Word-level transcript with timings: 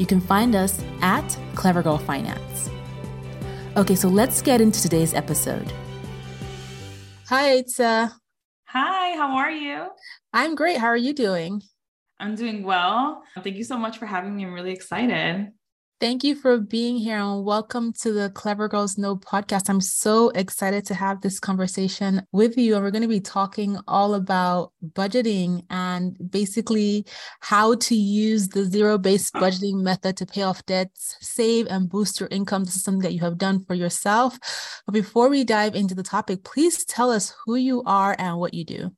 you 0.00 0.06
can 0.06 0.20
find 0.20 0.56
us 0.56 0.82
at 1.02 1.38
Clever 1.54 1.82
Girl 1.82 1.98
Finance. 1.98 2.70
Okay, 3.76 3.94
so 3.94 4.08
let's 4.08 4.40
get 4.40 4.62
into 4.62 4.80
today's 4.80 5.12
episode. 5.12 5.70
Hi, 7.28 7.50
it's 7.52 7.78
uh 7.78 8.08
Hi, 8.68 9.14
how 9.16 9.36
are 9.36 9.50
you? 9.50 9.88
I'm 10.32 10.54
great. 10.54 10.78
How 10.78 10.86
are 10.86 10.96
you 10.96 11.12
doing? 11.12 11.60
I'm 12.18 12.34
doing 12.34 12.62
well. 12.62 13.22
Thank 13.42 13.56
you 13.56 13.64
so 13.64 13.76
much 13.76 13.98
for 13.98 14.06
having 14.06 14.34
me. 14.34 14.44
I'm 14.44 14.54
really 14.54 14.72
excited. 14.72 15.48
Thank 16.00 16.24
you 16.24 16.34
for 16.34 16.56
being 16.56 16.96
here 16.96 17.18
and 17.18 17.44
welcome 17.44 17.92
to 18.00 18.10
the 18.10 18.30
Clever 18.30 18.68
Girls 18.68 18.96
Know 18.96 19.16
podcast. 19.16 19.68
I'm 19.68 19.82
so 19.82 20.30
excited 20.30 20.86
to 20.86 20.94
have 20.94 21.20
this 21.20 21.38
conversation 21.38 22.26
with 22.32 22.56
you. 22.56 22.74
And 22.74 22.82
we're 22.82 22.90
going 22.90 23.02
to 23.02 23.08
be 23.08 23.20
talking 23.20 23.78
all 23.86 24.14
about 24.14 24.72
budgeting 24.82 25.66
and 25.68 26.16
basically 26.30 27.04
how 27.40 27.74
to 27.74 27.94
use 27.94 28.48
the 28.48 28.64
zero 28.64 28.96
based 28.96 29.34
budgeting 29.34 29.82
method 29.82 30.16
to 30.16 30.24
pay 30.24 30.40
off 30.40 30.64
debts, 30.64 31.18
save, 31.20 31.66
and 31.66 31.90
boost 31.90 32.18
your 32.18 32.30
income. 32.30 32.64
This 32.64 32.76
is 32.76 32.82
something 32.82 33.02
that 33.02 33.12
you 33.12 33.20
have 33.20 33.36
done 33.36 33.62
for 33.66 33.74
yourself. 33.74 34.38
But 34.86 34.92
before 34.92 35.28
we 35.28 35.44
dive 35.44 35.74
into 35.74 35.94
the 35.94 36.02
topic, 36.02 36.44
please 36.44 36.82
tell 36.86 37.10
us 37.10 37.34
who 37.44 37.56
you 37.56 37.82
are 37.84 38.16
and 38.18 38.38
what 38.38 38.54
you 38.54 38.64
do. 38.64 38.90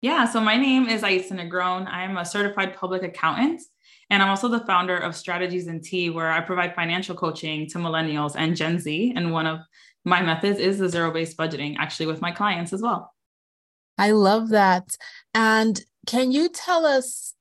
Yeah, 0.00 0.26
so 0.26 0.40
my 0.40 0.56
name 0.56 0.88
is 0.88 1.02
Aitza 1.02 1.32
Negron. 1.32 1.88
I'm 1.88 2.16
a 2.16 2.24
certified 2.24 2.76
public 2.76 3.02
accountant. 3.02 3.62
And 4.10 4.22
I'm 4.22 4.28
also 4.28 4.48
the 4.48 4.66
founder 4.66 4.96
of 4.96 5.14
Strategies 5.14 5.68
& 5.76 5.82
T.E.A., 5.82 6.12
where 6.12 6.30
I 6.30 6.40
provide 6.40 6.74
financial 6.74 7.14
coaching 7.14 7.68
to 7.68 7.78
millennials 7.78 8.34
and 8.36 8.56
Gen 8.56 8.80
Z. 8.80 9.12
And 9.14 9.32
one 9.32 9.46
of 9.46 9.60
my 10.04 10.20
methods 10.20 10.58
is 10.58 10.78
the 10.78 10.88
zero 10.88 11.12
based 11.12 11.36
budgeting, 11.36 11.76
actually, 11.78 12.06
with 12.06 12.20
my 12.20 12.32
clients 12.32 12.72
as 12.72 12.82
well. 12.82 13.14
I 13.96 14.10
love 14.10 14.48
that. 14.48 14.96
And 15.32 15.80
can 16.06 16.32
you 16.32 16.48
tell 16.48 16.86
us 16.86 17.34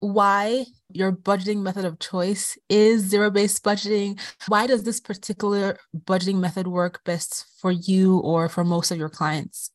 why 0.00 0.66
your 0.90 1.10
budgeting 1.10 1.62
method 1.62 1.84
of 1.84 1.98
choice 1.98 2.56
is 2.68 3.02
zero 3.02 3.30
based 3.30 3.64
budgeting? 3.64 4.20
Why 4.46 4.68
does 4.68 4.84
this 4.84 5.00
particular 5.00 5.78
budgeting 5.96 6.36
method 6.36 6.68
work 6.68 7.02
best 7.04 7.46
for 7.60 7.72
you 7.72 8.18
or 8.18 8.48
for 8.48 8.62
most 8.62 8.92
of 8.92 8.98
your 8.98 9.08
clients? 9.08 9.72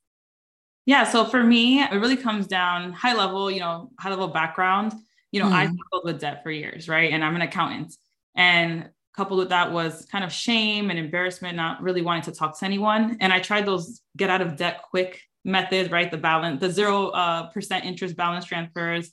Yeah, 0.86 1.04
so 1.04 1.26
for 1.26 1.44
me, 1.44 1.82
it 1.82 1.92
really 1.92 2.18
comes 2.18 2.48
down 2.48 2.94
high 2.94 3.14
level, 3.14 3.52
you 3.52 3.60
know, 3.60 3.92
high 4.00 4.10
level 4.10 4.28
background 4.28 4.94
you 5.34 5.40
know, 5.40 5.50
mm. 5.50 5.54
I 5.54 5.66
struggled 5.66 6.06
with 6.06 6.22
debt 6.22 6.44
for 6.44 6.52
years, 6.52 6.88
right? 6.88 7.12
And 7.12 7.26
I'm 7.26 7.36
an 7.36 7.42
accountant. 7.42 7.96
And 8.36 8.90
coupled 9.18 9.40
with 9.40 9.50
that 9.50 9.72
was 9.72 10.06
kind 10.12 10.24
of 10.24 10.32
shame 10.32 10.92
and 10.92 11.00
embarrassment, 11.00 11.58
not 11.58 11.82
really 11.82 12.04
wanting 12.04 12.24
to 12.24 12.32
talk 12.32 12.58
to 12.60 12.66
anyone. 12.66 13.18
And 13.20 13.34
I 13.34 13.40
tried 13.40 13.66
those 13.66 14.00
get 14.16 14.30
out 14.30 14.42
of 14.42 14.56
debt 14.56 14.84
quick 14.92 15.22
methods, 15.44 15.90
right? 15.90 16.10
The 16.10 16.20
balance, 16.20 16.62
the 16.62 16.72
zero 16.72 17.08
uh, 17.08 17.48
percent 17.48 17.84
interest 17.84 18.16
balance 18.16 18.46
transfers. 18.46 19.12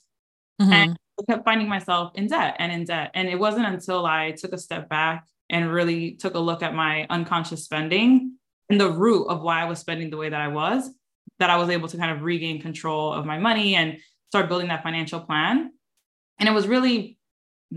Mm-hmm. 0.61 0.71
And 0.71 0.97
I 1.19 1.23
kept 1.33 1.43
finding 1.43 1.67
myself 1.67 2.11
in 2.13 2.27
debt 2.27 2.55
and 2.59 2.71
in 2.71 2.85
debt. 2.85 3.11
And 3.15 3.27
it 3.27 3.39
wasn't 3.39 3.65
until 3.65 4.05
I 4.05 4.31
took 4.31 4.53
a 4.53 4.59
step 4.59 4.89
back 4.89 5.25
and 5.49 5.71
really 5.71 6.11
took 6.11 6.35
a 6.35 6.39
look 6.39 6.61
at 6.61 6.75
my 6.75 7.07
unconscious 7.09 7.63
spending 7.63 8.37
and 8.69 8.79
the 8.79 8.91
root 8.91 9.25
of 9.25 9.41
why 9.41 9.61
I 9.61 9.65
was 9.65 9.79
spending 9.79 10.11
the 10.11 10.17
way 10.17 10.29
that 10.29 10.39
I 10.39 10.49
was, 10.49 10.87
that 11.39 11.49
I 11.49 11.57
was 11.57 11.69
able 11.69 11.87
to 11.87 11.97
kind 11.97 12.11
of 12.11 12.21
regain 12.21 12.61
control 12.61 13.11
of 13.11 13.25
my 13.25 13.39
money 13.39 13.73
and 13.75 13.97
start 14.29 14.47
building 14.49 14.67
that 14.67 14.83
financial 14.83 15.19
plan. 15.19 15.71
And 16.41 16.49
it 16.49 16.51
was 16.51 16.67
really 16.67 17.19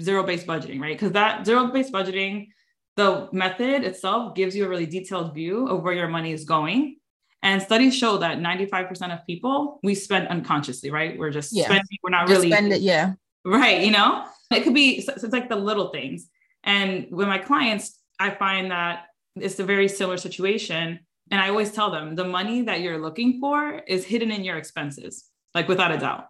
zero 0.01 0.23
based 0.25 0.47
budgeting, 0.47 0.81
right? 0.81 0.97
Because 0.97 1.13
that 1.13 1.45
zero 1.45 1.67
based 1.67 1.93
budgeting, 1.93 2.49
the 2.97 3.29
method 3.31 3.85
itself 3.85 4.35
gives 4.35 4.57
you 4.57 4.65
a 4.65 4.69
really 4.69 4.87
detailed 4.87 5.35
view 5.35 5.69
of 5.69 5.83
where 5.83 5.93
your 5.93 6.09
money 6.09 6.33
is 6.33 6.45
going. 6.45 6.97
And 7.43 7.61
studies 7.61 7.95
show 7.95 8.17
that 8.19 8.39
95% 8.39 9.13
of 9.13 9.27
people, 9.27 9.81
we 9.83 9.95
spend 9.95 10.29
unconsciously, 10.29 10.91
right? 10.91 11.19
We're 11.19 11.31
just 11.31 11.55
yeah. 11.55 11.65
spending, 11.65 11.99
we're 12.03 12.09
not 12.09 12.27
just 12.27 12.39
really 12.39 12.51
spend 12.51 12.73
it, 12.73 12.81
yeah. 12.81 13.13
Right. 13.45 13.83
You 13.83 13.91
know, 13.91 14.25
it 14.51 14.65
could 14.65 14.73
be, 14.73 15.03
so 15.03 15.13
it's 15.13 15.25
like 15.25 15.51
the 15.51 15.57
little 15.57 15.89
things. 15.91 16.31
And 16.63 17.07
with 17.11 17.29
my 17.29 17.37
clients, 17.37 17.99
I 18.19 18.31
find 18.31 18.71
that 18.71 19.05
it's 19.37 19.59
a 19.59 19.65
very 19.65 19.89
similar 19.89 20.17
situation. 20.17 21.01
And 21.31 21.41
I 21.41 21.51
always 21.51 21.71
tell 21.71 21.91
them 21.91 22.15
the 22.15 22.25
money 22.25 22.63
that 22.63 22.81
you're 22.81 22.99
looking 22.99 23.41
for 23.41 23.83
is 23.87 24.07
hidden 24.07 24.31
in 24.31 24.43
your 24.43 24.57
expenses, 24.57 25.27
like 25.55 25.69
without 25.69 25.93
a 25.93 25.99
doubt. 25.99 26.29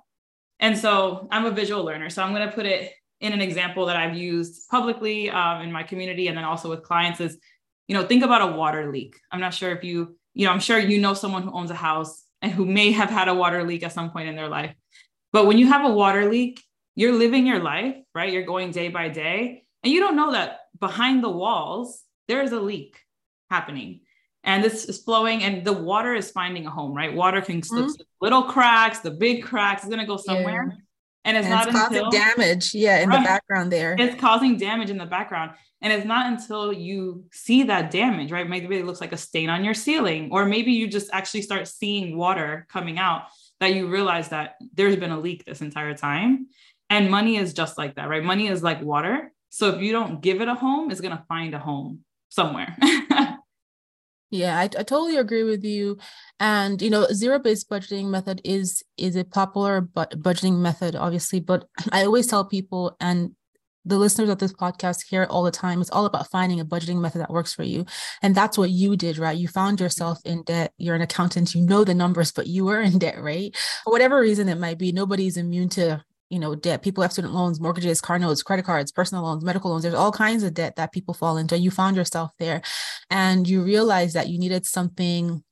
And 0.64 0.78
so 0.78 1.28
I'm 1.30 1.44
a 1.44 1.50
visual 1.50 1.84
learner. 1.84 2.08
So 2.08 2.22
I'm 2.22 2.32
going 2.32 2.48
to 2.48 2.54
put 2.54 2.64
it 2.64 2.90
in 3.20 3.34
an 3.34 3.42
example 3.42 3.84
that 3.84 3.96
I've 3.96 4.16
used 4.16 4.66
publicly 4.70 5.28
um, 5.28 5.60
in 5.60 5.70
my 5.70 5.82
community 5.82 6.28
and 6.28 6.38
then 6.38 6.44
also 6.44 6.70
with 6.70 6.82
clients 6.82 7.20
is, 7.20 7.36
you 7.86 7.94
know, 7.94 8.06
think 8.06 8.24
about 8.24 8.40
a 8.40 8.56
water 8.56 8.90
leak. 8.90 9.14
I'm 9.30 9.40
not 9.40 9.52
sure 9.52 9.72
if 9.72 9.84
you, 9.84 10.16
you 10.32 10.46
know, 10.46 10.52
I'm 10.52 10.60
sure 10.60 10.78
you 10.78 11.02
know 11.02 11.12
someone 11.12 11.42
who 11.42 11.52
owns 11.52 11.70
a 11.70 11.74
house 11.74 12.24
and 12.40 12.50
who 12.50 12.64
may 12.64 12.92
have 12.92 13.10
had 13.10 13.28
a 13.28 13.34
water 13.34 13.62
leak 13.62 13.82
at 13.82 13.92
some 13.92 14.10
point 14.10 14.26
in 14.26 14.36
their 14.36 14.48
life. 14.48 14.74
But 15.34 15.44
when 15.46 15.58
you 15.58 15.66
have 15.66 15.84
a 15.84 15.92
water 15.92 16.30
leak, 16.30 16.62
you're 16.94 17.12
living 17.12 17.46
your 17.46 17.58
life, 17.58 17.96
right? 18.14 18.32
You're 18.32 18.46
going 18.46 18.70
day 18.70 18.88
by 18.88 19.10
day, 19.10 19.64
and 19.82 19.92
you 19.92 20.00
don't 20.00 20.16
know 20.16 20.32
that 20.32 20.60
behind 20.80 21.22
the 21.22 21.28
walls, 21.28 22.02
there 22.26 22.42
is 22.42 22.52
a 22.52 22.60
leak 22.60 22.98
happening 23.50 24.00
and 24.44 24.62
this 24.62 24.84
is 24.84 25.02
flowing 25.02 25.42
and 25.42 25.64
the 25.64 25.72
water 25.72 26.14
is 26.14 26.30
finding 26.30 26.66
a 26.66 26.70
home 26.70 26.94
right? 26.94 27.12
Water 27.12 27.40
can 27.40 27.62
slip 27.62 27.86
mm-hmm. 27.86 28.02
little 28.20 28.42
cracks 28.42 29.00
the 29.00 29.10
big 29.10 29.42
cracks 29.42 29.82
is 29.82 29.88
going 29.88 30.00
to 30.00 30.06
go 30.06 30.16
somewhere 30.16 30.66
yeah. 30.70 30.76
and 31.24 31.36
it's 31.36 31.46
and 31.46 31.54
not 31.54 31.68
it's 31.68 31.76
until 31.76 32.10
damage 32.10 32.74
yeah 32.74 33.00
in 33.00 33.08
right, 33.08 33.20
the 33.20 33.24
background 33.24 33.72
there. 33.72 33.96
It's 33.98 34.20
causing 34.20 34.56
damage 34.56 34.90
in 34.90 34.98
the 34.98 35.06
background 35.06 35.52
and 35.82 35.92
it's 35.92 36.06
not 36.06 36.26
until 36.26 36.72
you 36.72 37.24
see 37.32 37.64
that 37.64 37.90
damage 37.90 38.30
right? 38.30 38.48
Maybe 38.48 38.76
it 38.76 38.86
looks 38.86 39.00
like 39.00 39.12
a 39.12 39.16
stain 39.16 39.50
on 39.50 39.64
your 39.64 39.74
ceiling 39.74 40.28
or 40.30 40.44
maybe 40.44 40.72
you 40.72 40.86
just 40.86 41.10
actually 41.12 41.42
start 41.42 41.66
seeing 41.66 42.16
water 42.16 42.66
coming 42.70 42.98
out 42.98 43.24
that 43.60 43.74
you 43.74 43.88
realize 43.88 44.28
that 44.28 44.56
there's 44.74 44.96
been 44.96 45.12
a 45.12 45.18
leak 45.18 45.44
this 45.44 45.62
entire 45.62 45.94
time 45.94 46.48
and 46.90 47.10
money 47.10 47.36
is 47.36 47.54
just 47.54 47.78
like 47.78 47.96
that 47.96 48.08
right? 48.08 48.22
Money 48.22 48.48
is 48.48 48.62
like 48.62 48.82
water 48.82 49.32
so 49.48 49.68
if 49.70 49.80
you 49.80 49.92
don't 49.92 50.20
give 50.20 50.40
it 50.42 50.48
a 50.48 50.54
home 50.54 50.90
it's 50.90 51.00
going 51.00 51.16
to 51.16 51.24
find 51.28 51.54
a 51.54 51.58
home 51.58 52.00
somewhere 52.28 52.76
Yeah, 54.30 54.58
I, 54.58 54.64
I 54.64 54.66
totally 54.66 55.16
agree 55.16 55.44
with 55.44 55.64
you. 55.64 55.98
And 56.40 56.80
you 56.82 56.90
know, 56.90 57.06
zero-based 57.12 57.70
budgeting 57.70 58.06
method 58.06 58.40
is 58.44 58.82
is 58.96 59.16
a 59.16 59.24
popular 59.24 59.80
but 59.80 60.20
budgeting 60.20 60.58
method, 60.58 60.96
obviously. 60.96 61.40
But 61.40 61.66
I 61.92 62.04
always 62.04 62.26
tell 62.26 62.44
people, 62.44 62.96
and 63.00 63.32
the 63.84 63.98
listeners 63.98 64.30
of 64.30 64.38
this 64.38 64.52
podcast 64.52 65.04
hear 65.08 65.22
it 65.22 65.30
all 65.30 65.42
the 65.42 65.50
time. 65.50 65.80
It's 65.80 65.90
all 65.90 66.06
about 66.06 66.30
finding 66.30 66.58
a 66.58 66.64
budgeting 66.64 67.00
method 67.00 67.20
that 67.20 67.30
works 67.30 67.52
for 67.52 67.62
you. 67.62 67.84
And 68.22 68.34
that's 68.34 68.56
what 68.56 68.70
you 68.70 68.96
did, 68.96 69.18
right? 69.18 69.36
You 69.36 69.46
found 69.46 69.78
yourself 69.80 70.18
in 70.24 70.42
debt. 70.42 70.72
You're 70.78 70.94
an 70.94 71.02
accountant, 71.02 71.54
you 71.54 71.60
know 71.66 71.84
the 71.84 71.94
numbers, 71.94 72.32
but 72.32 72.46
you 72.46 72.64
were 72.64 72.80
in 72.80 72.98
debt, 72.98 73.20
right? 73.20 73.54
For 73.84 73.92
whatever 73.92 74.18
reason 74.18 74.48
it 74.48 74.58
might 74.58 74.78
be, 74.78 74.92
nobody's 74.92 75.36
immune 75.36 75.68
to 75.70 76.02
you 76.30 76.38
know 76.38 76.54
debt. 76.54 76.82
People 76.82 77.02
have 77.02 77.12
student 77.12 77.34
loans 77.34 77.60
mortgages 77.60 78.00
car 78.00 78.18
notes 78.18 78.42
credit 78.42 78.64
cards 78.64 78.92
personal 78.92 79.24
loans 79.24 79.44
medical 79.44 79.70
loans. 79.70 79.82
There's 79.82 79.94
all 79.94 80.12
kinds 80.12 80.42
of 80.42 80.54
debt 80.54 80.76
that 80.76 80.92
people 80.92 81.14
fall 81.14 81.36
into 81.36 81.58
you 81.58 81.70
found 81.70 81.96
yourself 81.96 82.32
there. 82.38 82.62
And 83.10 83.48
you 83.48 83.62
realized 83.62 84.14
that 84.14 84.28
you 84.28 84.38
needed 84.38 84.66
something 84.66 85.42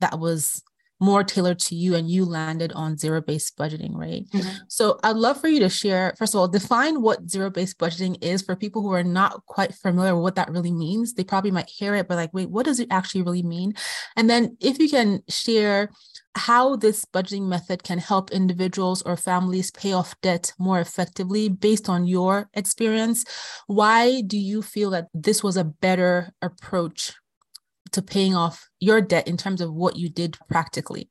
that 0.00 0.18
was 0.18 0.62
more 1.00 1.24
tailored 1.24 1.58
to 1.58 1.74
you 1.74 1.94
and 1.94 2.10
you 2.10 2.24
landed 2.24 2.72
on 2.72 2.96
zero 2.96 3.20
based 3.20 3.56
budgeting, 3.56 3.94
right? 3.94 4.28
Mm-hmm. 4.30 4.56
So 4.68 4.98
I'd 5.02 5.16
love 5.16 5.40
for 5.40 5.48
you 5.48 5.60
to 5.60 5.68
share, 5.68 6.14
first 6.18 6.34
of 6.34 6.40
all, 6.40 6.48
define 6.48 7.00
what 7.00 7.28
zero 7.28 7.50
based 7.50 7.78
budgeting 7.78 8.22
is 8.22 8.42
for 8.42 8.54
people 8.54 8.82
who 8.82 8.92
are 8.92 9.02
not 9.02 9.44
quite 9.46 9.74
familiar 9.74 10.14
with 10.14 10.22
what 10.22 10.34
that 10.36 10.50
really 10.50 10.72
means. 10.72 11.14
They 11.14 11.24
probably 11.24 11.50
might 11.50 11.68
hear 11.68 11.94
it, 11.94 12.06
but 12.06 12.16
like, 12.16 12.34
wait, 12.34 12.50
what 12.50 12.66
does 12.66 12.80
it 12.80 12.88
actually 12.90 13.22
really 13.22 13.42
mean? 13.42 13.74
And 14.16 14.28
then 14.28 14.56
if 14.60 14.78
you 14.78 14.88
can 14.88 15.22
share 15.28 15.90
how 16.36 16.76
this 16.76 17.04
budgeting 17.04 17.48
method 17.48 17.82
can 17.82 17.98
help 17.98 18.30
individuals 18.30 19.02
or 19.02 19.16
families 19.16 19.70
pay 19.70 19.92
off 19.92 20.14
debt 20.20 20.52
more 20.58 20.80
effectively 20.80 21.48
based 21.48 21.88
on 21.88 22.06
your 22.06 22.48
experience. 22.54 23.24
Why 23.66 24.20
do 24.20 24.38
you 24.38 24.62
feel 24.62 24.90
that 24.90 25.08
this 25.12 25.42
was 25.42 25.56
a 25.56 25.64
better 25.64 26.32
approach 26.40 27.14
to 27.92 28.02
paying 28.02 28.34
off 28.34 28.68
your 28.78 29.00
debt 29.00 29.28
in 29.28 29.36
terms 29.36 29.60
of 29.60 29.72
what 29.72 29.96
you 29.96 30.08
did 30.08 30.36
practically? 30.48 31.10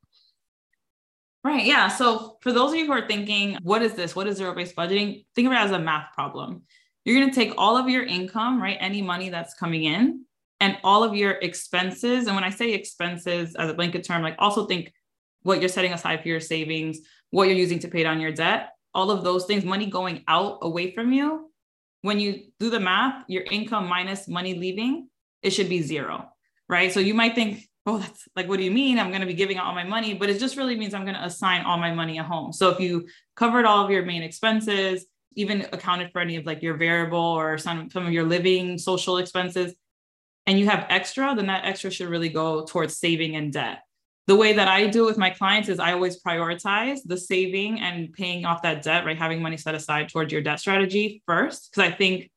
Right. 1.43 1.65
Yeah. 1.65 1.87
So 1.87 2.37
for 2.41 2.51
those 2.51 2.71
of 2.71 2.77
you 2.77 2.85
who 2.85 2.91
are 2.91 3.07
thinking, 3.07 3.57
what 3.63 3.81
is 3.81 3.93
this? 3.93 4.15
What 4.15 4.27
is 4.27 4.37
zero 4.37 4.53
based 4.53 4.75
budgeting? 4.75 5.25
Think 5.35 5.47
of 5.47 5.53
it 5.53 5.57
as 5.57 5.71
a 5.71 5.79
math 5.79 6.13
problem. 6.13 6.63
You're 7.05 7.19
going 7.19 7.29
to 7.29 7.35
take 7.35 7.53
all 7.57 7.77
of 7.77 7.87
your 7.87 8.03
income, 8.03 8.61
right? 8.61 8.77
Any 8.79 9.01
money 9.01 9.29
that's 9.29 9.53
coming 9.53 9.85
in 9.85 10.25
and 10.59 10.77
all 10.83 11.03
of 11.03 11.15
your 11.15 11.31
expenses. 11.31 12.27
And 12.27 12.35
when 12.35 12.43
I 12.43 12.49
say 12.49 12.73
expenses 12.73 13.55
as 13.55 13.69
a 13.69 13.73
blanket 13.73 14.03
term, 14.03 14.21
like 14.21 14.35
also 14.37 14.65
think 14.65 14.91
what 15.43 15.61
you're 15.61 15.69
setting 15.69 15.93
aside 15.93 16.21
for 16.21 16.27
your 16.27 16.41
savings, 16.41 16.99
what 17.31 17.47
you're 17.47 17.55
using 17.55 17.79
to 17.79 17.87
pay 17.87 18.03
down 18.03 18.19
your 18.19 18.33
debt, 18.33 18.71
all 18.93 19.09
of 19.09 19.23
those 19.23 19.45
things, 19.45 19.63
money 19.63 19.85
going 19.85 20.23
out 20.27 20.59
away 20.61 20.93
from 20.93 21.13
you. 21.13 21.49
When 22.01 22.19
you 22.19 22.51
do 22.59 22.69
the 22.69 22.81
math, 22.81 23.23
your 23.29 23.43
income 23.43 23.87
minus 23.87 24.27
money 24.27 24.55
leaving, 24.55 25.09
it 25.41 25.51
should 25.51 25.69
be 25.69 25.81
zero 25.81 26.29
right? 26.69 26.93
So 26.93 26.99
you 26.99 27.13
might 27.13 27.35
think, 27.35 27.67
oh, 27.85 27.97
that's 27.97 28.27
like, 28.35 28.47
what 28.47 28.57
do 28.57 28.63
you 28.63 28.71
mean? 28.71 28.99
I'm 28.99 29.09
going 29.09 29.21
to 29.21 29.27
be 29.27 29.33
giving 29.33 29.57
out 29.57 29.65
all 29.65 29.75
my 29.75 29.83
money, 29.83 30.13
but 30.13 30.29
it 30.29 30.39
just 30.39 30.55
really 30.55 30.77
means 30.77 30.93
I'm 30.93 31.03
going 31.03 31.15
to 31.15 31.25
assign 31.25 31.65
all 31.65 31.77
my 31.77 31.93
money 31.93 32.19
at 32.19 32.25
home. 32.25 32.53
So 32.53 32.69
if 32.69 32.79
you 32.79 33.07
covered 33.35 33.65
all 33.65 33.83
of 33.83 33.91
your 33.91 34.05
main 34.05 34.21
expenses, 34.21 35.05
even 35.35 35.67
accounted 35.73 36.11
for 36.11 36.19
any 36.19 36.35
of 36.35 36.45
like 36.45 36.61
your 36.61 36.75
variable 36.75 37.19
or 37.19 37.57
some, 37.57 37.89
some 37.89 38.05
of 38.05 38.13
your 38.13 38.25
living 38.25 38.77
social 38.77 39.17
expenses, 39.17 39.73
and 40.45 40.59
you 40.59 40.67
have 40.67 40.85
extra, 40.89 41.35
then 41.35 41.47
that 41.47 41.65
extra 41.65 41.91
should 41.91 42.09
really 42.09 42.29
go 42.29 42.65
towards 42.65 42.97
saving 42.97 43.35
and 43.35 43.51
debt. 43.53 43.79
The 44.27 44.35
way 44.35 44.53
that 44.53 44.67
I 44.67 44.87
do 44.87 45.03
it 45.03 45.07
with 45.07 45.17
my 45.17 45.31
clients 45.31 45.69
is 45.69 45.79
I 45.79 45.93
always 45.93 46.21
prioritize 46.21 46.99
the 47.03 47.17
saving 47.17 47.79
and 47.79 48.13
paying 48.13 48.45
off 48.45 48.61
that 48.61 48.83
debt, 48.83 49.05
right? 49.05 49.17
Having 49.17 49.41
money 49.41 49.57
set 49.57 49.73
aside 49.73 50.09
towards 50.09 50.31
your 50.31 50.41
debt 50.41 50.59
strategy 50.59 51.23
first. 51.25 51.71
Cause 51.73 51.83
I 51.83 51.91
think 51.91 52.29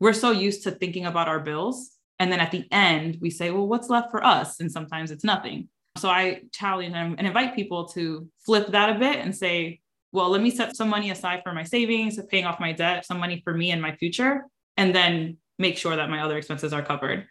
we're 0.00 0.14
so 0.14 0.30
used 0.30 0.62
to 0.64 0.70
thinking 0.70 1.04
about 1.04 1.28
our 1.28 1.40
bills 1.40 1.95
and 2.18 2.32
then 2.32 2.40
at 2.40 2.50
the 2.50 2.66
end, 2.70 3.18
we 3.20 3.30
say, 3.30 3.50
well, 3.50 3.66
what's 3.66 3.90
left 3.90 4.10
for 4.10 4.24
us? 4.24 4.60
And 4.60 4.70
sometimes 4.70 5.10
it's 5.10 5.24
nothing. 5.24 5.68
So 5.98 6.08
I 6.08 6.42
challenge 6.52 6.92
them 6.92 7.14
and 7.18 7.26
invite 7.26 7.54
people 7.54 7.86
to 7.88 8.28
flip 8.44 8.68
that 8.68 8.94
a 8.94 8.98
bit 8.98 9.16
and 9.16 9.34
say, 9.34 9.80
well, 10.12 10.30
let 10.30 10.40
me 10.40 10.50
set 10.50 10.76
some 10.76 10.88
money 10.88 11.10
aside 11.10 11.42
for 11.42 11.52
my 11.52 11.62
savings, 11.62 12.18
paying 12.30 12.44
off 12.44 12.60
my 12.60 12.72
debt, 12.72 13.04
some 13.04 13.18
money 13.18 13.40
for 13.44 13.52
me 13.52 13.70
and 13.70 13.82
my 13.82 13.94
future, 13.96 14.46
and 14.76 14.94
then 14.94 15.36
make 15.58 15.76
sure 15.76 15.96
that 15.96 16.10
my 16.10 16.22
other 16.22 16.36
expenses 16.36 16.72
are 16.72 16.82
covered. 16.82 17.26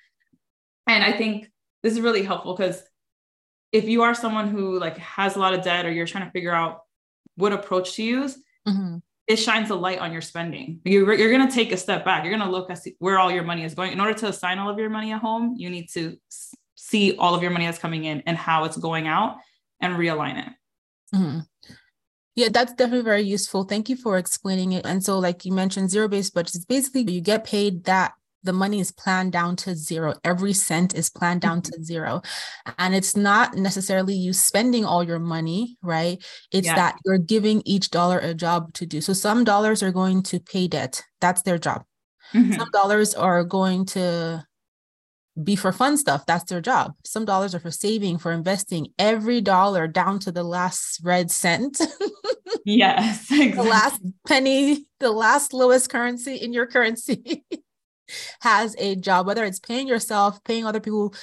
And 0.87 1.03
I 1.03 1.13
think 1.13 1.49
this 1.83 1.93
is 1.93 2.01
really 2.01 2.23
helpful 2.23 2.55
because 2.55 2.83
if 3.71 3.85
you 3.85 4.03
are 4.03 4.13
someone 4.13 4.49
who 4.49 4.79
like 4.79 4.97
has 4.97 5.35
a 5.35 5.39
lot 5.39 5.53
of 5.53 5.63
debt 5.63 5.85
or 5.85 5.91
you're 5.91 6.05
trying 6.05 6.25
to 6.25 6.31
figure 6.31 6.53
out 6.53 6.81
what 7.35 7.53
approach 7.53 7.93
to 7.95 8.03
use, 8.03 8.37
mm-hmm 8.67 8.97
it 9.27 9.37
shines 9.37 9.69
a 9.69 9.75
light 9.75 9.99
on 9.99 10.11
your 10.11 10.21
spending. 10.21 10.81
You're, 10.83 11.13
you're 11.13 11.31
going 11.31 11.47
to 11.47 11.53
take 11.53 11.71
a 11.71 11.77
step 11.77 12.05
back. 12.05 12.23
You're 12.23 12.35
going 12.35 12.45
to 12.45 12.51
look 12.51 12.69
at 12.69 12.79
where 12.99 13.17
all 13.17 13.31
your 13.31 13.43
money 13.43 13.63
is 13.63 13.73
going. 13.73 13.91
In 13.91 13.99
order 13.99 14.13
to 14.13 14.27
assign 14.27 14.59
all 14.59 14.69
of 14.69 14.77
your 14.77 14.89
money 14.89 15.11
at 15.11 15.21
home, 15.21 15.55
you 15.57 15.69
need 15.69 15.89
to 15.93 16.17
see 16.75 17.15
all 17.17 17.33
of 17.33 17.41
your 17.41 17.51
money 17.51 17.65
that's 17.65 17.79
coming 17.79 18.03
in 18.03 18.21
and 18.27 18.37
how 18.37 18.65
it's 18.65 18.77
going 18.77 19.07
out 19.07 19.37
and 19.81 19.95
realign 19.95 20.47
it. 20.47 20.53
Mm-hmm. 21.15 21.39
Yeah, 22.35 22.49
that's 22.51 22.73
definitely 22.73 23.05
very 23.05 23.21
useful. 23.21 23.63
Thank 23.63 23.89
you 23.89 23.95
for 23.95 24.17
explaining 24.17 24.73
it. 24.73 24.85
And 24.85 25.03
so, 25.03 25.17
like 25.17 25.45
you 25.45 25.53
mentioned, 25.53 25.89
zero 25.89 26.07
based 26.07 26.33
budgets 26.33 26.65
basically 26.65 27.09
you 27.11 27.21
get 27.21 27.45
paid 27.45 27.85
that 27.85 28.13
the 28.45 28.53
money 28.53 28.79
is 28.79 28.91
planned 28.91 29.31
down 29.31 29.55
to 29.57 29.75
zero. 29.75 30.13
Every 30.23 30.53
cent 30.53 30.95
is 30.95 31.09
planned 31.09 31.41
down 31.41 31.61
to 31.63 31.71
mm-hmm. 31.71 31.83
zero. 31.83 32.21
And 32.77 32.95
it's 32.95 33.15
not 33.15 33.55
necessarily 33.55 34.13
you 34.13 34.33
spending 34.33 34.85
all 34.85 35.03
your 35.03 35.19
money, 35.19 35.77
right? 35.81 36.23
It's 36.51 36.67
yeah. 36.67 36.75
that 36.75 36.97
you're 37.05 37.17
giving 37.17 37.61
each 37.65 37.91
dollar 37.91 38.19
a 38.19 38.33
job 38.33 38.73
to 38.75 38.85
do. 38.85 39.01
So 39.01 39.13
some 39.13 39.43
dollars 39.43 39.83
are 39.83 39.91
going 39.91 40.23
to 40.23 40.39
pay 40.39 40.67
debt. 40.67 41.03
That's 41.19 41.41
their 41.41 41.57
job. 41.57 41.83
Mm-hmm. 42.33 42.53
Some 42.53 42.69
dollars 42.71 43.13
are 43.13 43.43
going 43.43 43.85
to 43.87 44.45
be 45.43 45.55
for 45.55 45.71
fun 45.71 45.97
stuff. 45.97 46.25
That's 46.25 46.45
their 46.45 46.61
job. 46.61 46.93
Some 47.03 47.25
dollars 47.25 47.53
are 47.53 47.59
for 47.59 47.71
saving, 47.71 48.19
for 48.19 48.31
investing. 48.31 48.87
Every 48.97 49.41
dollar 49.41 49.87
down 49.87 50.19
to 50.19 50.31
the 50.31 50.43
last 50.43 51.01
red 51.03 51.29
cent. 51.29 51.79
yes. 52.65 53.29
Exactly. 53.31 53.51
The 53.55 53.69
last 53.69 54.01
penny, 54.27 54.85
the 54.99 55.11
last 55.11 55.53
lowest 55.53 55.89
currency 55.89 56.35
in 56.35 56.53
your 56.53 56.67
currency 56.67 57.43
has 58.41 58.75
a 58.77 58.95
job, 58.95 59.27
whether 59.27 59.43
it's 59.43 59.59
paying 59.59 59.87
yourself, 59.87 60.43
paying 60.43 60.65
other 60.65 60.79
people, 60.79 61.13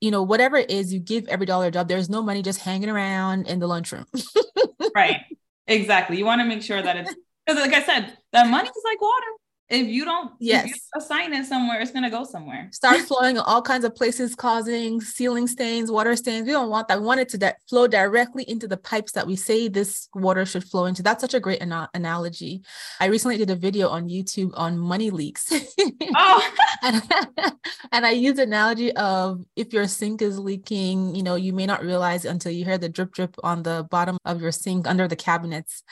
you 0.00 0.10
know, 0.10 0.22
whatever 0.22 0.56
it 0.56 0.70
is, 0.70 0.92
you 0.92 1.00
give 1.00 1.26
every 1.28 1.46
dollar 1.46 1.66
a 1.66 1.70
job. 1.70 1.88
There's 1.88 2.10
no 2.10 2.22
money 2.22 2.42
just 2.42 2.60
hanging 2.60 2.88
around 2.88 3.46
in 3.46 3.58
the 3.58 3.66
lunchroom. 3.66 4.06
right. 4.94 5.20
Exactly. 5.66 6.16
You 6.16 6.24
want 6.24 6.40
to 6.40 6.46
make 6.46 6.62
sure 6.62 6.80
that 6.80 6.96
it's 6.96 7.14
because, 7.44 7.60
like 7.60 7.74
I 7.74 7.82
said, 7.82 8.16
that 8.32 8.48
money 8.48 8.68
is 8.68 8.82
like 8.84 9.00
water 9.00 9.26
if 9.68 9.88
you 9.88 10.04
don't 10.04 10.32
yes. 10.38 10.68
You 10.68 10.74
assign 10.96 11.32
it 11.32 11.44
somewhere, 11.44 11.80
it's 11.80 11.90
gonna 11.90 12.10
go 12.10 12.24
somewhere. 12.24 12.68
Start 12.72 13.00
flowing 13.00 13.36
all 13.38 13.60
kinds 13.60 13.84
of 13.84 13.96
places, 13.96 14.36
causing 14.36 15.00
ceiling 15.00 15.48
stains, 15.48 15.90
water 15.90 16.14
stains. 16.14 16.46
We 16.46 16.52
don't 16.52 16.70
want 16.70 16.86
that. 16.88 17.00
We 17.00 17.06
want 17.06 17.20
it 17.20 17.28
to 17.30 17.38
that 17.38 17.56
flow 17.68 17.88
directly 17.88 18.44
into 18.44 18.68
the 18.68 18.76
pipes 18.76 19.12
that 19.12 19.26
we 19.26 19.34
say 19.34 19.66
this 19.66 20.08
water 20.14 20.46
should 20.46 20.62
flow 20.62 20.84
into. 20.84 21.02
That's 21.02 21.20
such 21.20 21.34
a 21.34 21.40
great 21.40 21.60
ana- 21.62 21.90
analogy. 21.94 22.62
I 23.00 23.06
recently 23.06 23.38
did 23.38 23.50
a 23.50 23.56
video 23.56 23.88
on 23.88 24.08
YouTube 24.08 24.52
on 24.54 24.78
money 24.78 25.10
leaks. 25.10 25.50
oh. 26.16 26.52
and, 26.82 27.02
and 27.92 28.06
I 28.06 28.10
use 28.10 28.36
the 28.36 28.44
analogy 28.44 28.92
of 28.92 29.44
if 29.56 29.72
your 29.72 29.88
sink 29.88 30.22
is 30.22 30.38
leaking, 30.38 31.16
you 31.16 31.24
know, 31.24 31.34
you 31.34 31.52
may 31.52 31.66
not 31.66 31.82
realize 31.82 32.24
until 32.24 32.52
you 32.52 32.64
hear 32.64 32.78
the 32.78 32.88
drip 32.88 33.12
drip 33.12 33.34
on 33.42 33.64
the 33.64 33.86
bottom 33.90 34.16
of 34.24 34.40
your 34.40 34.52
sink 34.52 34.86
under 34.86 35.08
the 35.08 35.16
cabinets. 35.16 35.82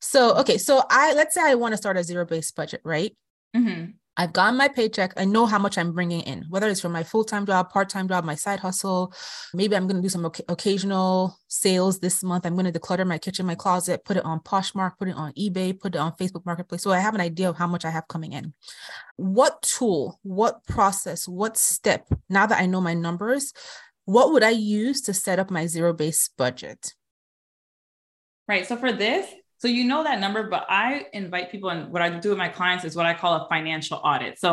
So, 0.00 0.36
okay, 0.38 0.58
so 0.58 0.82
I 0.88 1.14
let's 1.14 1.34
say 1.34 1.42
I 1.42 1.54
want 1.54 1.72
to 1.72 1.76
start 1.76 1.96
a 1.96 2.04
zero 2.04 2.24
based 2.24 2.54
budget, 2.54 2.80
right? 2.84 3.16
Mm-hmm. 3.54 3.92
I've 4.18 4.32
gotten 4.32 4.56
my 4.56 4.68
paycheck. 4.68 5.12
I 5.18 5.26
know 5.26 5.44
how 5.44 5.58
much 5.58 5.76
I'm 5.76 5.92
bringing 5.92 6.22
in, 6.22 6.46
whether 6.48 6.68
it's 6.68 6.80
from 6.80 6.92
my 6.92 7.02
full 7.02 7.24
time 7.24 7.44
job, 7.44 7.70
part 7.70 7.90
time 7.90 8.08
job, 8.08 8.24
my 8.24 8.34
side 8.34 8.60
hustle. 8.60 9.12
Maybe 9.52 9.76
I'm 9.76 9.86
going 9.86 9.96
to 9.96 10.02
do 10.02 10.08
some 10.08 10.24
occasional 10.24 11.36
sales 11.48 11.98
this 12.00 12.22
month. 12.22 12.46
I'm 12.46 12.54
going 12.54 12.70
to 12.70 12.78
declutter 12.78 13.06
my 13.06 13.18
kitchen, 13.18 13.44
my 13.44 13.54
closet, 13.54 14.04
put 14.04 14.16
it 14.16 14.24
on 14.24 14.40
Poshmark, 14.40 14.92
put 14.98 15.08
it 15.08 15.16
on 15.16 15.32
eBay, 15.32 15.78
put 15.78 15.94
it 15.94 15.98
on 15.98 16.12
Facebook 16.12 16.46
Marketplace. 16.46 16.82
So 16.82 16.92
I 16.92 16.98
have 16.98 17.14
an 17.14 17.20
idea 17.20 17.50
of 17.50 17.58
how 17.58 17.66
much 17.66 17.84
I 17.84 17.90
have 17.90 18.08
coming 18.08 18.32
in. 18.32 18.54
What 19.16 19.60
tool, 19.60 20.18
what 20.22 20.64
process, 20.64 21.28
what 21.28 21.58
step, 21.58 22.06
now 22.30 22.46
that 22.46 22.60
I 22.60 22.64
know 22.64 22.80
my 22.80 22.94
numbers, 22.94 23.52
what 24.06 24.32
would 24.32 24.42
I 24.42 24.50
use 24.50 25.02
to 25.02 25.14
set 25.14 25.38
up 25.38 25.50
my 25.50 25.66
zero 25.66 25.92
based 25.92 26.36
budget? 26.38 26.94
Right. 28.48 28.66
So 28.66 28.76
for 28.76 28.92
this, 28.92 29.28
so 29.58 29.68
you 29.68 29.84
know 29.84 30.04
that 30.04 30.20
number, 30.20 30.48
but 30.48 30.66
I 30.68 31.06
invite 31.12 31.50
people, 31.50 31.70
and 31.70 31.92
what 31.92 32.02
I 32.02 32.10
do 32.10 32.30
with 32.30 32.38
my 32.38 32.48
clients 32.48 32.84
is 32.84 32.94
what 32.94 33.06
I 33.06 33.14
call 33.14 33.34
a 33.34 33.48
financial 33.48 33.98
audit. 34.04 34.38
So 34.38 34.50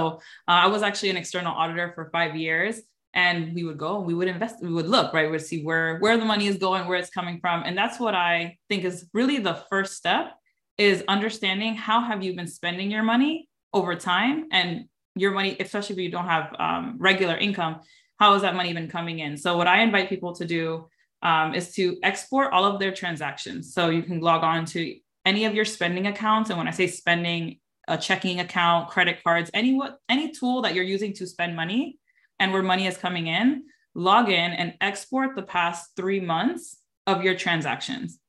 uh, 0.48 0.64
I 0.66 0.68
was 0.68 0.82
actually 0.82 1.10
an 1.10 1.18
external 1.18 1.54
auditor 1.54 1.92
for 1.96 2.10
five 2.12 2.36
years, 2.36 2.82
and 3.14 3.54
we 3.54 3.64
would 3.64 3.78
go, 3.78 4.00
we 4.00 4.14
would 4.14 4.28
invest, 4.28 4.62
we 4.62 4.72
would 4.72 4.88
look, 4.88 5.14
right, 5.14 5.26
we 5.26 5.32
would 5.32 5.46
see 5.46 5.64
where 5.64 6.00
where 6.00 6.18
the 6.18 6.26
money 6.26 6.48
is 6.48 6.58
going, 6.58 6.88
where 6.88 6.98
it's 6.98 7.10
coming 7.10 7.40
from, 7.40 7.64
and 7.64 7.78
that's 7.78 8.00
what 8.00 8.16
I 8.16 8.58
think 8.70 8.86
is 8.86 9.08
really 9.14 9.40
the 9.40 9.56
first 9.70 9.96
step 9.96 10.34
is 10.78 11.04
understanding 11.08 11.76
how 11.76 12.02
have 12.02 12.24
you 12.24 12.36
been 12.36 12.48
spending 12.48 12.90
your 12.90 13.04
money 13.04 13.50
over 13.74 13.96
time, 13.96 14.48
and 14.52 14.86
your 15.16 15.32
money, 15.32 15.56
especially 15.60 15.96
if 15.96 16.02
you 16.02 16.10
don't 16.10 16.26
have 16.26 16.56
um, 16.58 16.96
regular 16.98 17.38
income, 17.38 17.82
how 18.20 18.34
has 18.34 18.42
that 18.42 18.56
money 18.56 18.74
been 18.74 18.90
coming 18.90 19.20
in? 19.20 19.38
So 19.38 19.58
what 19.58 19.68
I 19.68 19.82
invite 19.82 20.10
people 20.10 20.34
to 20.36 20.46
do 20.46 20.88
um, 21.24 21.56
is 21.56 21.74
to 21.74 21.98
export 22.04 22.54
all 22.54 22.66
of 22.66 22.80
their 22.80 22.92
transactions. 22.92 23.74
So 23.74 23.90
you 23.90 24.04
can 24.04 24.20
log 24.20 24.44
on 24.44 24.66
to 24.66 24.96
any 25.26 25.46
of 25.46 25.56
your 25.56 25.66
spending 25.66 26.06
accounts. 26.06 26.50
And 26.50 26.60
when 26.60 26.68
I 26.68 26.72
say 26.72 26.88
spending, 26.88 27.58
a 27.88 27.98
checking 27.98 28.40
account, 28.40 28.90
credit 28.90 29.24
cards, 29.24 29.52
any 29.54 29.74
what 29.74 29.98
any 30.08 30.32
tool 30.32 30.62
that 30.62 30.74
you're 30.74 30.84
using 30.84 31.14
to 31.14 31.28
spend 31.28 31.56
money 31.56 32.00
and 32.40 32.54
where 32.54 32.64
money 32.64 32.88
is 32.88 32.98
coming 32.98 33.28
in, 33.28 33.64
log 33.94 34.30
in 34.30 34.52
and 34.52 34.74
export 34.80 35.36
the 35.36 35.42
past 35.44 35.92
three 35.96 36.20
months 36.20 36.78
of 37.08 37.24
your 37.24 37.36
transactions. 37.36 38.20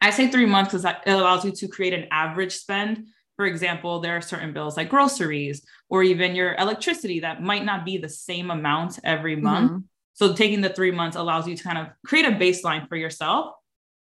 I 0.00 0.10
say 0.10 0.28
three 0.28 0.46
months 0.46 0.70
because 0.70 0.84
it 0.84 1.10
allows 1.10 1.44
you 1.44 1.52
to 1.52 1.68
create 1.68 1.94
an 1.94 2.06
average 2.10 2.54
spend. 2.54 3.06
For 3.36 3.46
example, 3.46 4.00
there 4.00 4.16
are 4.16 4.20
certain 4.20 4.52
bills 4.52 4.76
like 4.76 4.88
groceries 4.88 5.64
or 5.88 6.02
even 6.02 6.34
your 6.34 6.54
electricity 6.54 7.20
that 7.20 7.42
might 7.42 7.64
not 7.64 7.84
be 7.84 7.98
the 7.98 8.08
same 8.08 8.50
amount 8.50 8.98
every 9.04 9.36
month. 9.36 9.72
Mm-hmm. 9.72 9.80
So 10.16 10.32
taking 10.32 10.62
the 10.62 10.70
three 10.70 10.90
months 10.90 11.16
allows 11.16 11.46
you 11.46 11.56
to 11.56 11.62
kind 11.62 11.78
of 11.78 11.88
create 12.04 12.24
a 12.24 12.30
baseline 12.30 12.88
for 12.88 12.96
yourself 12.96 13.52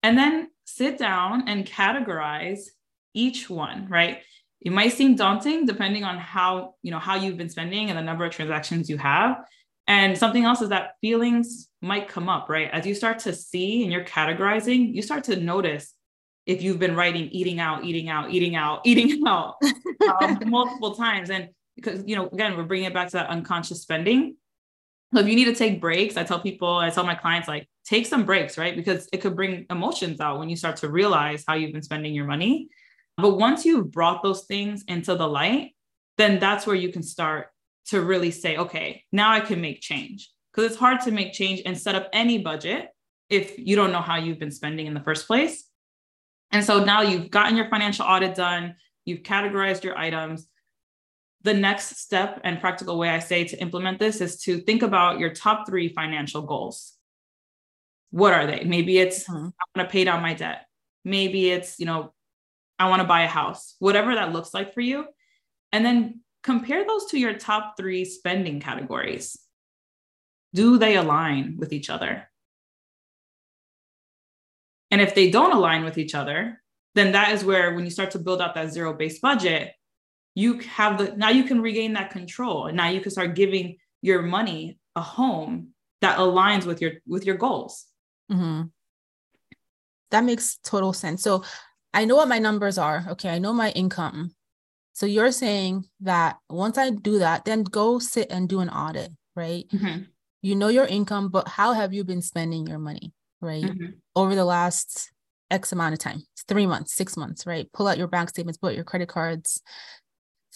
and 0.03 0.17
then 0.17 0.49
sit 0.65 0.99
down 0.99 1.49
and 1.49 1.67
categorize 1.67 2.61
each 3.13 3.51
one, 3.51 3.89
right? 3.89 4.23
It 4.61 4.73
might 4.73 4.93
seem 4.93 5.17
daunting 5.17 5.67
depending 5.67 6.05
on 6.05 6.17
how, 6.17 6.75
you 6.83 6.93
know, 6.93 7.01
how 7.01 7.17
you've 7.17 7.37
been 7.37 7.51
spending 7.51 7.91
and 7.91 7.99
the 7.99 8.03
number 8.03 8.25
of 8.25 8.33
transactions 8.33 8.89
you 8.89 8.99
have. 8.99 9.39
And 9.89 10.17
something 10.17 10.45
else 10.45 10.63
is 10.63 10.69
that 10.69 10.93
feelings 11.01 11.69
might 11.83 12.09
come 12.09 12.29
up, 12.29 12.49
right? 12.49 12.71
As 12.73 12.87
you 12.87 12.95
start 12.95 13.19
to 13.21 13.33
see 13.33 13.83
and 13.83 13.93
you're 13.93 14.05
categorizing, 14.05 14.95
you 14.95 15.03
start 15.03 15.25
to 15.25 15.37
notice 15.37 15.93
if 16.47 16.63
you've 16.63 16.79
been 16.79 16.95
writing 16.95 17.29
eating 17.31 17.59
out, 17.59 17.85
eating 17.85 18.09
out, 18.09 18.31
eating 18.31 18.55
out, 18.55 18.81
eating 18.85 19.27
out 19.27 19.57
um, 20.23 20.39
multiple 20.47 20.95
times. 20.95 21.31
And 21.31 21.49
because, 21.75 22.05
you 22.07 22.15
know, 22.15 22.29
again, 22.29 22.57
we're 22.57 22.63
bringing 22.63 22.87
it 22.87 22.95
back 22.95 23.09
to 23.09 23.17
that 23.17 23.29
unconscious 23.29 23.83
spending. 23.83 24.37
So 25.15 25.21
if 25.21 25.29
you 25.29 25.37
need 25.37 25.45
to 25.47 25.55
take 25.55 25.81
breaks, 25.81 26.17
I 26.17 26.25
tell 26.25 26.41
people, 26.41 26.77
I 26.77 26.91
tell 26.91 27.05
my 27.05 27.15
clients, 27.15 27.49
like, 27.49 27.69
take 27.85 28.07
some 28.07 28.25
breaks, 28.25 28.59
right? 28.59 28.75
Because 28.75 29.09
it 29.13 29.19
could 29.19 29.37
bring 29.37 29.65
emotions 29.71 30.21
out 30.21 30.39
when 30.39 30.49
you 30.49 30.57
start 30.57 30.77
to 30.79 30.91
realize 30.91 31.45
how 31.47 31.55
you've 31.55 31.73
been 31.73 31.83
spending 31.83 32.13
your 32.13 32.27
money. 32.27 32.69
But 33.17 33.39
once 33.39 33.65
you've 33.65 33.93
brought 33.93 34.23
those 34.23 34.45
things 34.47 34.85
into 34.89 35.15
the 35.15 35.29
light, 35.29 35.75
then 36.19 36.39
that's 36.39 36.67
where 36.67 36.77
you 36.77 36.93
can 36.93 37.03
start 37.03 37.49
to 37.87 38.03
really 38.03 38.31
say, 38.31 38.57
okay, 38.57 39.05
now 39.13 39.33
I 39.33 39.41
can 39.41 39.61
make 39.61 39.81
change. 39.81 40.31
Because 40.53 40.73
it's 40.73 40.81
hard 40.81 41.01
to 41.03 41.11
make 41.11 41.33
change 41.33 41.63
and 41.65 41.79
set 41.79 41.95
up 41.95 42.09
any 42.13 42.39
budget 42.39 42.89
if 43.31 43.59
you 43.59 43.77
don't 43.77 43.93
know 43.93 44.01
how 44.01 44.17
you've 44.17 44.39
been 44.39 44.51
spending 44.51 44.87
in 44.87 44.95
the 44.95 45.01
first 45.01 45.27
place. 45.27 45.65
And 46.51 46.65
so 46.65 46.83
now 46.83 47.03
you've 47.03 47.31
gotten 47.31 47.57
your 47.57 47.69
financial 47.69 48.07
audit 48.07 48.35
done, 48.35 48.75
you've 49.05 49.23
categorized 49.23 49.85
your 49.85 49.97
items. 49.97 50.49
The 51.47 51.55
next 51.55 51.99
step 51.99 52.41
and 52.43 52.59
practical 52.59 52.99
way 52.99 53.09
I 53.09 53.21
say 53.21 53.45
to 53.45 53.57
implement 53.59 54.01
this 54.01 54.21
is 54.21 54.41
to 54.43 54.59
think 54.59 54.83
about 54.83 55.21
your 55.21 55.33
top 55.33 55.65
three 55.65 55.89
financial 55.89 56.43
goals. 56.43 56.95
What 58.11 58.33
are 58.33 58.49
they? 58.49 58.65
Maybe 58.65 58.99
it's 58.99 59.29
mm-hmm. 59.29 59.47
I 59.47 59.79
want 59.79 59.89
to 59.89 59.93
pay 59.93 60.03
down 60.03 60.23
my 60.23 60.35
debt. 60.35 60.67
Maybe 61.05 61.51
it's, 61.51 61.79
you 61.79 61.87
know, 61.87 62.13
I 62.81 62.89
want 62.89 63.01
to 63.03 63.07
buy 63.07 63.23
a 63.23 63.29
house, 63.29 63.77
whatever 63.79 64.17
that 64.17 64.33
looks 64.33 64.53
like 64.53 64.75
for 64.75 64.81
you. 64.81 65.05
And 65.71 65.87
then 65.87 66.23
compare 66.43 66.85
those 66.85 67.07
to 67.13 67.17
your 67.17 67.35
top 67.35 67.77
three 67.77 68.05
spending 68.05 68.59
categories. 68.59 69.39
Do 70.53 70.79
they 70.79 70.97
align 70.97 71.59
with 71.59 71.73
each 71.73 71.91
other? 71.91 72.29
And 74.91 75.01
if 75.01 75.15
they 75.15 75.31
don't 75.31 75.55
align 75.55 75.85
with 75.85 75.97
each 75.97 76.17
other, 76.17 76.61
then 76.97 77.13
that 77.13 77.31
is 77.35 77.45
where 77.45 77.73
when 77.73 77.85
you 77.85 77.93
start 77.93 78.11
to 78.11 78.19
build 78.19 78.41
out 78.43 78.57
that 78.57 78.73
zero 78.73 78.95
based 78.95 79.23
budget, 79.23 79.75
you 80.37 80.59
have 80.59 80.99
the 80.99 81.17
now 81.17 81.31
you 81.31 81.45
can 81.45 81.61
regain 81.61 81.95
that 81.95 82.11
control. 82.11 82.67
And 82.67 82.77
now 82.77 82.89
you 82.89 83.01
can 83.01 83.11
start 83.11 83.35
giving 83.35 83.79
your 84.03 84.23
money 84.23 84.79
a 84.95 85.01
home 85.01 85.71
that 86.03 86.19
aligns 86.19 86.67
with 86.67 86.81
your 86.81 86.93
with 87.09 87.25
your 87.25 87.37
goals. 87.37 87.87
Mm-hmm. 88.31 88.65
That 90.11 90.25
makes 90.25 90.59
total 90.59 90.93
sense. 90.93 91.23
So 91.23 91.43
I 91.93 92.05
know 92.05 92.17
what 92.17 92.29
my 92.29 92.39
numbers 92.39 92.77
are. 92.77 93.07
Okay, 93.13 93.31
I 93.31 93.39
know 93.39 93.55
my 93.55 93.71
income. 93.71 94.33
So 94.93 95.07
you're 95.07 95.33
saying 95.33 95.87
that 96.01 96.37
once 96.51 96.77
I 96.77 96.91
do 96.91 97.19
that, 97.19 97.47
then 97.47 97.65
go 97.65 97.99
sit 97.99 98.31
and 98.31 98.49
do 98.49 98.61
an 98.61 98.69
audit, 98.69 99.11
right? 99.35 99.67
Mm-hmm. 99.73 100.03
You 100.43 100.55
know 100.55 100.69
your 100.69 100.87
income, 100.87 101.31
but 101.31 101.49
how 101.49 101.73
have 101.73 101.95
you 101.95 102.05
been 102.05 102.23
spending 102.23 102.67
your 102.67 102.79
money, 102.79 103.13
right? 103.41 103.65
Mm-hmm. 103.65 103.87
Over 104.15 104.35
the 104.35 104.45
last 104.45 105.11
X 105.51 105.73
amount 105.73 105.95
of 105.95 105.99
time, 105.99 106.25
three 106.47 106.67
months, 106.67 106.95
six 106.95 107.17
months, 107.17 107.47
right? 107.47 107.71
Pull 107.73 107.89
out 107.89 107.99
your 107.99 108.07
bank 108.07 108.29
statements, 108.29 108.59
pull 108.59 108.69
out 108.71 108.77
your 108.77 108.85
credit 108.85 109.09
cards, 109.09 109.63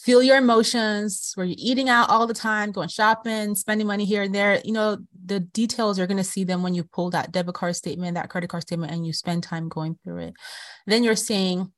feel 0.03 0.23
your 0.23 0.37
emotions. 0.37 1.35
Were 1.37 1.45
you're 1.45 1.57
eating 1.59 1.89
out 1.89 2.11
all 2.11 2.27
the 2.27 2.35
time, 2.35 2.73
going 2.73 2.89
shopping, 2.89 3.55
spending 3.55 3.87
money 3.87 4.05
here 4.05 4.23
and 4.23 4.35
there? 4.35 4.61
You 4.65 4.73
know, 4.73 4.99
the 5.25 5.41
details 5.41 5.99
you're 5.99 6.07
going 6.07 6.17
to 6.17 6.25
see 6.25 6.45
them 6.45 6.63
when 6.63 6.75
you 6.75 6.85
pull 6.85 7.11
that 7.11 7.33
debit 7.33 7.55
card 7.55 7.77
statement, 7.77 8.15
that 8.15 8.31
credit 8.31 8.49
card 8.49 8.63
statement, 8.63 8.93
and 8.93 9.07
you 9.07 9.13
spend 9.13 9.43
time 9.43 9.69
going 9.69 9.99
through 10.03 10.19
it. 10.19 10.35
Then 10.87 11.05
you're 11.05 11.17
saying, 11.17 11.73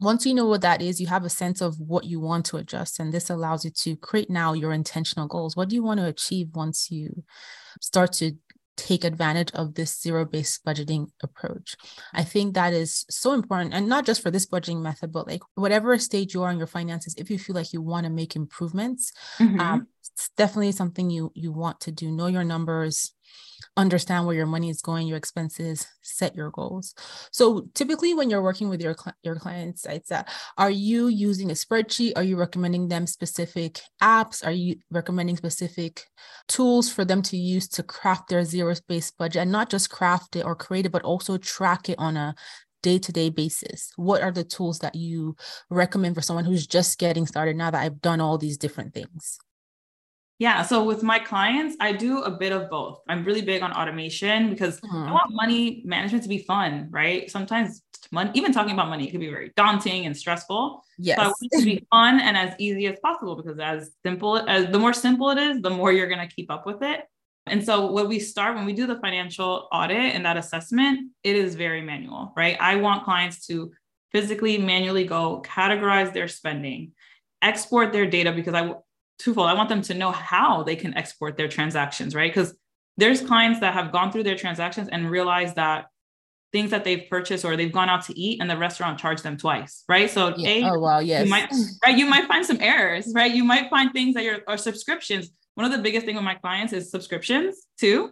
once 0.00 0.24
you 0.24 0.34
know 0.34 0.46
what 0.46 0.60
that 0.60 0.80
is, 0.80 1.00
you 1.00 1.08
have 1.08 1.24
a 1.24 1.30
sense 1.30 1.60
of 1.60 1.80
what 1.80 2.04
you 2.04 2.20
want 2.20 2.46
to 2.46 2.56
adjust. 2.56 3.00
And 3.00 3.12
this 3.12 3.30
allows 3.30 3.64
you 3.64 3.72
to 3.72 3.96
create 3.96 4.30
now 4.30 4.52
your 4.52 4.72
intentional 4.72 5.26
goals. 5.26 5.56
What 5.56 5.68
do 5.68 5.74
you 5.74 5.82
want 5.82 5.98
to 5.98 6.06
achieve 6.06 6.50
once 6.54 6.90
you 6.90 7.24
start 7.80 8.12
to 8.14 8.32
take 8.78 9.04
advantage 9.04 9.50
of 9.52 9.74
this 9.74 10.00
zero 10.00 10.24
based 10.24 10.64
budgeting 10.64 11.08
approach. 11.22 11.76
I 12.14 12.22
think 12.22 12.54
that 12.54 12.72
is 12.72 13.04
so 13.10 13.32
important. 13.32 13.74
And 13.74 13.88
not 13.88 14.06
just 14.06 14.22
for 14.22 14.30
this 14.30 14.46
budgeting 14.46 14.80
method, 14.80 15.12
but 15.12 15.26
like 15.26 15.42
whatever 15.56 15.98
stage 15.98 16.32
you 16.32 16.44
are 16.44 16.50
in 16.50 16.58
your 16.58 16.66
finances, 16.68 17.14
if 17.18 17.28
you 17.28 17.38
feel 17.38 17.56
like 17.56 17.72
you 17.72 17.82
want 17.82 18.04
to 18.04 18.10
make 18.10 18.36
improvements, 18.36 19.12
mm-hmm. 19.38 19.60
um, 19.60 19.88
it's 20.12 20.30
definitely 20.36 20.72
something 20.72 21.10
you 21.10 21.30
you 21.34 21.52
want 21.52 21.80
to 21.80 21.92
do. 21.92 22.10
Know 22.10 22.28
your 22.28 22.44
numbers, 22.44 23.12
understand 23.78 24.26
where 24.26 24.34
your 24.34 24.46
money 24.46 24.68
is 24.68 24.82
going, 24.82 25.06
your 25.06 25.16
expenses, 25.16 25.86
set 26.02 26.34
your 26.34 26.50
goals. 26.50 26.94
So 27.32 27.68
typically 27.74 28.12
when 28.12 28.28
you're 28.28 28.42
working 28.42 28.68
with 28.68 28.82
your 28.82 28.96
your 29.22 29.36
clients, 29.36 29.86
it's 29.86 30.10
uh, 30.10 30.24
are 30.58 30.70
you 30.70 31.06
using 31.06 31.50
a 31.50 31.54
spreadsheet? 31.54 32.12
Are 32.16 32.24
you 32.24 32.36
recommending 32.36 32.88
them 32.88 33.06
specific 33.06 33.80
apps? 34.02 34.44
Are 34.44 34.52
you 34.52 34.76
recommending 34.90 35.36
specific 35.36 36.04
tools 36.48 36.92
for 36.92 37.04
them 37.04 37.22
to 37.22 37.36
use 37.36 37.68
to 37.68 37.82
craft 37.82 38.28
their 38.28 38.44
zero-based 38.44 39.16
budget 39.16 39.42
and 39.42 39.52
not 39.52 39.70
just 39.70 39.90
craft 39.90 40.36
it 40.36 40.44
or 40.44 40.56
create 40.56 40.86
it, 40.86 40.92
but 40.92 41.02
also 41.02 41.38
track 41.38 41.88
it 41.88 41.98
on 41.98 42.16
a 42.16 42.34
day-to-day 42.82 43.28
basis 43.28 43.92
what 43.96 44.22
are 44.22 44.30
the 44.30 44.44
tools 44.44 44.78
that 44.78 44.94
you 44.94 45.34
recommend 45.68 46.14
for 46.14 46.22
someone 46.22 46.44
who's 46.44 46.64
just 46.64 46.96
getting 46.96 47.26
started 47.26 47.56
now 47.56 47.72
that 47.72 47.82
i've 47.82 48.00
done 48.00 48.20
all 48.20 48.38
these 48.38 48.56
different 48.56 48.94
things 48.94 49.40
yeah. 50.38 50.62
So 50.62 50.84
with 50.84 51.02
my 51.02 51.18
clients, 51.18 51.76
I 51.80 51.92
do 51.92 52.22
a 52.22 52.30
bit 52.30 52.52
of 52.52 52.70
both. 52.70 53.00
I'm 53.08 53.24
really 53.24 53.42
big 53.42 53.62
on 53.62 53.72
automation 53.72 54.50
because 54.50 54.80
mm-hmm. 54.80 55.08
I 55.08 55.12
want 55.12 55.32
money 55.32 55.82
management 55.84 56.22
to 56.22 56.28
be 56.28 56.38
fun, 56.38 56.88
right? 56.90 57.28
Sometimes 57.28 57.82
money, 58.12 58.30
even 58.34 58.52
talking 58.52 58.72
about 58.72 58.88
money, 58.88 59.08
it 59.08 59.10
can 59.10 59.18
be 59.18 59.28
very 59.28 59.52
daunting 59.56 60.06
and 60.06 60.16
stressful. 60.16 60.84
Yes. 60.96 61.16
So 61.16 61.22
I 61.24 61.26
want 61.26 61.36
it 61.42 61.58
to 61.58 61.64
be 61.64 61.86
fun 61.90 62.20
and 62.20 62.36
as 62.36 62.54
easy 62.58 62.86
as 62.86 62.98
possible 63.00 63.34
because 63.34 63.58
as 63.58 63.90
simple 64.04 64.36
as 64.36 64.70
the 64.70 64.78
more 64.78 64.92
simple 64.92 65.30
it 65.30 65.38
is, 65.38 65.60
the 65.60 65.70
more 65.70 65.92
you're 65.92 66.08
going 66.08 66.26
to 66.26 66.32
keep 66.32 66.52
up 66.52 66.66
with 66.66 66.82
it. 66.82 67.00
And 67.48 67.64
so 67.64 67.90
when 67.90 68.08
we 68.08 68.20
start, 68.20 68.54
when 68.54 68.66
we 68.66 68.74
do 68.74 68.86
the 68.86 69.00
financial 69.00 69.68
audit 69.72 70.14
and 70.14 70.24
that 70.24 70.36
assessment, 70.36 71.10
it 71.24 71.34
is 71.34 71.56
very 71.56 71.82
manual, 71.82 72.32
right? 72.36 72.56
I 72.60 72.76
want 72.76 73.04
clients 73.04 73.46
to 73.46 73.72
physically 74.12 74.56
manually 74.58 75.04
go 75.04 75.42
categorize 75.44 76.12
their 76.12 76.28
spending, 76.28 76.92
export 77.42 77.92
their 77.92 78.06
data 78.06 78.32
because 78.32 78.54
I 78.54 78.74
twofold. 79.18 79.48
I 79.48 79.54
want 79.54 79.68
them 79.68 79.82
to 79.82 79.94
know 79.94 80.12
how 80.12 80.62
they 80.62 80.76
can 80.76 80.94
export 80.94 81.36
their 81.36 81.48
transactions, 81.48 82.14
right? 82.14 82.30
Because 82.30 82.54
there's 82.96 83.20
clients 83.20 83.60
that 83.60 83.74
have 83.74 83.92
gone 83.92 84.10
through 84.10 84.24
their 84.24 84.36
transactions 84.36 84.88
and 84.88 85.10
realized 85.10 85.56
that 85.56 85.86
things 86.52 86.70
that 86.70 86.84
they've 86.84 87.04
purchased 87.10 87.44
or 87.44 87.56
they've 87.56 87.72
gone 87.72 87.88
out 87.88 88.04
to 88.06 88.18
eat 88.18 88.40
and 88.40 88.48
the 88.50 88.56
restaurant 88.56 88.98
charged 88.98 89.22
them 89.22 89.36
twice, 89.36 89.84
right? 89.88 90.10
So, 90.10 90.34
yeah. 90.36 90.48
a, 90.48 90.64
oh 90.70 90.78
wow, 90.78 90.98
yes, 90.98 91.24
you 91.24 91.30
might, 91.30 91.52
right? 91.84 91.96
You 91.96 92.06
might 92.06 92.26
find 92.26 92.44
some 92.44 92.58
errors, 92.60 93.12
right? 93.14 93.30
You 93.30 93.44
might 93.44 93.68
find 93.70 93.92
things 93.92 94.14
that 94.14 94.24
your 94.24 94.38
or 94.46 94.56
subscriptions. 94.56 95.30
One 95.54 95.64
of 95.64 95.72
the 95.72 95.82
biggest 95.82 96.06
thing 96.06 96.14
with 96.14 96.24
my 96.24 96.34
clients 96.36 96.72
is 96.72 96.90
subscriptions 96.90 97.66
too. 97.78 98.10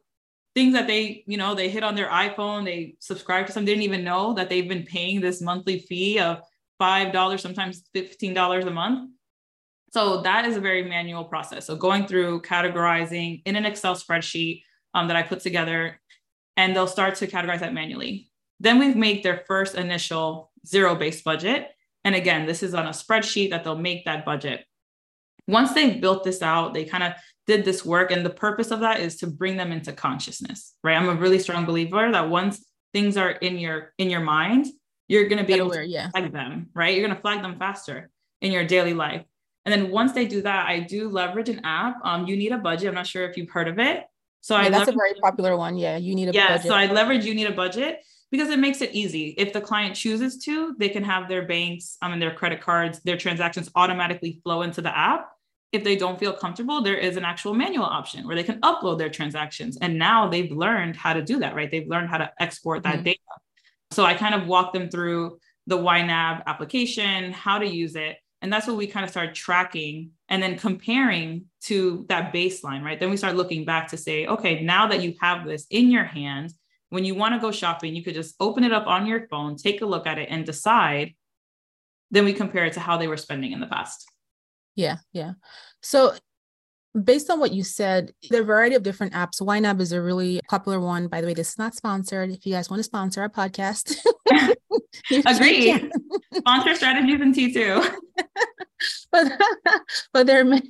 Things 0.55 0.73
that 0.75 0.87
they, 0.87 1.23
you 1.27 1.37
know, 1.37 1.55
they 1.55 1.69
hit 1.69 1.83
on 1.83 1.95
their 1.95 2.09
iPhone, 2.09 2.65
they 2.65 2.97
subscribe 2.99 3.47
to 3.47 3.53
some, 3.53 3.65
didn't 3.65 3.83
even 3.83 4.05
know 4.05 4.35
that 4.35 4.49
they've 4.49 4.69
been 4.69 4.85
paying 4.85 5.21
this 5.21 5.41
monthly 5.41 5.81
fee 5.81 6.19
of 6.19 6.41
five 6.79 7.13
dollars, 7.13 7.43
sometimes 7.43 7.89
fifteen 7.95 8.35
dollars 8.35 8.65
a 8.65 8.71
month 8.71 9.11
so 9.93 10.21
that 10.23 10.45
is 10.45 10.57
a 10.57 10.61
very 10.61 10.83
manual 10.83 11.25
process. 11.25 11.67
So 11.67 11.77
going 11.77 12.07
through 12.07 12.43
categorizing 12.43 13.43
in 13.45 13.57
an 13.57 13.65
Excel 13.65 13.95
spreadsheet 13.95 14.63
um, 14.95 15.09
that 15.09 15.17
I 15.17 15.23
put 15.23 15.41
together, 15.41 16.01
and 16.57 16.75
they'll 16.75 16.87
start 16.87 17.15
to 17.17 17.27
categorize 17.27 17.61
that 17.61 17.75
manually. 17.75 18.31
Then 18.61 18.79
we've 18.79 18.97
made 18.97 19.23
their 19.23 19.45
first 19.47 19.75
initial 19.75 20.51
zero 20.67 20.95
based 20.95 21.25
budget. 21.25 21.71
And 22.05 22.15
again, 22.15 22.47
this 22.47 22.63
is 22.63 22.75
on 22.75 22.87
a 22.87 22.91
spreadsheet 22.91 23.51
that 23.51 23.65
they'll 23.65 23.77
make 23.77 24.05
that 24.05 24.25
budget. 24.25 24.65
Once 25.49 25.73
they've 25.73 26.01
built 26.01 26.25
this 26.25 26.43
out, 26.43 26.75
they 26.75 26.85
kind 26.85 27.05
of 27.05 27.13
did 27.47 27.65
this 27.65 27.85
work. 27.85 28.11
And 28.11 28.25
the 28.25 28.31
purpose 28.31 28.71
of 28.71 28.81
that 28.81 29.01
is 29.01 29.17
to 29.19 29.27
bring 29.27 29.57
them 29.57 29.71
into 29.71 29.93
consciousness, 29.93 30.75
right? 30.83 30.97
I'm 30.97 31.09
a 31.09 31.15
really 31.15 31.39
strong 31.39 31.65
believer 31.65 32.11
that 32.11 32.29
once 32.29 32.65
things 32.93 33.17
are 33.17 33.31
in 33.31 33.59
your 33.59 33.93
in 33.99 34.11
your 34.11 34.21
mind, 34.21 34.67
you're 35.09 35.29
going 35.29 35.39
to 35.39 35.45
be 35.45 35.55
able 35.55 35.67
aware, 35.67 35.83
to 35.83 35.89
yeah. 35.89 36.11
flag 36.11 36.33
them, 36.33 36.69
right? 36.75 36.95
You're 36.95 37.07
going 37.07 37.17
to 37.17 37.21
flag 37.21 37.43
them 37.43 37.59
faster 37.59 38.11
in 38.41 38.53
your 38.53 38.65
daily 38.65 38.95
life. 38.95 39.25
And 39.67 39.73
then 39.73 39.91
once 39.91 40.13
they 40.13 40.27
do 40.27 40.43
that, 40.43 40.69
I 40.69 40.79
do 40.79 41.09
leverage 41.09 41.49
an 41.49 41.61
app. 41.65 41.97
Um, 42.05 42.27
you 42.27 42.37
need 42.37 42.53
a 42.53 42.59
budget. 42.59 42.89
I'm 42.89 42.95
not 42.95 43.07
sure 43.07 43.29
if 43.29 43.37
you've 43.37 43.51
heard 43.51 43.67
of 43.67 43.81
it. 43.81 44.05
So 44.41 44.55
yeah, 44.55 44.63
I 44.63 44.69
that's 44.71 44.87
leverage, 44.87 44.95
a 44.95 44.99
very 44.99 45.15
popular 45.21 45.57
one. 45.57 45.77
Yeah, 45.77 45.97
you 45.97 46.15
need 46.15 46.29
a 46.29 46.33
yeah, 46.33 46.57
budget. 46.57 46.69
so 46.69 46.75
I 46.75 46.87
leverage 46.87 47.25
you 47.25 47.35
need 47.35 47.49
a 47.49 47.53
budget 47.53 47.99
because 48.31 48.49
it 48.49 48.61
makes 48.61 48.81
it 48.81 48.93
easy. 48.93 49.35
If 49.37 49.53
the 49.53 49.61
client 49.61 49.97
chooses 49.97 50.39
to, 50.45 50.77
they 50.79 50.89
can 50.89 51.03
have 51.03 51.29
their 51.29 51.47
banks, 51.47 51.97
I 52.01 52.09
mean 52.09 52.21
their 52.21 52.33
credit 52.33 52.61
cards, 52.61 53.01
their 53.01 53.17
transactions 53.17 53.69
automatically 53.75 54.41
flow 54.45 54.63
into 54.63 54.81
the 54.81 54.97
app. 54.97 55.31
If 55.73 55.83
they 55.83 55.97
don't 55.97 56.19
feel 56.19 56.33
comfortable, 56.33 56.81
there 56.81 56.97
is 56.97 57.17
an 57.17 57.25
actual 57.25 57.53
manual 57.53 57.87
option 57.87 58.25
where 58.25 58.37
they 58.37 58.45
can 58.45 58.61
upload 58.61 58.99
their 58.99 59.11
transactions. 59.11 59.79
And 59.81 59.99
now 59.99 60.29
they've 60.29 60.51
learned 60.51 60.95
how 60.95 61.13
to 61.13 61.23
do 61.23 61.41
that, 61.41 61.57
right? 61.57 61.69
They've 61.69 61.89
learned 61.89 62.09
how 62.09 62.19
to 62.19 62.31
export 62.39 62.85
that 62.85 62.97
mm-hmm. 62.97 63.03
data. 63.03 63.19
So 63.91 64.05
I 64.05 64.15
kind 64.15 64.35
of 64.35 64.47
walk 64.47 64.73
them 64.73 64.89
through 64.89 65.39
the 65.67 65.77
YNAB 65.77 66.45
application, 66.47 67.33
how 67.33 67.59
to 67.59 67.67
use 67.67 67.97
it. 67.97 68.17
And 68.43 68.53
that's 68.53 68.67
what 68.67 68.77
we 68.77 68.87
kind 68.87 69.05
of 69.05 69.11
start 69.11 69.35
tracking 69.35 70.11
and 70.29 70.43
then 70.43 70.59
comparing 70.59 71.47
to 71.63 72.05
that 72.09 72.33
baseline, 72.33 72.83
right? 72.83 73.01
Then 73.01 73.11
we 73.11 73.17
start 73.17 73.37
looking 73.37 73.65
back 73.65 73.89
to 73.89 73.97
say, 73.97 74.27
okay, 74.27 74.63
now 74.63 74.87
that 74.89 75.03
you 75.03 75.15
have 75.21 75.47
this 75.47 75.67
in 75.71 75.91
your 75.91 76.05
hand, 76.05 76.53
when 76.91 77.05
you 77.05 77.15
want 77.15 77.35
to 77.35 77.41
go 77.41 77.51
shopping, 77.51 77.97
you 77.97 78.05
could 78.05 78.15
just 78.15 78.37
open 78.39 78.63
it 78.63 78.73
up 78.73 78.87
on 78.87 79.07
your 79.07 79.27
phone, 79.29 79.57
take 79.57 79.81
a 79.81 79.87
look 79.87 80.07
at 80.07 80.19
it, 80.19 80.29
and 80.31 80.45
decide. 80.45 81.15
Then 82.11 82.25
we 82.25 82.33
compare 82.33 82.67
it 82.67 82.75
to 82.75 82.81
how 82.81 82.99
they 82.99 83.09
were 83.09 83.17
spending 83.17 83.53
in 83.53 83.61
the 83.61 83.67
past. 83.67 84.07
Yeah, 84.77 84.99
yeah. 85.13 85.33
So 85.83 86.15
based 87.05 87.31
on 87.31 87.41
what 87.41 87.53
you 87.53 87.63
said, 87.63 88.13
there 88.31 88.41
are 88.41 88.43
a 88.43 88.47
variety 88.47 88.75
of 88.75 88.83
different 88.83 89.13
apps. 89.13 89.41
YNAB 89.41 89.81
is 89.81 89.93
a 89.93 90.01
really 90.01 90.41
popular 90.49 90.81
one. 90.81 91.09
By 91.09 91.21
the 91.21 91.27
way, 91.27 91.35
this 91.35 91.51
is 91.51 91.59
not 91.59 91.75
sponsored. 91.75 92.31
If 92.31 92.47
you 92.47 92.53
guys 92.53 92.71
want 92.71 92.81
to 92.81 92.85
sponsor 92.85 93.21
our 93.21 93.29
podcast, 93.29 93.97
agree. 95.27 95.91
Sponsor 96.35 96.75
strategies 96.75 97.21
in 97.21 97.33
T2. 97.33 97.95
but 99.13 99.33
but 100.13 100.27
there 100.27 100.41
are 100.41 100.45
many, 100.45 100.69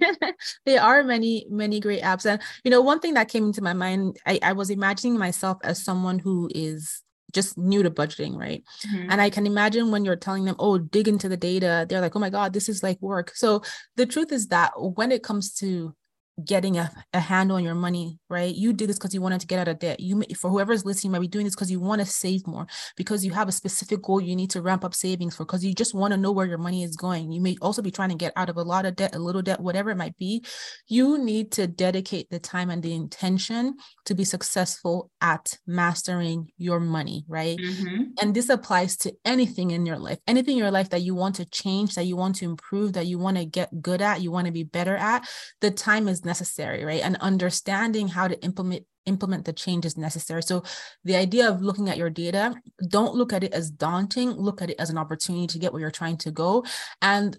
there 0.65 0.81
are 0.81 1.03
many 1.03 1.45
many 1.51 1.81
great 1.81 2.03
apps 2.03 2.25
and 2.25 2.41
you 2.63 2.71
know 2.71 2.81
one 2.81 3.01
thing 3.01 3.15
that 3.15 3.29
came 3.29 3.47
into 3.47 3.61
my 3.61 3.73
mind 3.73 4.17
I, 4.25 4.39
I 4.43 4.53
was 4.53 4.71
imagining 4.71 5.19
myself 5.19 5.59
as 5.65 5.83
someone 5.83 6.21
who 6.21 6.49
is 6.55 7.03
just 7.33 7.59
new 7.59 7.83
to 7.83 7.91
budgeting, 7.91 8.37
right? 8.37 8.65
Mm-hmm. 8.87 9.11
And 9.11 9.21
I 9.21 9.31
can 9.31 9.47
imagine 9.47 9.91
when 9.91 10.05
you're 10.05 10.17
telling 10.17 10.45
them, 10.45 10.57
oh, 10.59 10.79
dig 10.79 11.09
into 11.09 11.29
the 11.29 11.37
data, 11.37 11.85
they're 11.89 12.01
like, 12.01 12.17
oh 12.17 12.21
my 12.21 12.31
God, 12.31 12.53
this 12.53 12.69
is 12.69 12.83
like 12.83 13.03
work. 13.03 13.33
So 13.35 13.63
the 13.97 14.07
truth 14.07 14.33
is 14.33 14.49
that 14.49 14.73
when 14.77 15.13
it 15.13 15.23
comes 15.23 15.53
to 15.55 15.95
getting 16.45 16.77
a, 16.77 16.91
a 17.15 17.21
handle 17.21 17.57
on 17.57 17.65
your 17.65 17.75
money, 17.75 18.19
right? 18.29 18.55
You 18.55 18.73
did 18.73 18.89
this 18.89 18.99
because 18.99 19.15
you 19.15 19.23
wanted 19.23 19.41
to 19.41 19.47
get 19.47 19.59
out 19.59 19.69
of 19.69 19.79
debt. 19.79 20.01
You, 20.01 20.17
may, 20.17 20.27
for 20.39 20.51
whoever's 20.51 20.85
listening, 20.85 21.13
might 21.13 21.21
be 21.21 21.29
doing 21.29 21.45
this 21.45 21.55
because 21.55 21.71
you 21.71 21.81
want 21.81 22.01
to 22.01 22.07
save 22.07 22.47
more, 22.47 22.67
because 22.97 23.25
you 23.25 23.33
have 23.33 23.49
a 23.49 23.53
specific 23.53 24.03
goal 24.03 24.21
you 24.21 24.37
need 24.37 24.51
to 24.51 24.63
ramp 24.63 24.85
up 24.85 24.95
savings 24.95 25.35
for, 25.35 25.45
because 25.45 25.65
you 25.65 25.75
just 25.75 25.95
want 25.95 26.13
to 26.13 26.19
know 26.19 26.33
where 26.33 26.47
your 26.47 26.59
money 26.59 26.83
is 26.83 26.97
going. 26.97 27.33
You 27.33 27.41
may 27.41 27.57
also 27.63 27.81
be 27.81 27.91
trying 27.91 28.11
to 28.11 28.17
get 28.17 28.33
out 28.37 28.51
of 28.51 28.57
a 28.59 28.63
lot 28.63 28.85
of 28.85 28.97
debt, 28.97 29.15
a 29.15 29.19
little 29.19 29.43
debt, 29.43 29.61
whatever 29.61 29.91
it 29.91 29.97
might 29.97 30.17
be. 30.19 30.45
You 30.89 31.17
need 31.17 31.53
to 31.53 31.67
dedicate 31.67 32.29
the 32.29 32.39
time 32.39 32.69
and 32.69 32.83
the 32.83 32.95
intention 32.95 33.77
to 34.05 34.15
be 34.15 34.25
successful 34.25 35.11
at 35.21 35.57
mastering 35.67 36.51
your 36.59 36.81
money, 36.81 37.25
right? 37.29 37.59
Mm-hmm. 37.59 38.03
And 38.21 38.35
this 38.35 38.51
applies 38.51 38.97
to 38.99 39.13
anything 39.25 39.71
in 39.71 39.87
your 39.87 39.99
life, 39.99 40.19
anything 40.27 40.53
in 40.53 40.59
your 40.59 40.71
life 40.71 40.91
that 40.91 41.03
you 41.03 41.15
want 41.15 41.37
to 41.37 41.47
change, 41.47 41.95
that 41.95 42.05
you 42.05 42.17
want 42.17 42.37
to 42.37 42.45
improve, 42.45 42.93
that 42.93 43.07
you 43.07 43.19
want 43.19 43.39
to 43.39 43.47
get 43.47 43.81
good 43.81 44.03
at, 44.03 44.21
you 44.21 44.31
want 44.31 44.47
to 44.47 44.53
be 44.53 44.65
better 44.65 44.97
at. 44.97 45.27
The 45.61 45.71
time 45.71 46.09
is 46.09 46.26
necessary, 46.27 46.85
right? 46.85 47.01
And 47.03 47.17
understanding 47.17 48.09
how 48.09 48.29
to 48.29 48.39
implement 48.45 48.85
implement 49.07 49.45
the 49.45 49.53
changes 49.53 49.97
necessary. 49.97 50.43
So 50.43 50.65
the 51.05 51.17
idea 51.17 51.49
of 51.49 51.63
looking 51.63 51.89
at 51.89 51.97
your 51.97 52.11
data, 52.11 52.55
don't 52.89 53.15
look 53.15 53.33
at 53.33 53.45
it 53.45 53.53
as 53.53 53.71
daunting, 53.71 54.31
look 54.31 54.61
at 54.61 54.71
it 54.71 54.77
as 54.81 54.91
an 54.91 54.99
opportunity 54.99 55.47
to 55.47 55.59
get 55.61 55.73
where 55.73 55.81
you're 55.81 55.91
trying 55.93 56.17
to 56.19 56.33
go. 56.33 56.65
And 57.01 57.37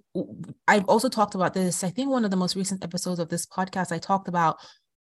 I've 0.67 0.85
also 0.85 1.09
talked 1.09 1.35
about 1.35 1.53
this. 1.53 1.83
I 1.83 1.89
think 1.89 2.09
one 2.09 2.25
of 2.25 2.31
the 2.31 2.37
most 2.37 2.55
recent 2.55 2.83
episodes 2.83 3.19
of 3.19 3.29
this 3.29 3.45
podcast, 3.45 3.91
I 3.91 3.99
talked 3.99 4.29
about 4.29 4.57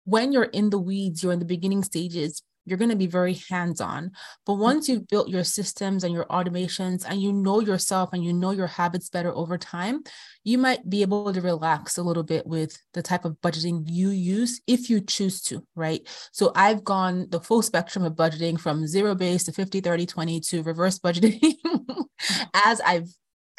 when 0.05 0.31
you're 0.31 0.43
in 0.43 0.69
the 0.69 0.79
weeds, 0.79 1.23
you're 1.23 1.33
in 1.33 1.39
the 1.39 1.45
beginning 1.45 1.83
stages, 1.83 2.43
you're 2.65 2.77
going 2.77 2.89
to 2.89 2.95
be 2.95 3.07
very 3.07 3.35
hands 3.49 3.81
on. 3.81 4.11
But 4.45 4.53
mm. 4.53 4.59
once 4.59 4.87
you've 4.87 5.07
built 5.07 5.29
your 5.29 5.43
systems 5.43 6.03
and 6.03 6.13
your 6.13 6.25
automations 6.25 7.05
and 7.07 7.21
you 7.21 7.33
know 7.33 7.59
yourself 7.59 8.11
and 8.13 8.23
you 8.23 8.33
know 8.33 8.51
your 8.51 8.67
habits 8.67 9.09
better 9.09 9.33
over 9.33 9.57
time, 9.57 10.03
you 10.43 10.57
might 10.57 10.89
be 10.89 11.01
able 11.01 11.33
to 11.33 11.41
relax 11.41 11.97
a 11.97 12.03
little 12.03 12.23
bit 12.23 12.45
with 12.45 12.77
the 12.93 13.01
type 13.01 13.25
of 13.25 13.39
budgeting 13.41 13.83
you 13.87 14.09
use 14.09 14.61
if 14.67 14.89
you 14.89 15.01
choose 15.01 15.41
to, 15.43 15.65
right? 15.75 16.01
So 16.31 16.51
I've 16.55 16.83
gone 16.83 17.27
the 17.29 17.41
full 17.41 17.61
spectrum 17.61 18.05
of 18.05 18.13
budgeting 18.13 18.59
from 18.59 18.87
zero 18.87 19.15
base 19.15 19.43
to 19.45 19.51
50, 19.51 19.81
30, 19.81 20.05
20 20.05 20.39
to 20.39 20.63
reverse 20.63 20.99
budgeting 20.99 21.39
mm. 21.65 22.05
as 22.53 22.81
I've 22.81 23.07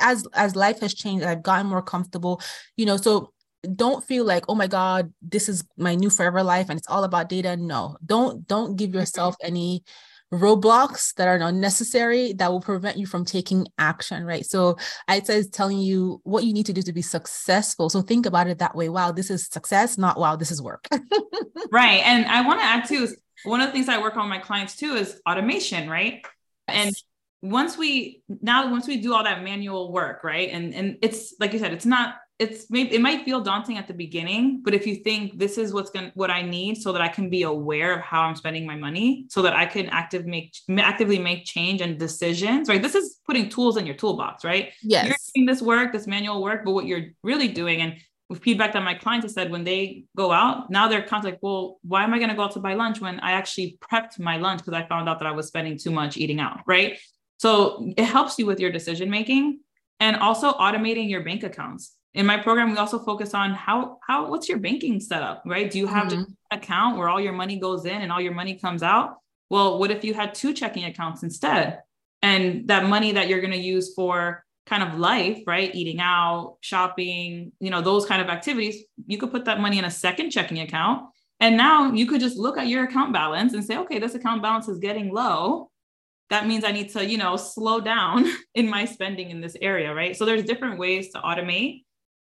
as 0.01 0.27
as 0.35 0.57
life 0.57 0.81
has 0.81 0.93
changed 0.93 1.25
i've 1.25 1.43
gotten 1.43 1.69
more 1.69 1.81
comfortable 1.81 2.41
you 2.77 2.85
know 2.85 2.97
so 2.97 3.33
don't 3.75 4.05
feel 4.05 4.25
like 4.25 4.45
oh 4.49 4.55
my 4.55 4.67
god 4.67 5.13
this 5.23 5.49
is 5.49 5.65
my 5.77 5.95
new 5.95 6.11
forever 6.11 6.43
life 6.43 6.69
and 6.69 6.79
it's 6.79 6.89
all 6.89 7.05
about 7.05 7.29
data. 7.29 7.57
No 7.57 7.97
don't 8.05 8.47
don't 8.47 8.77
give 8.77 8.91
mm-hmm. 8.91 9.01
yourself 9.01 9.37
any 9.43 9.85
roadblocks 10.33 11.15
that 11.15 11.29
are 11.29 11.37
unnecessary 11.37 12.33
that 12.33 12.51
will 12.51 12.61
prevent 12.61 12.97
you 12.97 13.07
from 13.07 13.25
taking 13.25 13.67
action 13.79 14.25
right? 14.25 14.45
So 14.45 14.77
i 15.07 15.21
said 15.21 15.53
telling 15.53 15.79
you 15.79 16.21
what 16.25 16.45
you 16.45 16.53
need 16.53 16.67
to 16.67 16.73
do 16.73 16.83
to 16.83 16.93
be 16.93 17.03
successful. 17.03 17.89
So 17.91 18.03
think 18.03 18.27
about 18.27 18.49
it 18.49 18.59
that 18.59 18.75
way. 18.75 18.89
Wow 18.89 19.13
this 19.13 19.31
is 19.31 19.47
success 19.47 19.99
not 19.99 20.19
wow 20.19 20.37
this 20.37 20.51
is 20.51 20.63
work. 20.63 20.87
Right 21.73 22.03
and 22.05 22.27
i 22.27 22.47
want 22.47 22.61
to 22.61 22.65
add 22.65 22.87
too 22.87 23.09
one 23.45 23.61
of 23.61 23.67
the 23.67 23.73
things 23.73 23.89
i 23.89 24.01
work 24.01 24.17
on 24.17 24.29
my 24.29 24.39
clients 24.39 24.77
too 24.77 24.95
is 24.95 25.21
automation 25.29 25.89
right? 25.89 26.25
And 26.69 26.95
once 27.45 27.77
we 27.77 28.23
now 28.41 28.71
once 28.71 28.89
we 28.89 28.97
do 28.97 29.13
all 29.13 29.23
that 29.23 29.45
manual 29.45 29.93
work 29.93 30.25
right 30.25 30.49
and 30.51 30.75
and 30.75 30.97
it's 31.03 31.35
like 31.39 31.53
you 31.53 31.59
said 31.59 31.75
it's 31.75 31.85
not 31.85 32.15
it's 32.45 32.71
maybe 32.71 32.95
it 32.95 33.01
might 33.01 33.25
feel 33.25 33.41
daunting 33.41 33.77
at 33.79 33.87
the 33.89 33.95
beginning 33.95 34.61
but 34.65 34.73
if 34.79 34.87
you 34.87 34.97
think 34.97 35.39
this 35.39 35.55
is 35.63 35.73
what's 35.75 35.91
going 35.91 36.07
to 36.07 36.13
what 36.15 36.31
i 36.31 36.43
need 36.43 36.75
so 36.85 36.93
that 36.93 37.03
i 37.03 37.09
can 37.09 37.27
be 37.29 37.43
aware 37.43 37.91
of 37.97 38.01
how 38.01 38.21
i'm 38.23 38.37
spending 38.43 38.65
my 38.67 38.77
money 38.77 39.27
so 39.29 39.43
that 39.43 39.55
i 39.55 39.65
can 39.65 39.87
active 39.89 40.25
make 40.27 40.55
actively 40.93 41.19
make 41.19 41.45
change 41.45 41.81
and 41.81 41.99
decisions 41.99 42.69
right? 42.69 42.83
This 42.83 42.95
is 42.95 43.07
putting 43.27 43.49
tools 43.49 43.77
in 43.77 43.87
your 43.87 43.97
toolbox 43.97 44.45
right? 44.45 44.73
Yes. 44.83 45.07
you're 45.07 45.17
doing 45.35 45.47
this 45.47 45.63
work 45.63 45.93
this 45.93 46.07
manual 46.07 46.43
work 46.43 46.65
but 46.65 46.73
what 46.73 46.87
you're 46.87 47.07
really 47.23 47.49
doing 47.49 47.81
and 47.81 47.95
with 48.29 48.43
feedback 48.43 48.73
that 48.73 48.83
my 48.83 48.95
clients 48.95 49.25
have 49.25 49.33
said 49.33 49.51
when 49.51 49.65
they 49.65 50.05
go 50.17 50.33
out 50.33 50.71
now 50.71 50.89
they're 50.89 51.07
kind 51.07 51.25
of 51.25 51.31
like 51.31 51.39
well 51.43 51.79
why 51.83 52.05
am 52.05 52.15
i 52.15 52.19
going 52.19 52.31
to 52.31 52.37
go 52.37 52.45
out 52.45 52.53
to 52.53 52.61
buy 52.61 52.75
lunch 52.75 53.01
when 53.01 53.21
i 53.21 53.33
actually 53.33 53.79
prepped 53.81 54.19
my 54.19 54.37
lunch 54.37 54.61
because 54.61 54.75
i 54.75 54.87
found 54.87 55.09
out 55.09 55.19
that 55.19 55.27
i 55.27 55.33
was 55.33 55.47
spending 55.47 55.77
too 55.79 55.91
much 55.91 56.17
eating 56.17 56.41
out 56.41 56.61
right? 56.67 56.99
So 57.39 57.93
it 57.97 58.05
helps 58.05 58.39
you 58.39 58.47
with 58.47 58.61
your 58.61 58.71
decision 58.71 59.11
making 59.11 59.61
and 60.01 60.17
also 60.17 60.53
automating 60.53 61.11
your 61.11 61.23
bank 61.23 61.43
accounts 61.43 61.95
in 62.15 62.27
my 62.27 62.37
program 62.37 62.71
we 62.71 62.77
also 62.77 62.99
focus 62.99 63.35
on 63.35 63.53
how 63.53 63.99
how 64.07 64.29
what's 64.29 64.49
your 64.49 64.59
banking 64.59 65.01
setup 65.01 65.43
right? 65.45 65.71
Do 65.71 65.79
you 65.79 65.87
have 65.87 66.09
mm-hmm. 66.09 66.21
an 66.21 66.37
account 66.51 66.97
where 66.97 67.09
all 67.09 67.21
your 67.21 67.33
money 67.33 67.59
goes 67.59 67.85
in 67.85 68.03
and 68.03 68.11
all 68.11 68.21
your 68.21 68.35
money 68.35 68.55
comes 68.55 68.83
out? 68.83 69.19
Well 69.51 69.79
what 69.79 69.91
if 69.91 70.05
you 70.05 70.15
had 70.15 70.35
two 70.35 70.53
checking 70.55 70.85
accounts 70.85 71.23
instead? 71.23 71.83
And 72.23 72.69
that 72.69 72.89
money 72.89 73.13
that 73.13 73.29
you're 73.29 73.41
going 73.41 73.53
to 73.53 73.59
use 73.59 73.93
for 73.95 74.45
kind 74.67 74.83
of 74.83 74.99
life 74.99 75.43
right? 75.47 75.75
Eating 75.75 76.01
out 76.01 76.57
shopping 76.61 77.53
you 77.59 77.71
know 77.71 77.81
those 77.81 78.07
kind 78.07 78.23
of 78.23 78.29
activities 78.29 78.85
you 79.07 79.19
could 79.19 79.33
put 79.33 79.45
that 79.47 79.61
money 79.61 79.79
in 79.79 79.85
a 79.85 79.91
second 79.91 80.31
checking 80.31 80.61
account. 80.61 81.09
And 81.41 81.57
now 81.57 81.93
you 81.93 82.07
could 82.07 82.21
just 82.21 82.39
look 82.39 82.57
at 82.57 82.69
your 82.69 82.85
account 82.85 83.13
balance 83.13 83.55
and 83.55 83.65
say 83.65 83.77
okay 83.79 83.99
this 83.99 84.15
account 84.15 84.41
balance 84.41 84.69
is 84.69 84.79
getting 84.79 85.13
low. 85.13 85.71
That 86.31 86.47
means 86.47 86.65
i 86.65 86.71
need 86.71 86.91
to 86.91 87.05
you 87.05 87.19
know 87.19 87.37
slow 87.37 87.81
down 87.81 88.25
in 88.55 88.71
my 88.71 88.85
spending 88.85 89.31
in 89.31 89.41
this 89.41 89.57
area 89.61 89.93
right? 89.93 90.17
So 90.17 90.25
there's 90.25 90.45
different 90.45 90.79
ways 90.79 91.11
to 91.11 91.19
automate 91.19 91.83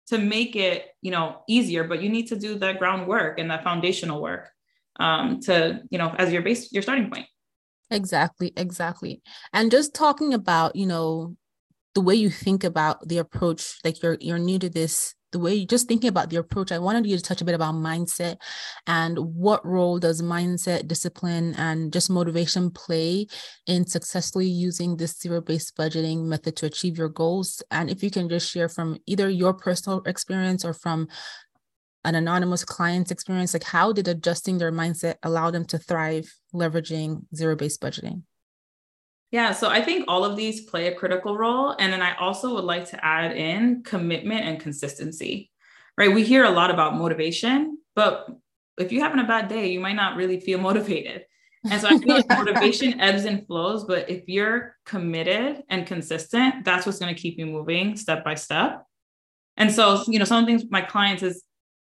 to 0.08 0.18
make 0.18 0.56
it 0.56 0.88
you 1.02 1.12
know 1.12 1.42
easier 1.48 1.84
but 1.84 2.02
you 2.02 2.10
need 2.10 2.28
to 2.28 2.36
do 2.36 2.58
the 2.58 2.74
groundwork 2.74 3.40
and 3.40 3.50
that 3.50 3.64
foundational 3.64 4.22
work 4.22 4.50
um, 5.00 5.40
to 5.42 5.82
you 5.90 5.98
know 5.98 6.14
as 6.18 6.32
your 6.32 6.42
base 6.42 6.72
your 6.72 6.84
starting 6.84 7.10
point. 7.10 7.28
Exactly 7.92 8.54
exactly. 8.56 9.22
And 9.52 9.72
just 9.72 9.94
talking 9.94 10.34
about 10.34 10.76
you 10.76 10.86
know 10.86 11.36
the 11.96 12.02
way 12.02 12.16
you 12.16 12.30
think 12.30 12.64
about 12.64 13.08
the 13.08 13.18
approach 13.18 13.80
like 13.84 14.02
you're 14.02 14.18
you're 14.20 14.40
new 14.40 14.60
to 14.60 14.70
this 14.70 15.16
the 15.34 15.40
way 15.40 15.54
you 15.54 15.66
just 15.66 15.88
thinking 15.88 16.08
about 16.08 16.30
the 16.30 16.38
approach, 16.38 16.72
I 16.72 16.80
wanted 16.80 17.06
you 17.06 17.18
to 17.18 17.22
touch 17.22 17.42
a 17.42 17.46
bit 17.46 17.56
about 17.56 17.76
mindset 17.76 18.38
and 18.88 19.18
what 19.18 19.66
role 19.66 20.00
does 20.00 20.22
mindset, 20.22 20.88
discipline, 20.88 21.54
and 21.58 21.92
just 21.92 22.10
motivation 22.10 22.72
play 22.72 23.28
in 23.68 23.86
successfully 23.86 24.48
using 24.48 24.96
this 24.96 25.20
zero 25.20 25.42
based 25.42 25.76
budgeting 25.76 26.24
method 26.24 26.56
to 26.58 26.68
achieve 26.68 26.98
your 26.98 27.10
goals. 27.10 27.62
And 27.72 27.90
if 27.90 28.02
you 28.02 28.10
can 28.10 28.30
just 28.30 28.50
share 28.50 28.70
from 28.70 28.98
either 29.06 29.30
your 29.30 29.54
personal 29.54 30.02
experience 30.06 30.64
or 30.64 30.74
from 30.74 31.10
an 32.06 32.16
anonymous 32.16 32.64
client's 32.64 33.12
experience, 33.12 33.54
like 33.54 33.64
how 33.64 33.92
did 33.92 34.08
adjusting 34.08 34.58
their 34.58 34.72
mindset 34.72 35.16
allow 35.24 35.52
them 35.52 35.66
to 35.66 35.78
thrive 35.78 36.32
leveraging 36.54 37.26
zero 37.36 37.56
based 37.56 37.82
budgeting? 37.82 38.24
Yeah, 39.34 39.52
so 39.52 39.68
I 39.68 39.82
think 39.82 40.06
all 40.08 40.24
of 40.24 40.36
these 40.36 40.62
play 40.62 40.86
a 40.86 40.94
critical 40.94 41.36
role. 41.36 41.76
And 41.80 41.92
then 41.92 42.04
I 42.04 42.16
also 42.18 42.54
would 42.54 42.66
like 42.66 42.86
to 42.92 43.04
add 43.04 43.36
in 43.36 43.82
commitment 43.82 44.46
and 44.46 44.60
consistency, 44.60 45.50
right? 45.98 46.14
We 46.14 46.24
hear 46.24 46.44
a 46.44 46.52
lot 46.52 46.70
about 46.70 46.98
motivation, 46.98 47.80
but 47.96 48.28
if 48.78 48.92
you're 48.92 49.02
having 49.02 49.20
a 49.20 49.28
bad 49.28 49.48
day, 49.48 49.72
you 49.72 49.80
might 49.80 49.96
not 49.96 50.18
really 50.18 50.40
feel 50.40 50.60
motivated. 50.70 51.26
And 51.68 51.82
so 51.82 51.88
I 51.88 51.98
feel 51.98 52.18
like 52.18 52.30
motivation 52.30 53.02
ebbs 53.02 53.26
and 53.26 53.44
flows, 53.48 53.86
but 53.86 54.08
if 54.08 54.24
you're 54.28 54.76
committed 54.86 55.64
and 55.68 55.88
consistent, 55.88 56.64
that's 56.64 56.86
what's 56.86 57.00
going 57.00 57.16
to 57.16 57.20
keep 57.20 57.40
you 57.40 57.48
moving 57.48 57.98
step 57.98 58.24
by 58.24 58.36
step. 58.36 58.86
And 59.58 59.72
so, 59.72 60.04
you 60.08 60.20
know, 60.20 60.26
some 60.26 60.44
of 60.44 60.46
the 60.46 60.56
things 60.56 60.70
my 60.70 60.82
clients 60.82 61.24
is 61.24 61.42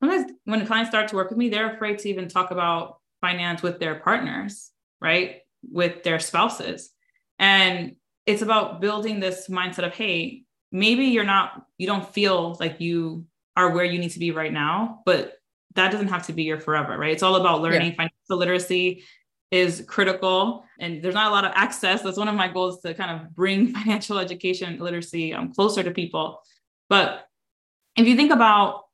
sometimes 0.01 0.33
when 0.45 0.67
clients 0.67 0.91
start 0.91 1.07
to 1.09 1.15
work 1.15 1.31
with 1.31 1.39
me, 1.39 1.51
they're 1.51 1.73
afraid 1.73 2.01
to 2.01 2.09
even 2.09 2.27
talk 2.27 2.51
about 2.51 2.97
finance 3.21 3.63
with 3.63 3.79
their 3.79 4.01
partners, 4.01 4.73
right? 5.01 5.43
With 5.63 6.03
their 6.03 6.19
spouses 6.19 6.91
and 7.39 7.97
it's 8.27 8.43
about 8.43 8.81
building 8.81 9.21
this 9.21 9.49
mindset 9.49 9.87
of, 9.87 9.95
hey, 9.95 10.43
maybe 10.71 11.07
you're 11.07 11.25
not, 11.25 11.65
you 11.79 11.87
don't 11.87 12.13
feel 12.13 12.57
like 12.61 12.81
you 12.81 13.25
are 13.57 13.71
where 13.71 13.85
you 13.85 13.99
need 13.99 14.11
to 14.11 14.19
be 14.19 14.31
right 14.31 14.53
now, 14.53 15.01
but 15.07 15.35
that 15.75 15.93
doesn't 15.93 16.09
have 16.09 16.27
to 16.27 16.33
be 16.33 16.43
your 16.43 16.61
forever, 16.61 16.99
right? 16.99 17.13
It's 17.13 17.23
all 17.23 17.37
about 17.37 17.63
learning. 17.63 17.93
Yeah. 17.93 17.97
Financial 17.97 18.37
literacy 18.37 19.05
is 19.51 19.85
critical 19.89 20.65
and 20.79 21.03
there's 21.03 21.15
not 21.15 21.29
a 21.29 21.35
lot 21.35 21.45
of 21.45 21.53
access. 21.55 22.03
That's 22.03 22.19
one 22.19 22.29
of 22.29 22.35
my 22.35 22.49
goals 22.49 22.83
to 22.83 22.95
kind 22.95 23.19
of 23.19 23.35
bring 23.35 23.69
financial 23.73 24.19
education 24.19 24.79
literacy 24.79 25.33
um, 25.33 25.53
closer 25.53 25.83
to 25.83 25.91
people. 25.91 26.41
But 26.89 27.27
if 27.97 28.07
you 28.07 28.17
think 28.17 28.33
about 28.33 28.85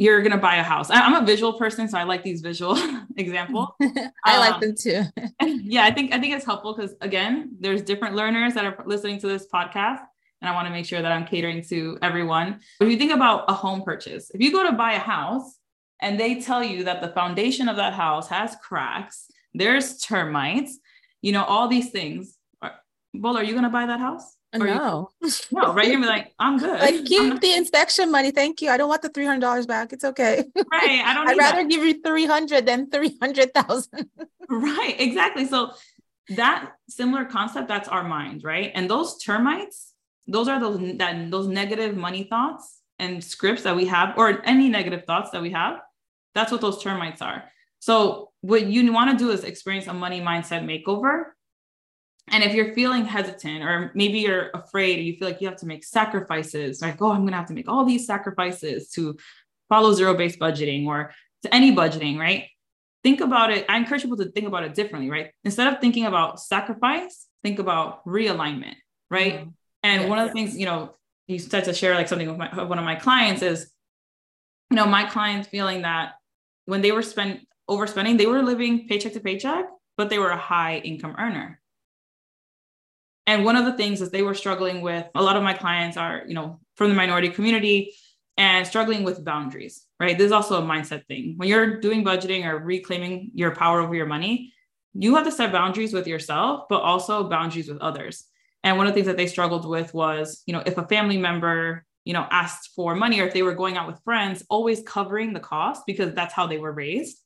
you're 0.00 0.22
going 0.22 0.32
to 0.32 0.38
buy 0.38 0.56
a 0.56 0.62
house. 0.62 0.88
I'm 0.88 1.14
a 1.14 1.26
visual 1.26 1.52
person, 1.52 1.86
so 1.86 1.98
I 1.98 2.04
like 2.04 2.22
these 2.22 2.40
visual 2.40 2.74
examples. 3.18 3.68
I 4.24 4.34
um, 4.34 4.40
like 4.40 4.60
them 4.60 4.74
too. 4.74 5.02
yeah, 5.62 5.84
I 5.84 5.90
think 5.90 6.14
I 6.14 6.18
think 6.18 6.34
it's 6.34 6.44
helpful 6.44 6.74
because 6.74 6.94
again, 7.02 7.54
there's 7.60 7.82
different 7.82 8.14
learners 8.16 8.54
that 8.54 8.64
are 8.64 8.82
listening 8.86 9.20
to 9.20 9.28
this 9.28 9.46
podcast, 9.52 10.00
and 10.40 10.48
I 10.48 10.52
want 10.52 10.66
to 10.68 10.72
make 10.72 10.86
sure 10.86 11.02
that 11.02 11.12
I'm 11.12 11.26
catering 11.26 11.62
to 11.64 11.98
everyone. 12.00 12.60
If 12.80 12.88
you 12.88 12.96
think 12.96 13.12
about 13.12 13.44
a 13.48 13.52
home 13.52 13.82
purchase, 13.82 14.30
if 14.30 14.40
you 14.40 14.50
go 14.50 14.64
to 14.64 14.72
buy 14.72 14.92
a 14.92 14.98
house, 14.98 15.58
and 16.00 16.18
they 16.18 16.40
tell 16.40 16.64
you 16.64 16.84
that 16.84 17.02
the 17.02 17.08
foundation 17.08 17.68
of 17.68 17.76
that 17.76 17.92
house 17.92 18.26
has 18.28 18.56
cracks, 18.62 19.26
there's 19.52 19.98
termites, 19.98 20.78
you 21.20 21.32
know, 21.32 21.44
all 21.44 21.68
these 21.68 21.90
things. 21.90 22.38
Well, 23.12 23.36
are 23.36 23.44
you 23.44 23.52
going 23.52 23.64
to 23.64 23.70
buy 23.70 23.84
that 23.84 24.00
house? 24.00 24.36
No. 24.54 25.10
You, 25.20 25.30
no, 25.52 25.72
right? 25.74 25.88
You're 25.88 26.00
like, 26.00 26.32
I'm 26.38 26.58
good. 26.58 26.80
Like, 26.80 27.04
keep 27.04 27.40
the 27.40 27.52
inspection 27.52 28.10
money. 28.10 28.30
Thank 28.30 28.62
you. 28.62 28.70
I 28.70 28.76
don't 28.76 28.88
want 28.88 29.02
the 29.02 29.10
$300 29.10 29.66
back. 29.66 29.92
It's 29.92 30.04
okay. 30.04 30.44
Right. 30.56 31.02
I 31.04 31.14
don't 31.14 31.28
I'd 31.28 31.38
rather 31.38 31.62
that. 31.62 31.70
give 31.70 31.82
you 31.84 32.00
300 32.02 32.66
than 32.66 32.90
300,000. 32.90 34.10
right. 34.48 34.96
Exactly. 34.98 35.46
So 35.46 35.72
that 36.30 36.72
similar 36.88 37.24
concept, 37.24 37.68
that's 37.68 37.88
our 37.88 38.04
mind, 38.04 38.44
right? 38.44 38.72
And 38.74 38.90
those 38.90 39.18
termites, 39.18 39.92
those 40.26 40.48
are 40.48 40.60
those 40.60 40.78
that 40.98 41.30
those 41.30 41.48
negative 41.48 41.96
money 41.96 42.24
thoughts 42.24 42.80
and 42.98 43.22
scripts 43.24 43.62
that 43.64 43.74
we 43.74 43.86
have, 43.86 44.16
or 44.16 44.42
any 44.44 44.68
negative 44.68 45.04
thoughts 45.04 45.30
that 45.30 45.42
we 45.42 45.50
have. 45.50 45.80
That's 46.34 46.52
what 46.52 46.60
those 46.60 46.82
termites 46.82 47.20
are. 47.20 47.44
So 47.80 48.30
what 48.42 48.66
you 48.66 48.92
want 48.92 49.10
to 49.10 49.16
do 49.16 49.30
is 49.30 49.42
experience 49.42 49.86
a 49.86 49.92
money 49.92 50.20
mindset 50.20 50.62
makeover 50.64 51.24
and 52.30 52.44
if 52.44 52.54
you're 52.54 52.74
feeling 52.74 53.04
hesitant, 53.04 53.62
or 53.62 53.90
maybe 53.94 54.20
you're 54.20 54.50
afraid, 54.54 54.98
or 54.98 55.02
you 55.02 55.16
feel 55.16 55.28
like 55.28 55.40
you 55.40 55.48
have 55.48 55.58
to 55.58 55.66
make 55.66 55.84
sacrifices, 55.84 56.80
like, 56.80 57.00
oh, 57.02 57.10
I'm 57.10 57.20
going 57.20 57.32
to 57.32 57.36
have 57.36 57.46
to 57.46 57.54
make 57.54 57.68
all 57.68 57.84
these 57.84 58.06
sacrifices 58.06 58.90
to 58.90 59.16
follow 59.68 59.92
zero 59.92 60.14
based 60.14 60.38
budgeting 60.38 60.86
or 60.86 61.12
to 61.42 61.54
any 61.54 61.74
budgeting, 61.74 62.18
right? 62.18 62.46
Think 63.02 63.20
about 63.20 63.50
it. 63.50 63.64
I 63.68 63.76
encourage 63.76 64.02
people 64.02 64.18
to 64.18 64.30
think 64.30 64.46
about 64.46 64.64
it 64.64 64.74
differently, 64.74 65.10
right? 65.10 65.30
Instead 65.44 65.72
of 65.72 65.80
thinking 65.80 66.06
about 66.06 66.40
sacrifice, 66.40 67.26
think 67.42 67.58
about 67.58 68.04
realignment, 68.04 68.74
right? 69.10 69.40
Mm-hmm. 69.40 69.48
And 69.82 70.08
one 70.10 70.18
of 70.18 70.28
the 70.28 70.32
things, 70.32 70.56
you 70.56 70.66
know, 70.66 70.94
you 71.26 71.38
start 71.38 71.64
to 71.64 71.74
share 71.74 71.94
like 71.94 72.08
something 72.08 72.28
with 72.28 72.36
my, 72.36 72.64
one 72.64 72.78
of 72.78 72.84
my 72.84 72.96
clients 72.96 73.42
is, 73.42 73.72
you 74.70 74.76
know, 74.76 74.86
my 74.86 75.04
clients 75.04 75.48
feeling 75.48 75.82
that 75.82 76.12
when 76.66 76.82
they 76.82 76.92
were 76.92 77.02
spent 77.02 77.40
overspending, 77.68 78.18
they 78.18 78.26
were 78.26 78.42
living 78.42 78.86
paycheck 78.86 79.14
to 79.14 79.20
paycheck, 79.20 79.64
but 79.96 80.10
they 80.10 80.18
were 80.18 80.30
a 80.30 80.36
high 80.36 80.78
income 80.78 81.16
earner 81.18 81.59
and 83.30 83.44
one 83.44 83.54
of 83.54 83.64
the 83.64 83.74
things 83.74 84.00
is 84.00 84.10
they 84.10 84.22
were 84.22 84.34
struggling 84.34 84.80
with 84.80 85.06
a 85.14 85.22
lot 85.22 85.36
of 85.36 85.44
my 85.44 85.54
clients 85.54 85.96
are, 85.96 86.24
you 86.26 86.34
know, 86.34 86.58
from 86.74 86.88
the 86.88 86.96
minority 86.96 87.28
community 87.28 87.94
and 88.36 88.66
struggling 88.66 89.04
with 89.04 89.24
boundaries, 89.24 89.86
right? 90.00 90.18
This 90.18 90.26
is 90.26 90.32
also 90.32 90.60
a 90.60 90.66
mindset 90.66 91.06
thing. 91.06 91.34
When 91.36 91.48
you're 91.48 91.78
doing 91.78 92.04
budgeting 92.04 92.44
or 92.44 92.58
reclaiming 92.58 93.30
your 93.34 93.54
power 93.54 93.82
over 93.82 93.94
your 93.94 94.06
money, 94.06 94.52
you 94.94 95.14
have 95.14 95.24
to 95.26 95.30
set 95.30 95.52
boundaries 95.52 95.92
with 95.92 96.08
yourself, 96.08 96.64
but 96.68 96.82
also 96.82 97.28
boundaries 97.28 97.68
with 97.68 97.78
others. 97.78 98.24
And 98.64 98.76
one 98.76 98.88
of 98.88 98.92
the 98.92 98.94
things 98.96 99.06
that 99.06 99.16
they 99.16 99.28
struggled 99.28 99.64
with 99.64 99.94
was, 99.94 100.42
you 100.46 100.52
know, 100.52 100.64
if 100.66 100.76
a 100.76 100.88
family 100.88 101.16
member, 101.16 101.86
you 102.04 102.12
know, 102.12 102.26
asked 102.32 102.70
for 102.74 102.96
money 102.96 103.20
or 103.20 103.28
if 103.28 103.32
they 103.32 103.44
were 103.44 103.54
going 103.54 103.76
out 103.76 103.86
with 103.86 104.02
friends, 104.02 104.42
always 104.50 104.82
covering 104.82 105.34
the 105.34 105.38
cost 105.38 105.82
because 105.86 106.12
that's 106.14 106.34
how 106.34 106.48
they 106.48 106.58
were 106.58 106.72
raised 106.72 107.18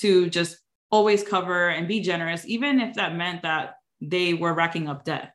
to 0.00 0.28
just 0.28 0.58
always 0.90 1.22
cover 1.22 1.70
and 1.70 1.88
be 1.88 2.00
generous, 2.00 2.44
even 2.46 2.78
if 2.78 2.96
that 2.96 3.16
meant 3.16 3.40
that 3.40 3.76
they 4.02 4.34
were 4.34 4.52
racking 4.52 4.86
up 4.86 5.06
debt 5.06 5.32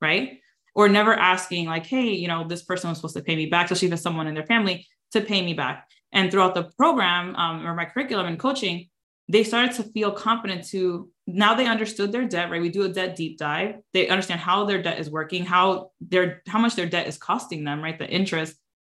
right? 0.00 0.40
Or 0.74 0.88
never 0.88 1.14
asking, 1.14 1.66
like, 1.66 1.86
hey, 1.86 2.10
you 2.10 2.28
know, 2.28 2.46
this 2.46 2.62
person 2.62 2.90
was 2.90 2.98
supposed 2.98 3.16
to 3.16 3.22
pay 3.22 3.36
me 3.36 3.46
back, 3.46 3.66
especially 3.66 3.88
if 3.88 3.94
it's 3.94 4.02
someone 4.02 4.26
in 4.26 4.34
their 4.34 4.46
family 4.46 4.86
to 5.12 5.20
pay 5.20 5.40
me 5.42 5.54
back. 5.54 5.88
And 6.12 6.30
throughout 6.30 6.54
the 6.54 6.70
program 6.76 7.34
um, 7.36 7.66
or 7.66 7.74
my 7.74 7.84
curriculum 7.84 8.26
and 8.26 8.38
coaching, 8.38 8.88
they 9.28 9.44
started 9.44 9.72
to 9.76 9.84
feel 9.84 10.12
confident 10.12 10.66
to 10.68 11.08
now 11.26 11.54
they 11.54 11.66
understood 11.66 12.12
their 12.12 12.26
debt, 12.26 12.50
right? 12.50 12.60
We 12.60 12.68
do 12.68 12.82
a 12.82 12.88
debt 12.88 13.16
deep 13.16 13.38
dive. 13.38 13.76
They 13.92 14.08
understand 14.08 14.40
how 14.40 14.66
their 14.66 14.82
debt 14.82 14.98
is 14.98 15.10
working, 15.10 15.44
how 15.44 15.92
their 16.00 16.42
how 16.46 16.58
much 16.58 16.76
their 16.76 16.86
debt 16.86 17.06
is 17.06 17.16
costing 17.16 17.64
them, 17.64 17.82
right? 17.82 17.98
The 17.98 18.08
interest. 18.08 18.54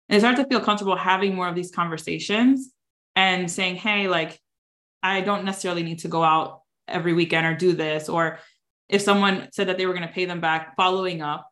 And 0.09 0.15
they 0.15 0.19
started 0.19 0.41
to 0.43 0.49
feel 0.49 0.61
comfortable 0.61 0.95
having 0.95 1.35
more 1.35 1.47
of 1.47 1.55
these 1.55 1.71
conversations 1.71 2.71
and 3.15 3.49
saying, 3.49 3.75
hey, 3.75 4.07
like, 4.07 4.39
I 5.03 5.21
don't 5.21 5.45
necessarily 5.45 5.83
need 5.83 5.99
to 5.99 6.07
go 6.07 6.23
out 6.23 6.61
every 6.87 7.13
weekend 7.13 7.45
or 7.45 7.55
do 7.55 7.73
this, 7.73 8.09
or 8.09 8.39
if 8.89 9.01
someone 9.01 9.49
said 9.51 9.67
that 9.67 9.77
they 9.77 9.85
were 9.85 9.93
going 9.93 10.07
to 10.07 10.13
pay 10.13 10.25
them 10.25 10.41
back, 10.41 10.75
following 10.75 11.21
up, 11.21 11.49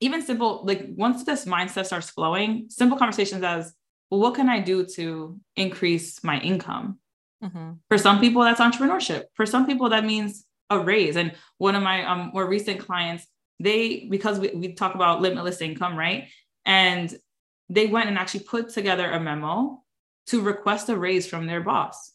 even 0.00 0.22
simple, 0.22 0.62
like 0.64 0.86
once 0.96 1.24
this 1.24 1.44
mindset 1.44 1.86
starts 1.86 2.10
flowing, 2.10 2.66
simple 2.68 2.98
conversations 2.98 3.42
as, 3.42 3.72
well, 4.10 4.20
what 4.20 4.34
can 4.34 4.48
I 4.48 4.60
do 4.60 4.84
to 4.96 5.38
increase 5.56 6.22
my 6.22 6.38
income? 6.40 6.98
Mm-hmm. 7.42 7.72
For 7.88 7.98
some 7.98 8.20
people, 8.20 8.42
that's 8.42 8.60
entrepreneurship. 8.60 9.24
For 9.34 9.46
some 9.46 9.66
people, 9.66 9.88
that 9.90 10.04
means 10.04 10.44
a 10.70 10.78
raise. 10.78 11.16
And 11.16 11.32
one 11.58 11.74
of 11.74 11.82
my 11.82 12.04
um, 12.04 12.30
more 12.34 12.46
recent 12.46 12.80
clients, 12.80 13.26
they, 13.58 14.06
because 14.10 14.38
we, 14.38 14.50
we 14.50 14.74
talk 14.74 14.94
about 14.94 15.22
limitless 15.22 15.60
income, 15.60 15.96
right? 15.96 16.28
And 16.64 17.14
they 17.68 17.86
went 17.86 18.08
and 18.08 18.18
actually 18.18 18.44
put 18.44 18.70
together 18.70 19.10
a 19.10 19.20
memo 19.20 19.82
to 20.26 20.40
request 20.40 20.88
a 20.88 20.96
raise 20.96 21.26
from 21.26 21.46
their 21.46 21.60
boss 21.60 22.12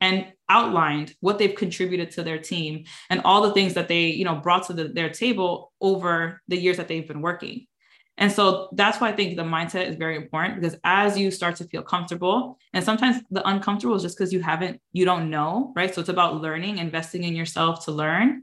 and 0.00 0.26
outlined 0.52 1.14
what 1.20 1.38
they've 1.38 1.54
contributed 1.54 2.10
to 2.10 2.22
their 2.22 2.38
team 2.38 2.84
and 3.08 3.22
all 3.24 3.40
the 3.40 3.54
things 3.54 3.72
that 3.74 3.88
they 3.88 4.04
you 4.06 4.24
know 4.24 4.36
brought 4.36 4.66
to 4.66 4.74
the, 4.74 4.84
their 4.88 5.08
table 5.08 5.72
over 5.80 6.42
the 6.48 6.58
years 6.58 6.76
that 6.76 6.88
they've 6.88 7.08
been 7.08 7.22
working. 7.22 7.66
And 8.18 8.30
so 8.30 8.68
that's 8.72 9.00
why 9.00 9.08
i 9.08 9.12
think 9.16 9.36
the 9.36 9.42
mindset 9.42 9.88
is 9.88 9.96
very 9.96 10.16
important 10.16 10.60
because 10.60 10.76
as 10.84 11.18
you 11.18 11.30
start 11.30 11.56
to 11.56 11.64
feel 11.64 11.82
comfortable 11.82 12.58
and 12.74 12.84
sometimes 12.84 13.16
the 13.30 13.46
uncomfortable 13.48 13.96
is 13.96 14.02
just 14.02 14.18
because 14.18 14.32
you 14.34 14.42
haven't 14.42 14.80
you 14.92 15.04
don't 15.06 15.30
know 15.30 15.72
right? 15.74 15.92
So 15.94 16.00
it's 16.02 16.10
about 16.10 16.42
learning 16.42 16.78
investing 16.78 17.24
in 17.24 17.34
yourself 17.34 17.84
to 17.86 17.90
learn. 17.92 18.42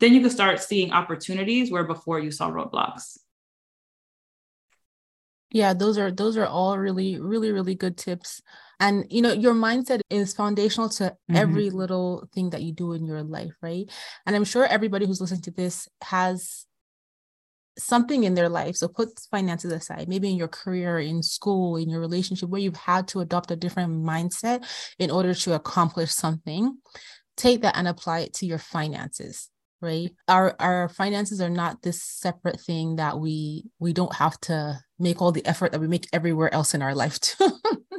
Then 0.00 0.12
you 0.12 0.20
can 0.20 0.30
start 0.30 0.60
seeing 0.60 0.90
opportunities 0.90 1.70
where 1.70 1.84
before 1.84 2.18
you 2.18 2.32
saw 2.32 2.50
roadblocks. 2.50 3.16
Yeah 5.52 5.72
those 5.74 5.96
are 5.96 6.10
those 6.10 6.36
are 6.36 6.46
all 6.58 6.76
really 6.76 7.20
really 7.20 7.52
really 7.52 7.76
good 7.76 7.96
tips 7.96 8.42
and 8.82 9.06
you 9.08 9.22
know 9.22 9.32
your 9.32 9.54
mindset 9.54 10.00
is 10.10 10.34
foundational 10.34 10.88
to 10.88 11.04
mm-hmm. 11.04 11.36
every 11.36 11.70
little 11.70 12.28
thing 12.34 12.50
that 12.50 12.62
you 12.62 12.72
do 12.72 12.92
in 12.92 13.06
your 13.06 13.22
life 13.22 13.54
right? 13.62 13.90
And 14.26 14.36
i'm 14.36 14.44
sure 14.44 14.66
everybody 14.66 15.06
who's 15.06 15.20
listening 15.20 15.42
to 15.42 15.52
this 15.52 15.88
has 16.02 16.66
something 17.78 18.24
in 18.24 18.34
their 18.34 18.50
life. 18.50 18.76
So 18.76 18.86
put 18.86 19.08
finances 19.30 19.72
aside 19.72 20.08
maybe 20.08 20.28
in 20.28 20.36
your 20.36 20.48
career 20.48 20.98
in 20.98 21.22
school 21.22 21.76
in 21.76 21.88
your 21.88 22.00
relationship 22.00 22.50
where 22.50 22.60
you've 22.60 22.76
had 22.76 23.08
to 23.08 23.20
adopt 23.20 23.50
a 23.50 23.56
different 23.56 24.04
mindset 24.04 24.66
in 24.98 25.10
order 25.10 25.32
to 25.32 25.54
accomplish 25.54 26.10
something 26.10 26.76
take 27.36 27.62
that 27.62 27.76
and 27.78 27.88
apply 27.88 28.20
it 28.20 28.34
to 28.34 28.46
your 28.46 28.58
finances 28.58 29.48
right? 29.82 30.12
Our 30.28 30.54
our 30.60 30.88
finances 30.88 31.40
are 31.40 31.50
not 31.50 31.82
this 31.82 32.02
separate 32.02 32.60
thing 32.60 32.96
that 32.96 33.18
we 33.18 33.64
we 33.80 33.92
don't 33.92 34.14
have 34.14 34.38
to 34.42 34.78
make 34.98 35.20
all 35.20 35.32
the 35.32 35.44
effort 35.44 35.72
that 35.72 35.80
we 35.80 35.88
make 35.88 36.06
everywhere 36.12 36.54
else 36.54 36.72
in 36.72 36.82
our 36.82 36.94
life 36.94 37.18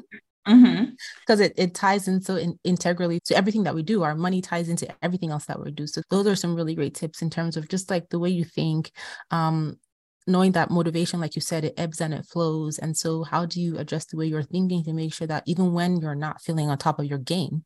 too 0.45 0.51
mm-hmm. 0.51 0.83
because 1.21 1.39
it, 1.39 1.53
it 1.57 1.73
ties 1.73 2.07
in 2.07 2.21
so 2.21 2.35
in, 2.35 2.59
integrally 2.63 3.19
to 3.25 3.35
everything 3.35 3.63
that 3.63 3.75
we 3.75 3.83
do. 3.83 4.03
Our 4.03 4.15
money 4.15 4.41
ties 4.41 4.69
into 4.69 4.87
everything 5.03 5.31
else 5.31 5.45
that 5.45 5.63
we 5.63 5.71
do. 5.71 5.87
So 5.87 6.01
those 6.09 6.27
are 6.27 6.35
some 6.35 6.55
really 6.55 6.75
great 6.75 6.95
tips 6.95 7.21
in 7.21 7.29
terms 7.29 7.57
of 7.57 7.69
just 7.69 7.89
like 7.89 8.09
the 8.09 8.19
way 8.19 8.29
you 8.29 8.43
think 8.43 8.91
um 9.31 9.77
knowing 10.25 10.53
that 10.53 10.71
motivation 10.71 11.19
like 11.19 11.35
you 11.35 11.41
said 11.41 11.65
it 11.65 11.73
ebbs 11.77 12.01
and 12.01 12.13
it 12.13 12.25
flows. 12.25 12.79
And 12.79 12.95
so 12.95 13.23
how 13.23 13.45
do 13.45 13.61
you 13.61 13.77
adjust 13.77 14.11
the 14.11 14.17
way 14.17 14.25
you're 14.25 14.43
thinking 14.43 14.83
to 14.83 14.93
make 14.93 15.13
sure 15.13 15.27
that 15.27 15.43
even 15.45 15.73
when 15.73 15.97
you're 15.97 16.15
not 16.15 16.41
feeling 16.41 16.69
on 16.69 16.77
top 16.77 16.99
of 16.99 17.05
your 17.05 17.19
game 17.19 17.63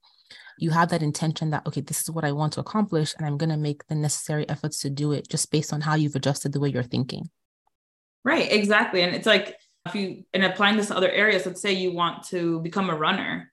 you 0.60 0.72
have 0.72 0.90
that 0.90 1.04
intention 1.04 1.52
that 1.52 1.66
okay 1.68 1.82
this 1.82 2.02
is 2.02 2.10
what 2.10 2.26
i 2.26 2.32
want 2.32 2.52
to 2.52 2.60
accomplish 2.60 3.14
and 3.16 3.28
i'm 3.28 3.38
going 3.38 3.52
to 3.52 3.56
make 3.56 3.86
the 3.88 3.94
necessary 3.96 4.50
efforts 4.50 4.80
to 4.82 4.90
do 4.90 5.12
it 5.12 5.30
just 5.30 5.52
based 5.52 5.72
on 5.72 5.82
how 5.82 5.94
you've 5.94 6.16
adjusted 6.16 6.52
the 6.52 6.60
way 6.60 6.68
you're 6.68 6.82
thinking? 6.82 7.30
Right 8.28 8.52
exactly. 8.52 9.04
And 9.04 9.16
it's 9.16 9.26
like 9.26 9.56
if 9.88 9.96
you 9.96 10.24
and 10.34 10.44
applying 10.44 10.78
this 10.78 10.88
to 10.88 10.98
other 10.98 11.10
areas 11.10 11.46
let's 11.46 11.62
say 11.62 11.74
you 11.74 11.92
want 11.92 12.24
to 12.24 12.60
become 12.62 12.90
a 12.90 12.96
runner 12.96 13.52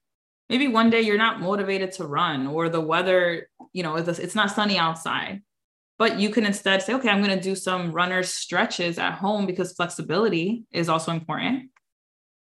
maybe 0.49 0.69
one 0.69 0.91
day 0.91 1.01
you're 1.01 1.19
not 1.19 1.41
motivated 1.41 1.93
to 1.93 2.07
run 2.07 2.47
or 2.47 2.69
the 2.69 2.81
weather 2.81 3.49
you 3.73 3.83
know 3.83 3.97
it's 3.97 4.35
not 4.35 4.51
sunny 4.51 4.79
outside. 4.79 5.43
But 5.97 6.19
you 6.19 6.31
can 6.31 6.45
instead 6.45 6.83
say 6.83 6.95
okay 6.95 7.09
i'm 7.09 7.23
going 7.23 7.39
to 7.39 7.49
do 7.49 7.55
some 7.55 7.93
runner 7.93 8.23
stretches 8.23 8.99
at 8.99 9.15
home 9.15 9.47
because 9.47 9.73
flexibility 9.73 10.65
is 10.73 10.89
also 10.89 11.13
important 11.13 11.71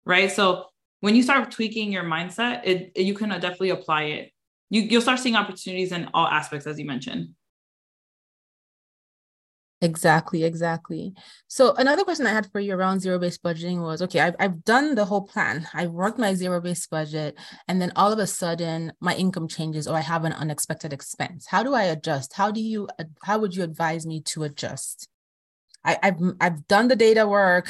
right? 0.05 0.31
So 0.31 0.65
when 1.01 1.15
you 1.15 1.23
start 1.23 1.51
tweaking 1.51 1.91
your 1.91 2.03
mindset 2.03 2.61
it, 2.63 2.91
it 2.95 3.03
you 3.03 3.13
can 3.13 3.29
definitely 3.29 3.71
apply 3.71 4.03
it. 4.03 4.31
You, 4.69 4.81
you'll 4.81 5.01
start 5.01 5.19
seeing 5.19 5.35
opportunities 5.35 5.91
in 5.91 6.09
all 6.13 6.27
aspects 6.27 6.67
as 6.67 6.79
you 6.79 6.85
mentioned 6.85 7.29
Exactly, 9.85 10.43
exactly. 10.43 11.13
So 11.47 11.75
another 11.75 12.03
question 12.03 12.25
I 12.25 12.31
had 12.31 12.51
for 12.51 12.59
you 12.59 12.73
around 12.73 13.01
zero-based 13.01 13.43
budgeting 13.43 13.83
was 13.83 14.01
okay, 14.01 14.19
I've, 14.19 14.35
I've 14.39 14.65
done 14.65 14.95
the 14.95 15.05
whole 15.05 15.21
plan. 15.21 15.67
I've 15.75 15.91
worked 15.91 16.17
my 16.17 16.33
zero-based 16.33 16.89
budget, 16.89 17.37
and 17.67 17.79
then 17.79 17.91
all 17.95 18.11
of 18.11 18.17
a 18.17 18.25
sudden 18.25 18.93
my 18.99 19.13
income 19.13 19.47
changes 19.47 19.87
or 19.87 19.95
I 19.95 19.99
have 20.01 20.25
an 20.25 20.33
unexpected 20.33 20.91
expense. 20.91 21.45
How 21.45 21.61
do 21.61 21.75
I 21.75 21.83
adjust? 21.83 22.33
How 22.33 22.49
do 22.49 22.59
you 22.59 22.87
how 23.21 23.37
would 23.37 23.55
you 23.55 23.61
advise 23.61 24.07
me 24.07 24.21
to 24.21 24.43
adjust? 24.43 25.07
I, 25.83 25.99
have 26.01 26.19
I've 26.41 26.67
done 26.67 26.87
the 26.87 26.95
data 26.95 27.27
work, 27.27 27.69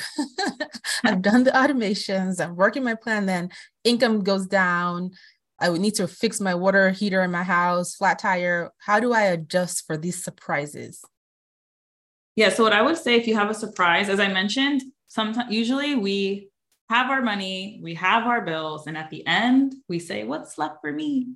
I've 1.04 1.22
done 1.22 1.44
the 1.44 1.52
automations, 1.52 2.40
I'm 2.40 2.56
working 2.56 2.86
my 2.86 2.96
plan, 2.96 3.26
then 3.26 3.50
income 3.84 4.24
goes 4.24 4.48
down. 4.48 5.12
I 5.60 5.70
would 5.70 5.82
need 5.82 5.96
to 5.96 6.08
fix 6.08 6.40
my 6.40 6.56
water 6.56 6.92
heater 6.92 7.22
in 7.24 7.32
my 7.32 7.44
house, 7.44 7.96
flat 7.96 8.20
tire. 8.20 8.72
How 8.78 9.02
do 9.02 9.12
I 9.12 9.24
adjust 9.24 9.86
for 9.86 9.98
these 9.98 10.24
surprises? 10.24 11.04
Yeah. 12.36 12.50
So 12.50 12.64
what 12.64 12.74
I 12.74 12.82
would 12.82 12.98
say 12.98 13.16
if 13.16 13.28
you 13.28 13.36
have 13.36 13.50
a 13.50 13.54
surprise, 13.54 14.10
as 14.10 14.20
I 14.20 14.28
mentioned, 14.28 14.82
sometimes 15.08 15.54
usually 15.54 15.96
we 15.96 16.50
have 16.90 17.10
our 17.10 17.22
money, 17.22 17.80
we 17.82 17.96
have 17.96 18.26
our 18.26 18.42
bills, 18.42 18.88
and 18.88 18.98
at 18.98 19.10
the 19.10 19.26
end, 19.26 19.74
we 19.88 20.00
say, 20.00 20.24
What's 20.24 20.58
left 20.58 20.78
for 20.82 20.92
me? 20.92 21.36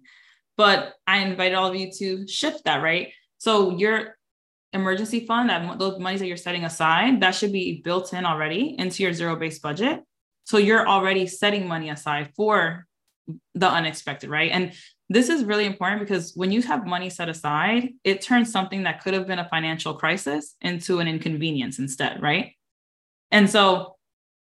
But 0.57 0.93
I 1.07 1.19
invite 1.19 1.53
all 1.53 1.69
of 1.69 1.75
you 1.75 1.89
to 1.99 2.27
shift 2.27 2.65
that, 2.65 2.83
right? 2.83 3.13
So 3.37 3.77
your 3.77 4.17
emergency 4.73 5.25
fund, 5.25 5.49
that 5.49 5.79
those 5.79 5.99
monies 5.99 6.19
that 6.19 6.27
you're 6.27 6.37
setting 6.37 6.65
aside, 6.65 7.21
that 7.21 7.31
should 7.33 7.53
be 7.53 7.81
built 7.81 8.13
in 8.13 8.25
already 8.25 8.75
into 8.77 9.01
your 9.01 9.13
zero-based 9.13 9.61
budget. 9.61 10.03
So 10.43 10.57
you're 10.57 10.87
already 10.87 11.27
setting 11.27 11.67
money 11.67 11.89
aside 11.89 12.33
for 12.35 12.85
the 13.55 13.69
unexpected, 13.69 14.29
right? 14.29 14.51
And 14.51 14.73
this 15.09 15.29
is 15.29 15.43
really 15.43 15.65
important 15.65 16.01
because 16.01 16.33
when 16.35 16.51
you 16.51 16.61
have 16.61 16.85
money 16.85 17.09
set 17.09 17.29
aside, 17.29 17.89
it 18.03 18.21
turns 18.21 18.51
something 18.51 18.83
that 18.83 19.01
could 19.03 19.13
have 19.13 19.25
been 19.25 19.39
a 19.39 19.49
financial 19.49 19.95
crisis 19.95 20.55
into 20.61 20.99
an 20.99 21.07
inconvenience 21.07 21.79
instead, 21.79 22.21
right? 22.21 22.53
And 23.31 23.49
so 23.49 23.95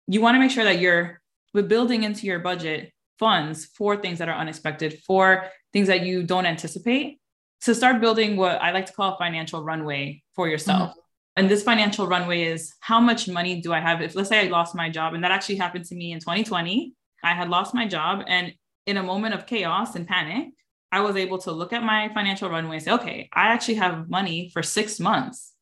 you 0.07 0.21
want 0.21 0.37
to 0.37 0.39
make 0.39 0.53
sure 0.53 0.65
that 0.65 0.79
you're 0.79 1.21
building 1.53 2.05
into 2.05 2.27
your 2.27 2.39
budget 2.39 2.93
funds 3.19 3.65
for 3.65 3.97
things 3.97 4.19
that 4.19 4.29
are 4.29 4.37
unexpected, 4.37 5.01
for 5.07 5.47
things 5.73 5.89
that 5.89 6.03
you 6.03 6.23
don't 6.23 6.47
anticipate, 6.47 7.19
to 7.63 7.75
start 7.75 8.01
building 8.01 8.37
what 8.37 8.61
I 8.63 8.71
like 8.71 8.87
to 8.87 8.93
call 8.93 9.15
a 9.15 9.19
financial 9.19 9.65
runway 9.65 10.23
for 10.37 10.49
yourself. 10.49 10.91
Mm-hmm. 10.91 11.01
And 11.37 11.51
this 11.51 11.65
financial 11.65 12.07
runway 12.07 12.45
is 12.45 12.75
how 12.81 13.01
much 13.01 13.29
money 13.29 13.61
do 13.61 13.73
I 13.73 13.81
have? 13.81 14.01
If 14.03 14.15
let's 14.15 14.29
say 14.29 14.47
I 14.47 14.51
lost 14.51 14.77
my 14.77 14.89
job, 14.89 15.15
and 15.15 15.25
that 15.25 15.33
actually 15.33 15.57
happened 15.57 15.85
to 15.87 15.95
me 15.97 16.13
in 16.13 16.21
2020, 16.21 16.93
I 17.25 17.33
had 17.33 17.49
lost 17.49 17.75
my 17.75 17.89
job. 17.89 18.23
And 18.29 18.53
in 18.87 18.97
a 18.97 19.03
moment 19.03 19.35
of 19.35 19.47
chaos 19.47 19.95
and 19.95 20.07
panic, 20.07 20.49
I 20.93 21.01
was 21.01 21.17
able 21.17 21.39
to 21.39 21.53
look 21.53 21.73
at 21.73 21.83
my 21.83 22.11
financial 22.15 22.49
runway 22.49 22.77
and 22.77 22.85
say, 22.85 22.93
okay, 22.93 23.29
I 23.33 23.49
actually 23.49 23.75
have 23.75 24.09
money 24.09 24.51
for 24.53 24.63
six 24.63 25.01
months 25.01 25.53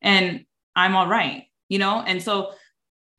and 0.00 0.44
I'm 0.76 0.94
all 0.94 1.08
right, 1.08 1.44
you 1.68 1.78
know? 1.78 2.02
And 2.06 2.22
so 2.22 2.52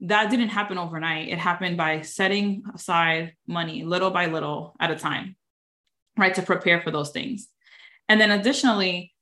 that 0.01 0.29
didn't 0.29 0.49
happen 0.49 0.77
overnight. 0.77 1.29
It 1.29 1.39
happened 1.39 1.75
by 1.75 2.01
setting 2.01 2.63
aside 2.73 3.33
money 3.47 3.83
little 3.83 4.11
by 4.11 4.27
little 4.27 4.75
at 4.79 4.91
a 4.91 4.95
time, 4.95 5.35
right? 6.17 6.35
To 6.35 6.41
prepare 6.41 6.81
for 6.81 6.91
those 6.91 7.09
things. 7.09 7.47
And 8.07 8.21
then 8.21 8.31
additionally, 8.31 9.13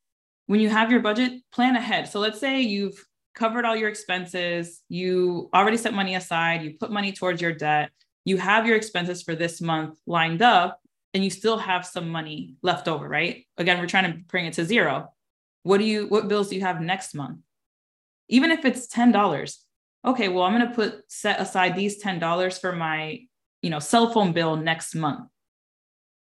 when 0.47 0.59
you 0.59 0.69
have 0.69 0.91
your 0.91 0.99
budget, 0.99 1.41
plan 1.51 1.75
ahead. 1.75 2.09
So 2.09 2.19
let's 2.19 2.39
say 2.39 2.61
you've 2.61 3.03
covered 3.33 3.65
all 3.65 3.75
your 3.75 3.89
expenses, 3.89 4.81
you 4.87 5.49
already 5.53 5.77
set 5.77 5.93
money 5.93 6.15
aside, 6.15 6.61
you 6.61 6.75
put 6.79 6.91
money 6.91 7.11
towards 7.11 7.41
your 7.41 7.53
debt, 7.53 7.89
you 8.25 8.37
have 8.37 8.65
your 8.67 8.75
expenses 8.75 9.23
for 9.23 9.35
this 9.35 9.61
month 9.61 9.97
lined 10.05 10.41
up, 10.41 10.81
and 11.13 11.23
you 11.23 11.29
still 11.29 11.57
have 11.57 11.85
some 11.85 12.09
money 12.09 12.55
left 12.61 12.87
over, 12.89 13.07
right? 13.07 13.45
Again, 13.57 13.79
we're 13.79 13.87
trying 13.87 14.11
to 14.11 14.19
bring 14.27 14.45
it 14.45 14.53
to 14.53 14.65
zero. 14.65 15.13
What 15.63 15.77
do 15.77 15.85
you 15.85 16.07
what 16.07 16.27
bills 16.27 16.49
do 16.49 16.55
you 16.55 16.61
have 16.61 16.81
next 16.81 17.15
month? 17.15 17.39
Even 18.27 18.51
if 18.51 18.65
it's 18.65 18.87
$10. 18.87 19.55
Okay, 20.05 20.27
well, 20.27 20.43
I'm 20.43 20.57
going 20.57 20.67
to 20.67 20.75
put 20.75 21.01
set 21.07 21.39
aside 21.39 21.75
these 21.75 22.03
$10 22.03 22.59
for 22.59 22.73
my, 22.73 23.21
you 23.61 23.69
know, 23.69 23.79
cell 23.79 24.11
phone 24.11 24.33
bill 24.33 24.55
next 24.55 24.93
month. 24.93 25.29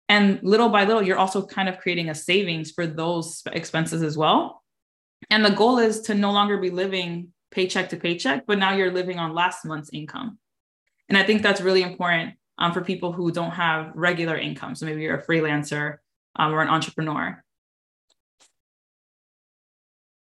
And 0.08 0.40
little 0.42 0.70
by 0.70 0.86
little, 0.86 1.04
you're 1.04 1.18
also 1.18 1.46
kind 1.46 1.70
of 1.70 1.78
creating 1.80 2.10
a 2.10 2.16
savings 2.16 2.72
for 2.72 2.88
those 2.88 3.44
expenses 3.52 4.02
as 4.02 4.18
well. 4.18 4.64
And 5.30 5.46
the 5.46 5.52
goal 5.52 5.78
is 5.78 6.02
to 6.02 6.16
no 6.16 6.32
longer 6.32 6.58
be 6.58 6.72
living 6.72 7.30
paycheck 7.52 7.90
to 7.90 7.98
paycheck, 7.98 8.46
but 8.48 8.58
now 8.58 8.74
you're 8.74 8.92
living 8.92 9.20
on 9.20 9.34
last 9.34 9.66
month's 9.66 9.90
income. 9.92 10.40
And 11.10 11.18
I 11.18 11.24
think 11.24 11.42
that's 11.42 11.62
really 11.62 11.82
important 11.82 12.36
um, 12.58 12.72
for 12.72 12.82
people 12.82 13.12
who 13.12 13.32
don't 13.32 13.52
have 13.52 13.92
regular 13.96 14.38
income. 14.38 14.76
So 14.76 14.86
maybe 14.86 15.02
you're 15.02 15.18
a 15.18 15.26
freelancer 15.26 15.98
um, 16.36 16.54
or 16.54 16.62
an 16.62 16.70
entrepreneur. 16.70 17.44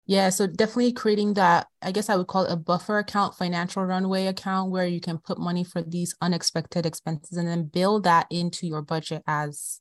Yeah, 0.09 0.29
so 0.29 0.47
definitely 0.47 0.93
creating 0.93 1.35
that, 1.35 1.67
I 1.83 1.91
guess 1.91 2.09
I 2.09 2.15
would 2.15 2.29
call 2.29 2.45
it 2.45 2.53
a 2.53 2.57
buffer 2.57 2.99
account, 2.99 3.35
financial 3.35 3.85
runway 3.85 4.27
account 4.27 4.71
where 4.71 4.87
you 4.87 5.01
can 5.01 5.19
put 5.19 5.37
money 5.37 5.65
for 5.65 5.83
these 5.83 6.15
unexpected 6.21 6.87
expenses 6.87 7.37
and 7.37 7.49
then 7.49 7.65
build 7.65 8.05
that 8.05 8.29
into 8.31 8.69
your 8.69 8.83
budget 8.83 9.25
as 9.27 9.81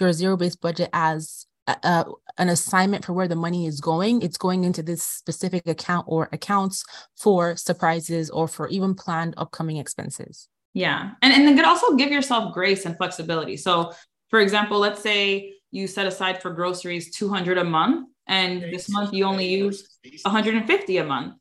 your 0.00 0.12
zero 0.12 0.36
based 0.36 0.60
budget 0.60 0.90
as 0.92 1.46
a, 1.66 2.04
an 2.38 2.48
assignment 2.48 3.04
for 3.04 3.12
where 3.12 3.28
the 3.28 3.36
money 3.36 3.66
is 3.66 3.80
going. 3.80 4.22
It's 4.22 4.36
going 4.36 4.64
into 4.64 4.82
this 4.82 5.02
specific 5.02 5.66
account 5.66 6.06
or 6.08 6.28
accounts 6.32 6.84
for 7.16 7.56
surprises 7.56 8.30
or 8.30 8.48
for 8.48 8.68
even 8.68 8.94
planned 8.94 9.34
upcoming 9.36 9.76
expenses. 9.76 10.48
Yeah. 10.72 11.12
And, 11.22 11.32
and 11.32 11.46
then 11.46 11.56
could 11.56 11.64
also 11.64 11.94
give 11.94 12.10
yourself 12.10 12.52
grace 12.52 12.84
and 12.84 12.96
flexibility. 12.96 13.56
So, 13.56 13.92
for 14.28 14.40
example, 14.40 14.78
let's 14.78 15.00
say 15.00 15.54
you 15.70 15.86
set 15.86 16.06
aside 16.06 16.42
for 16.42 16.50
groceries 16.50 17.14
200 17.16 17.58
a 17.58 17.64
month 17.64 18.08
and 18.26 18.62
this 18.62 18.88
month 18.88 19.12
you 19.12 19.24
only 19.24 19.46
use 19.46 19.98
150 20.22 20.96
a 20.96 21.04
month 21.04 21.34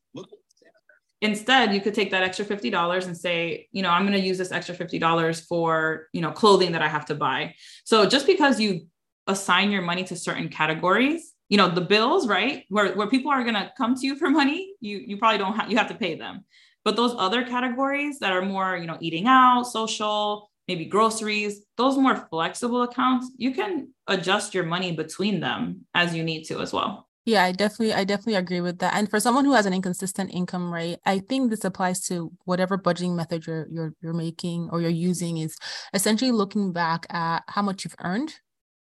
instead 1.21 1.73
you 1.73 1.79
could 1.79 1.93
take 1.93 2.11
that 2.11 2.23
extra 2.23 2.43
$50 2.43 3.05
and 3.05 3.15
say 3.15 3.67
you 3.71 3.81
know 3.81 3.89
i'm 3.89 4.01
going 4.05 4.19
to 4.19 4.27
use 4.27 4.37
this 4.37 4.51
extra 4.51 4.75
$50 4.75 5.47
for 5.47 6.07
you 6.11 6.19
know 6.19 6.31
clothing 6.31 6.73
that 6.73 6.81
i 6.81 6.87
have 6.87 7.05
to 7.05 7.15
buy 7.15 7.53
so 7.85 8.05
just 8.05 8.27
because 8.27 8.59
you 8.59 8.87
assign 9.27 9.71
your 9.71 9.81
money 9.81 10.03
to 10.03 10.15
certain 10.15 10.49
categories 10.49 11.33
you 11.49 11.57
know 11.57 11.69
the 11.69 11.81
bills 11.81 12.27
right 12.27 12.65
where, 12.69 12.93
where 12.93 13.07
people 13.07 13.31
are 13.31 13.43
going 13.43 13.55
to 13.55 13.71
come 13.77 13.95
to 13.95 14.05
you 14.05 14.15
for 14.15 14.29
money 14.29 14.73
you 14.79 14.97
you 14.97 15.17
probably 15.17 15.37
don't 15.37 15.55
have 15.55 15.69
you 15.71 15.77
have 15.77 15.87
to 15.87 15.95
pay 15.95 16.15
them 16.15 16.43
but 16.83 16.95
those 16.95 17.15
other 17.17 17.43
categories 17.43 18.19
that 18.19 18.31
are 18.31 18.41
more 18.41 18.77
you 18.77 18.87
know 18.87 18.97
eating 18.99 19.27
out 19.27 19.63
social 19.63 20.49
maybe 20.67 20.85
groceries, 20.85 21.65
those 21.77 21.97
more 21.97 22.27
flexible 22.29 22.83
accounts, 22.83 23.31
you 23.37 23.53
can 23.53 23.89
adjust 24.07 24.53
your 24.53 24.63
money 24.63 24.91
between 24.91 25.39
them 25.39 25.85
as 25.93 26.15
you 26.15 26.23
need 26.23 26.43
to 26.45 26.59
as 26.61 26.71
well. 26.71 27.07
Yeah, 27.25 27.43
I 27.43 27.53
definitely 27.53 27.93
I 27.93 28.03
definitely 28.03 28.35
agree 28.35 28.59
with 28.59 28.79
that. 28.79 28.95
And 28.95 29.09
for 29.09 29.17
someone 29.17 29.45
who 29.45 29.53
has 29.53 29.65
an 29.65 29.73
inconsistent 29.73 30.33
income 30.33 30.73
rate, 30.73 30.99
I 31.05 31.19
think 31.19 31.49
this 31.49 31.63
applies 31.63 32.01
to 32.07 32.33
whatever 32.43 32.77
budgeting 32.77 33.15
method 33.15 33.47
you're 33.47 33.65
you're 33.71 33.93
you're 34.01 34.13
making 34.13 34.69
or 34.71 34.81
you're 34.81 34.89
using 34.89 35.37
is 35.37 35.55
essentially 35.93 36.31
looking 36.31 36.73
back 36.73 37.05
at 37.09 37.43
how 37.47 37.61
much 37.61 37.85
you've 37.85 37.95
earned 38.01 38.35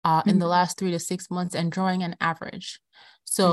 uh, 0.06 0.20
mm-hmm. 0.20 0.30
in 0.30 0.40
the 0.40 0.46
mm-hmm. 0.46 0.52
last 0.52 0.80
3 0.80 0.92
to 0.92 1.00
6 1.00 1.32
months 1.32 1.56
and 1.56 1.72
drawing 1.72 2.04
an 2.04 2.16
average. 2.22 2.80
So 3.26 3.48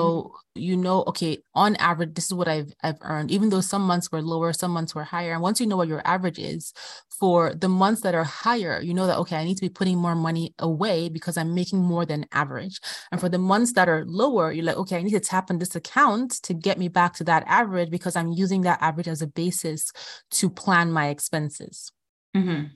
mm-hmm. 0.55 0.61
you 0.61 0.77
know, 0.77 1.03
okay, 1.09 1.39
on 1.55 1.77
average, 1.77 2.15
this 2.15 2.27
is 2.27 2.35
what 2.35 2.47
I've 2.47 2.73
I've 2.83 2.99
earned, 3.01 3.31
even 3.31 3.49
though 3.49 3.63
some 3.63 3.83
months 3.83 4.13
were 4.13 4.23
lower, 4.23 4.53
some 4.53 4.71
months 4.71 4.95
were 4.95 5.03
higher. 5.03 5.33
And 5.33 5.41
once 5.41 5.61
you 5.61 5.67
know 5.67 5.79
what 5.79 5.89
your 5.89 6.03
average 6.05 6.39
is 6.39 6.73
for 7.19 7.55
the 7.55 7.69
months 7.69 8.03
that 8.03 8.15
are 8.15 8.25
higher, 8.25 8.81
you 8.83 8.93
know 8.93 9.07
that 9.07 9.19
okay, 9.19 9.37
I 9.37 9.45
need 9.45 9.57
to 9.57 9.63
be 9.63 9.71
putting 9.71 9.99
more 9.99 10.15
money 10.15 10.55
away 10.59 11.09
because 11.09 11.39
I'm 11.39 11.55
making 11.55 11.81
more 11.81 12.05
than 12.05 12.27
average. 12.33 12.81
And 13.11 13.21
for 13.21 13.31
the 13.31 13.39
months 13.39 13.73
that 13.73 13.89
are 13.89 14.05
lower, 14.07 14.53
you're 14.53 14.67
like, 14.67 14.77
okay, 14.77 14.99
I 14.99 15.03
need 15.03 15.13
to 15.13 15.21
tap 15.21 15.51
on 15.51 15.59
this 15.59 15.75
account 15.75 16.33
to 16.43 16.55
get 16.55 16.79
me 16.79 16.89
back 16.89 17.15
to 17.15 17.25
that 17.25 17.45
average 17.47 17.91
because 17.91 18.15
I'm 18.15 18.31
using 18.31 18.63
that 18.63 18.83
average 18.83 19.09
as 19.09 19.23
a 19.23 19.27
basis 19.27 19.91
to 20.33 20.51
plan 20.51 20.93
my 20.93 21.09
expenses. 21.09 21.91
Mm-hmm. 22.37 22.75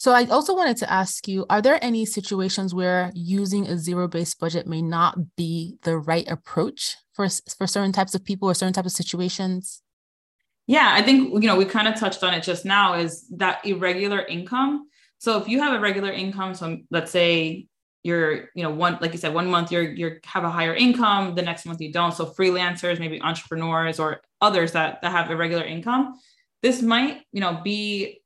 So 0.00 0.12
I 0.12 0.24
also 0.28 0.56
wanted 0.56 0.78
to 0.78 0.90
ask 0.90 1.28
you, 1.28 1.44
are 1.50 1.60
there 1.60 1.78
any 1.84 2.06
situations 2.06 2.74
where 2.74 3.12
using 3.14 3.66
a 3.66 3.76
zero-based 3.76 4.40
budget 4.40 4.66
may 4.66 4.80
not 4.80 5.36
be 5.36 5.76
the 5.82 5.98
right 5.98 6.26
approach 6.26 6.96
for, 7.12 7.28
for 7.58 7.66
certain 7.66 7.92
types 7.92 8.14
of 8.14 8.24
people 8.24 8.48
or 8.48 8.54
certain 8.54 8.72
types 8.72 8.86
of 8.86 8.92
situations? 8.92 9.82
Yeah, 10.66 10.88
I 10.94 11.02
think 11.02 11.42
you 11.42 11.46
know 11.46 11.56
we 11.56 11.66
kind 11.66 11.86
of 11.86 11.96
touched 11.96 12.24
on 12.24 12.32
it 12.32 12.42
just 12.42 12.64
now 12.64 12.94
is 12.94 13.28
that 13.36 13.66
irregular 13.66 14.20
income. 14.24 14.88
So 15.18 15.36
if 15.36 15.48
you 15.48 15.60
have 15.60 15.74
a 15.74 15.80
regular 15.80 16.10
income, 16.10 16.54
so 16.54 16.78
let's 16.90 17.10
say 17.10 17.66
you're 18.02 18.48
you 18.54 18.62
know 18.62 18.70
one 18.70 18.96
like 19.02 19.12
you 19.12 19.18
said 19.18 19.34
one 19.34 19.50
month 19.50 19.70
you're 19.70 19.82
you 19.82 20.16
have 20.24 20.44
a 20.44 20.48
higher 20.48 20.74
income 20.74 21.34
the 21.34 21.42
next 21.42 21.66
month 21.66 21.78
you 21.82 21.92
don't 21.92 22.14
so 22.14 22.24
freelancers 22.24 22.98
maybe 22.98 23.20
entrepreneurs 23.20 24.00
or 24.00 24.22
others 24.40 24.72
that 24.72 25.02
that 25.02 25.12
have 25.12 25.30
irregular 25.30 25.62
income 25.62 26.14
this 26.62 26.80
might 26.80 27.20
you 27.30 27.42
know 27.42 27.60
be 27.62 28.19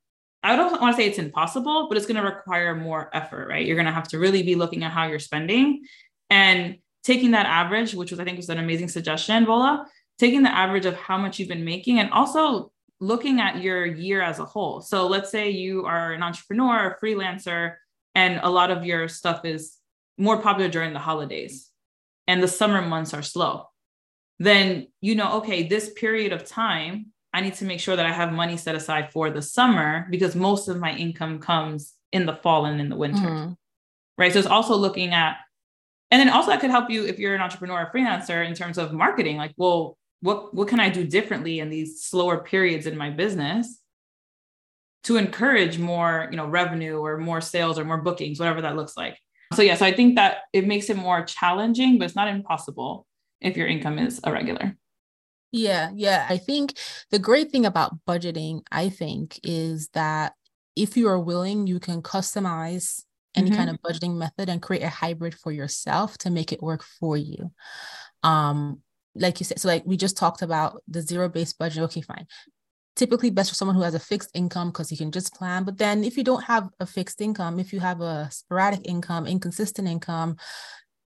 I 0.45 0.55
don't 0.55 0.79
want 0.79 0.95
to 0.95 1.01
say 1.01 1.07
it's 1.07 1.17
impossible, 1.17 1.87
but 1.87 1.97
it's 1.97 2.05
going 2.05 2.21
to 2.21 2.29
require 2.29 2.75
more 2.75 3.09
effort, 3.13 3.47
right? 3.47 3.65
You're 3.65 3.75
going 3.75 3.87
to 3.87 3.91
have 3.91 4.07
to 4.09 4.19
really 4.19 4.43
be 4.43 4.55
looking 4.55 4.83
at 4.83 4.91
how 4.91 5.07
you're 5.07 5.19
spending 5.19 5.85
and 6.29 6.77
taking 7.03 7.31
that 7.31 7.45
average, 7.47 7.95
which 7.95 8.11
was, 8.11 8.19
I 8.19 8.23
think, 8.23 8.37
was 8.37 8.49
an 8.49 8.59
amazing 8.59 8.89
suggestion, 8.89 9.45
Bola, 9.45 9.85
taking 10.19 10.43
the 10.43 10.53
average 10.53 10.85
of 10.85 10.95
how 10.95 11.17
much 11.17 11.39
you've 11.39 11.49
been 11.49 11.65
making 11.65 11.99
and 11.99 12.11
also 12.11 12.71
looking 12.99 13.39
at 13.39 13.61
your 13.61 13.85
year 13.85 14.21
as 14.21 14.39
a 14.39 14.45
whole. 14.45 14.81
So 14.81 15.07
let's 15.07 15.31
say 15.31 15.49
you 15.49 15.85
are 15.85 16.13
an 16.13 16.23
entrepreneur, 16.23 16.91
a 16.91 17.03
freelancer, 17.03 17.75
and 18.13 18.39
a 18.43 18.49
lot 18.49 18.71
of 18.71 18.85
your 18.85 19.07
stuff 19.07 19.45
is 19.45 19.77
more 20.17 20.41
popular 20.41 20.69
during 20.69 20.93
the 20.93 20.99
holidays 20.99 21.69
and 22.27 22.41
the 22.41 22.47
summer 22.47 22.81
months 22.81 23.13
are 23.13 23.21
slow. 23.21 23.67
Then 24.39 24.87
you 25.01 25.15
know, 25.15 25.37
okay, 25.37 25.67
this 25.67 25.91
period 25.93 26.33
of 26.33 26.45
time 26.45 27.07
I 27.35 27.41
need 27.41 27.55
to 27.55 27.65
make 27.65 27.81
sure 27.81 27.97
that 27.97 28.05
I 28.05 28.13
have 28.13 28.31
money 28.31 28.55
set 28.55 28.75
aside 28.75 29.11
for 29.11 29.29
the 29.29 29.41
summer 29.41 30.07
because 30.09 30.37
most 30.37 30.69
of 30.69 30.79
my 30.79 30.95
income 30.95 31.39
comes 31.39 31.93
in 32.13 32.25
the 32.25 32.33
fall 32.33 32.65
and 32.65 32.79
in 32.79 32.87
the 32.87 32.95
winter. 32.95 33.27
Mm-hmm. 33.27 33.53
Right. 34.17 34.31
So 34.31 34.39
it's 34.39 34.47
also 34.47 34.77
looking 34.77 35.13
at, 35.13 35.35
and 36.11 36.21
then 36.21 36.29
also 36.29 36.51
that 36.51 36.61
could 36.61 36.69
help 36.69 36.89
you 36.89 37.05
if 37.05 37.19
you're 37.19 37.35
an 37.35 37.41
entrepreneur 37.41 37.81
or 37.81 37.91
freelancer 37.93 38.47
in 38.47 38.53
terms 38.53 38.77
of 38.77 38.93
marketing. 38.93 39.35
Like, 39.35 39.53
well, 39.57 39.97
what 40.21 40.53
what 40.53 40.69
can 40.69 40.79
I 40.79 40.87
do 40.87 41.05
differently 41.05 41.59
in 41.59 41.69
these 41.69 42.01
slower 42.03 42.37
periods 42.37 42.87
in 42.87 42.97
my 42.97 43.09
business 43.09 43.81
to 45.03 45.17
encourage 45.17 45.77
more, 45.77 46.29
you 46.31 46.37
know, 46.37 46.47
revenue 46.47 46.99
or 46.99 47.17
more 47.17 47.41
sales 47.41 47.77
or 47.77 47.83
more 47.83 48.01
bookings, 48.01 48.39
whatever 48.39 48.61
that 48.61 48.77
looks 48.77 48.95
like. 48.95 49.19
So 49.53 49.61
yeah, 49.61 49.75
so 49.75 49.85
I 49.85 49.91
think 49.91 50.15
that 50.15 50.37
it 50.53 50.65
makes 50.65 50.89
it 50.89 50.95
more 50.95 51.21
challenging, 51.25 51.99
but 51.99 52.05
it's 52.05 52.15
not 52.15 52.29
impossible 52.29 53.05
if 53.41 53.57
your 53.57 53.67
income 53.67 53.99
is 53.99 54.19
irregular. 54.25 54.77
Yeah, 55.55 55.91
yeah. 55.95 56.25
I 56.27 56.37
think 56.37 56.77
the 57.11 57.19
great 57.19 57.49
thing 57.49 57.65
about 57.65 57.97
budgeting, 58.05 58.63
I 58.73 58.89
think, 58.89 59.39
is 59.41 59.87
that 59.93 60.33
if 60.75 60.97
you 60.97 61.07
are 61.07 61.19
willing, 61.19 61.65
you 61.65 61.79
can 61.79 62.01
customize 62.01 63.03
any 63.33 63.49
mm-hmm. 63.49 63.57
kind 63.57 63.69
of 63.69 63.81
budgeting 63.81 64.17
method 64.17 64.49
and 64.49 64.61
create 64.61 64.83
a 64.83 64.89
hybrid 64.89 65.33
for 65.33 65.53
yourself 65.53 66.17
to 66.19 66.29
make 66.29 66.51
it 66.51 66.61
work 66.61 66.83
for 66.83 67.15
you. 67.15 67.51
Um, 68.21 68.81
like 69.15 69.39
you 69.39 69.45
said, 69.45 69.59
so 69.59 69.69
like 69.69 69.83
we 69.85 69.95
just 69.95 70.17
talked 70.17 70.41
about 70.41 70.83
the 70.89 71.01
zero 71.01 71.29
based 71.29 71.57
budget. 71.57 71.83
Okay, 71.83 72.01
fine. 72.01 72.27
Typically, 72.97 73.29
best 73.29 73.49
for 73.49 73.55
someone 73.55 73.75
who 73.75 73.83
has 73.83 73.95
a 73.95 73.99
fixed 73.99 74.31
income 74.33 74.71
because 74.71 74.91
you 74.91 74.97
can 74.97 75.11
just 75.11 75.33
plan. 75.33 75.63
But 75.63 75.77
then, 75.77 76.03
if 76.03 76.17
you 76.17 76.25
don't 76.25 76.43
have 76.43 76.67
a 76.81 76.85
fixed 76.85 77.21
income, 77.21 77.61
if 77.61 77.71
you 77.71 77.79
have 77.79 78.01
a 78.01 78.27
sporadic 78.29 78.81
income, 78.83 79.25
inconsistent 79.25 79.87
income, 79.87 80.35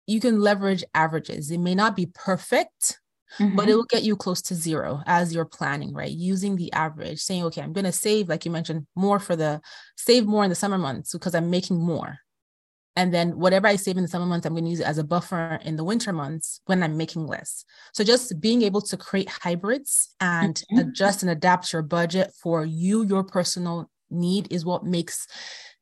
you 0.07 0.21
can 0.21 0.39
leverage 0.39 0.85
averages. 0.93 1.51
It 1.51 1.61
may 1.61 1.75
not 1.75 1.97
be 1.97 2.11
perfect, 2.13 2.99
Mm-hmm. 3.39 3.57
but 3.57 3.69
it 3.69 3.75
will 3.75 3.85
get 3.85 4.05
you 4.05 4.17
close 4.17 4.41
to 4.43 4.55
zero 4.55 5.03
as 5.07 5.35
you're 5.35 5.45
planning, 5.45 5.93
right? 5.93 6.11
Using 6.11 6.55
the 6.57 6.73
average, 6.73 7.19
saying, 7.19 7.43
okay, 7.45 7.63
I'm 7.63 7.73
going 7.73 7.85
to 7.85 7.93
save, 7.93 8.29
like 8.29 8.45
you 8.45 8.51
mentioned, 8.51 8.87
more 8.95 9.19
for 9.19 9.35
the 9.35 9.61
save 9.97 10.27
more 10.27 10.45
in 10.45 10.51
the 10.51 10.57
summer 10.57 10.79
months 10.79 11.13
because 11.13 11.35
I'm 11.35 11.51
making 11.51 11.81
more. 11.81 12.19
And 12.97 13.13
then 13.13 13.39
whatever 13.39 13.67
I 13.67 13.75
save 13.75 13.97
in 13.97 14.05
the 14.05 14.09
summer 14.09 14.27
months, 14.27 14.47
I'm 14.47 14.53
going 14.53 14.65
to 14.65 14.71
use 14.71 14.81
it 14.81 14.87
as 14.87 14.99
a 14.99 15.05
buffer 15.05 15.59
in 15.65 15.75
the 15.75 15.83
winter 15.83 16.13
months 16.13 16.61
when 16.67 16.83
I'm 16.83 16.97
making 16.97 17.27
less. 17.27 17.65
So 17.93 18.05
just 18.05 18.41
being 18.41 18.63
able 18.63 18.81
to 18.83 18.97
create 18.97 19.29
hybrids 19.29 20.15
and 20.21 20.55
mm-hmm. 20.55 20.79
adjust 20.79 21.23
and 21.23 21.31
adapt 21.31 21.73
your 21.73 21.83
budget 21.83 22.33
for 22.41 22.65
you, 22.65 23.03
your 23.03 23.25
personal 23.25 23.91
need 24.11 24.53
is 24.53 24.65
what 24.65 24.85
makes 24.85 25.27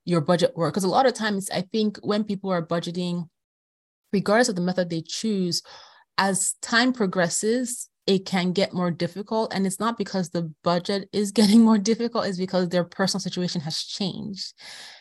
your 0.06 0.22
budget 0.22 0.56
work. 0.56 0.72
Because 0.72 0.84
a 0.84 0.88
lot 0.88 1.06
of 1.06 1.12
times, 1.12 1.50
I 1.50 1.60
think 1.60 1.98
when 1.98 2.24
people 2.24 2.50
are 2.50 2.64
budgeting, 2.64 3.28
regardless 4.10 4.48
of 4.48 4.56
the 4.56 4.62
method 4.62 4.88
they 4.88 5.02
choose, 5.02 5.62
as 6.18 6.54
time 6.62 6.92
progresses, 6.92 7.88
it 8.06 8.26
can 8.26 8.52
get 8.52 8.72
more 8.72 8.90
difficult. 8.90 9.54
And 9.54 9.66
it's 9.66 9.80
not 9.80 9.96
because 9.96 10.30
the 10.30 10.52
budget 10.64 11.08
is 11.12 11.30
getting 11.38 11.62
more 11.62 11.78
difficult, 11.78 12.26
it's 12.26 12.38
because 12.38 12.68
their 12.68 12.84
personal 12.84 13.20
situation 13.20 13.60
has 13.62 13.78
changed. 13.78 14.54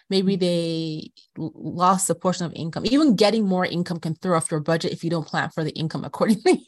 Maybe 0.09 0.35
they 0.35 1.11
lost 1.37 2.09
a 2.09 2.15
portion 2.15 2.45
of 2.45 2.53
income. 2.53 2.85
Even 2.85 3.15
getting 3.15 3.47
more 3.47 3.65
income 3.65 3.99
can 3.99 4.15
throw 4.15 4.35
off 4.35 4.51
your 4.51 4.59
budget 4.59 4.91
if 4.91 5.03
you 5.03 5.09
don't 5.09 5.27
plan 5.27 5.49
for 5.49 5.63
the 5.63 5.71
income 5.71 6.03
accordingly. 6.05 6.63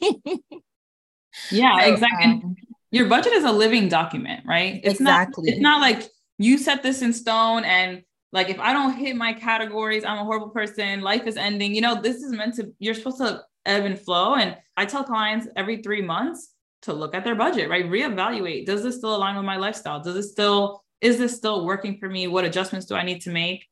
yeah, 1.50 1.80
so, 1.80 1.92
exactly. 1.92 2.24
Um, 2.24 2.56
your 2.90 3.08
budget 3.08 3.32
is 3.32 3.44
a 3.44 3.52
living 3.52 3.88
document, 3.88 4.44
right? 4.46 4.80
It's 4.82 5.00
exactly. 5.00 5.50
Not, 5.50 5.52
it's 5.52 5.62
not 5.62 5.80
like 5.80 6.08
you 6.38 6.58
set 6.58 6.82
this 6.82 7.02
in 7.02 7.12
stone 7.12 7.64
and 7.64 8.02
like 8.34 8.50
if 8.50 8.60
I 8.60 8.74
don't 8.74 8.94
hit 8.94 9.16
my 9.16 9.32
categories, 9.32 10.04
I'm 10.04 10.18
a 10.18 10.24
horrible 10.24 10.50
person. 10.50 11.00
Life 11.00 11.26
is 11.26 11.36
ending. 11.36 11.74
You 11.74 11.80
know, 11.80 12.02
this 12.02 12.16
is 12.16 12.32
meant 12.32 12.56
to. 12.56 12.72
You're 12.78 12.94
supposed 12.94 13.18
to 13.18 13.42
ebb 13.64 13.84
and 13.84 13.98
flow. 13.98 14.34
And 14.34 14.56
I 14.76 14.86
tell 14.86 15.04
clients 15.04 15.48
every 15.56 15.82
three 15.82 16.02
months 16.02 16.52
to 16.82 16.92
look 16.92 17.14
at 17.14 17.24
their 17.24 17.34
budget, 17.34 17.70
right? 17.70 17.86
Reevaluate. 17.86 18.66
Does 18.66 18.82
this 18.82 18.96
still 18.96 19.16
align 19.16 19.36
with 19.36 19.44
my 19.44 19.56
lifestyle? 19.56 20.02
Does 20.02 20.16
it 20.16 20.24
still, 20.24 20.82
is 21.00 21.18
this 21.18 21.34
still 21.34 21.64
working 21.64 21.98
for 21.98 22.08
me? 22.08 22.26
What 22.26 22.44
adjustments 22.44 22.86
do 22.86 22.94
I 22.94 23.04
need 23.04 23.22
to 23.22 23.30
make? 23.30 23.66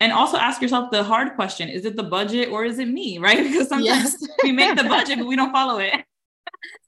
And 0.00 0.12
also 0.12 0.36
ask 0.36 0.60
yourself 0.60 0.90
the 0.90 1.02
hard 1.02 1.34
question 1.36 1.68
is 1.68 1.86
it 1.86 1.96
the 1.96 2.02
budget 2.02 2.50
or 2.50 2.64
is 2.64 2.78
it 2.78 2.88
me, 2.88 3.18
right? 3.18 3.38
Because 3.42 3.68
sometimes 3.68 4.16
yes. 4.20 4.28
we 4.42 4.52
make 4.52 4.76
the 4.76 4.84
budget, 4.84 5.18
but 5.18 5.26
we 5.26 5.36
don't 5.36 5.52
follow 5.52 5.78
it. 5.78 5.92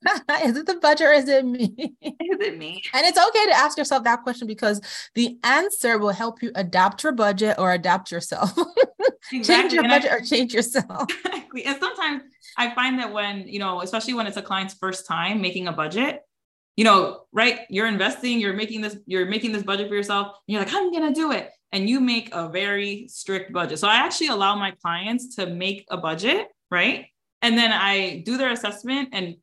is 0.44 0.56
it 0.56 0.66
the 0.66 0.76
budget 0.76 1.06
or 1.06 1.12
is 1.12 1.28
it 1.28 1.44
me? 1.44 1.96
Is 2.00 2.40
it 2.40 2.58
me? 2.58 2.82
And 2.94 3.06
it's 3.06 3.18
okay 3.18 3.46
to 3.46 3.52
ask 3.52 3.76
yourself 3.76 4.04
that 4.04 4.22
question 4.22 4.46
because 4.46 4.80
the 5.14 5.38
answer 5.42 5.98
will 5.98 6.10
help 6.10 6.42
you 6.42 6.52
adapt 6.54 7.02
your 7.02 7.12
budget 7.12 7.56
or 7.58 7.72
adapt 7.72 8.10
yourself. 8.10 8.52
Exactly. 9.32 9.42
change 9.42 9.72
your 9.72 9.84
and 9.84 9.90
budget 9.90 10.12
I, 10.12 10.16
or 10.16 10.20
change 10.20 10.54
yourself. 10.54 11.10
Exactly. 11.24 11.64
And 11.64 11.78
sometimes 11.80 12.22
I 12.56 12.74
find 12.74 12.98
that 12.98 13.12
when, 13.12 13.48
you 13.48 13.58
know, 13.58 13.82
especially 13.82 14.14
when 14.14 14.26
it's 14.26 14.36
a 14.36 14.42
client's 14.42 14.74
first 14.74 15.06
time 15.06 15.40
making 15.40 15.68
a 15.68 15.72
budget, 15.72 16.20
you 16.76 16.84
know, 16.84 17.22
right? 17.32 17.60
You're 17.68 17.88
investing, 17.88 18.38
you're 18.38 18.54
making 18.54 18.82
this, 18.82 18.96
you're 19.06 19.26
making 19.26 19.52
this 19.52 19.64
budget 19.64 19.88
for 19.88 19.94
yourself, 19.94 20.28
and 20.28 20.54
you're 20.54 20.62
like, 20.62 20.72
I'm 20.72 20.92
gonna 20.92 21.12
do 21.12 21.32
it. 21.32 21.50
And 21.72 21.90
you 21.90 22.00
make 22.00 22.32
a 22.32 22.48
very 22.48 23.08
strict 23.08 23.52
budget. 23.52 23.78
So 23.78 23.88
I 23.88 23.96
actually 23.96 24.28
allow 24.28 24.54
my 24.54 24.70
clients 24.82 25.36
to 25.36 25.46
make 25.46 25.86
a 25.90 25.96
budget, 25.96 26.48
right? 26.70 27.06
And 27.42 27.58
then 27.58 27.72
I 27.72 28.22
do 28.24 28.36
their 28.36 28.52
assessment 28.52 29.10
and 29.12 29.36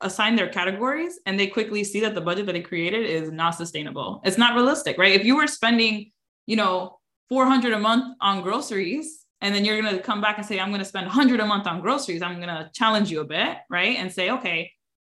assign 0.00 0.36
their 0.36 0.48
categories 0.48 1.18
and 1.26 1.38
they 1.38 1.46
quickly 1.46 1.82
see 1.84 2.00
that 2.00 2.14
the 2.14 2.20
budget 2.20 2.46
that 2.46 2.52
they 2.52 2.60
created 2.60 3.04
is 3.04 3.30
not 3.30 3.54
sustainable. 3.54 4.20
It's 4.24 4.38
not 4.38 4.54
realistic, 4.54 4.98
right? 4.98 5.12
If 5.12 5.24
you 5.24 5.36
were 5.36 5.46
spending, 5.46 6.12
you 6.46 6.56
know, 6.56 6.98
400 7.28 7.72
a 7.72 7.78
month 7.78 8.16
on 8.20 8.42
groceries 8.42 9.24
and 9.40 9.54
then 9.54 9.64
you're 9.64 9.80
going 9.80 9.94
to 9.94 10.02
come 10.02 10.20
back 10.22 10.38
and 10.38 10.46
say 10.46 10.58
i'm 10.58 10.70
going 10.70 10.78
to 10.78 10.84
spend 10.84 11.06
100 11.06 11.40
a 11.40 11.46
month 11.46 11.66
on 11.66 11.82
groceries 11.82 12.22
i'm 12.22 12.36
going 12.36 12.48
to 12.48 12.70
challenge 12.72 13.10
you 13.10 13.20
a 13.20 13.24
bit 13.24 13.58
right? 13.68 13.98
And 13.98 14.10
say 14.10 14.30
okay 14.30 14.72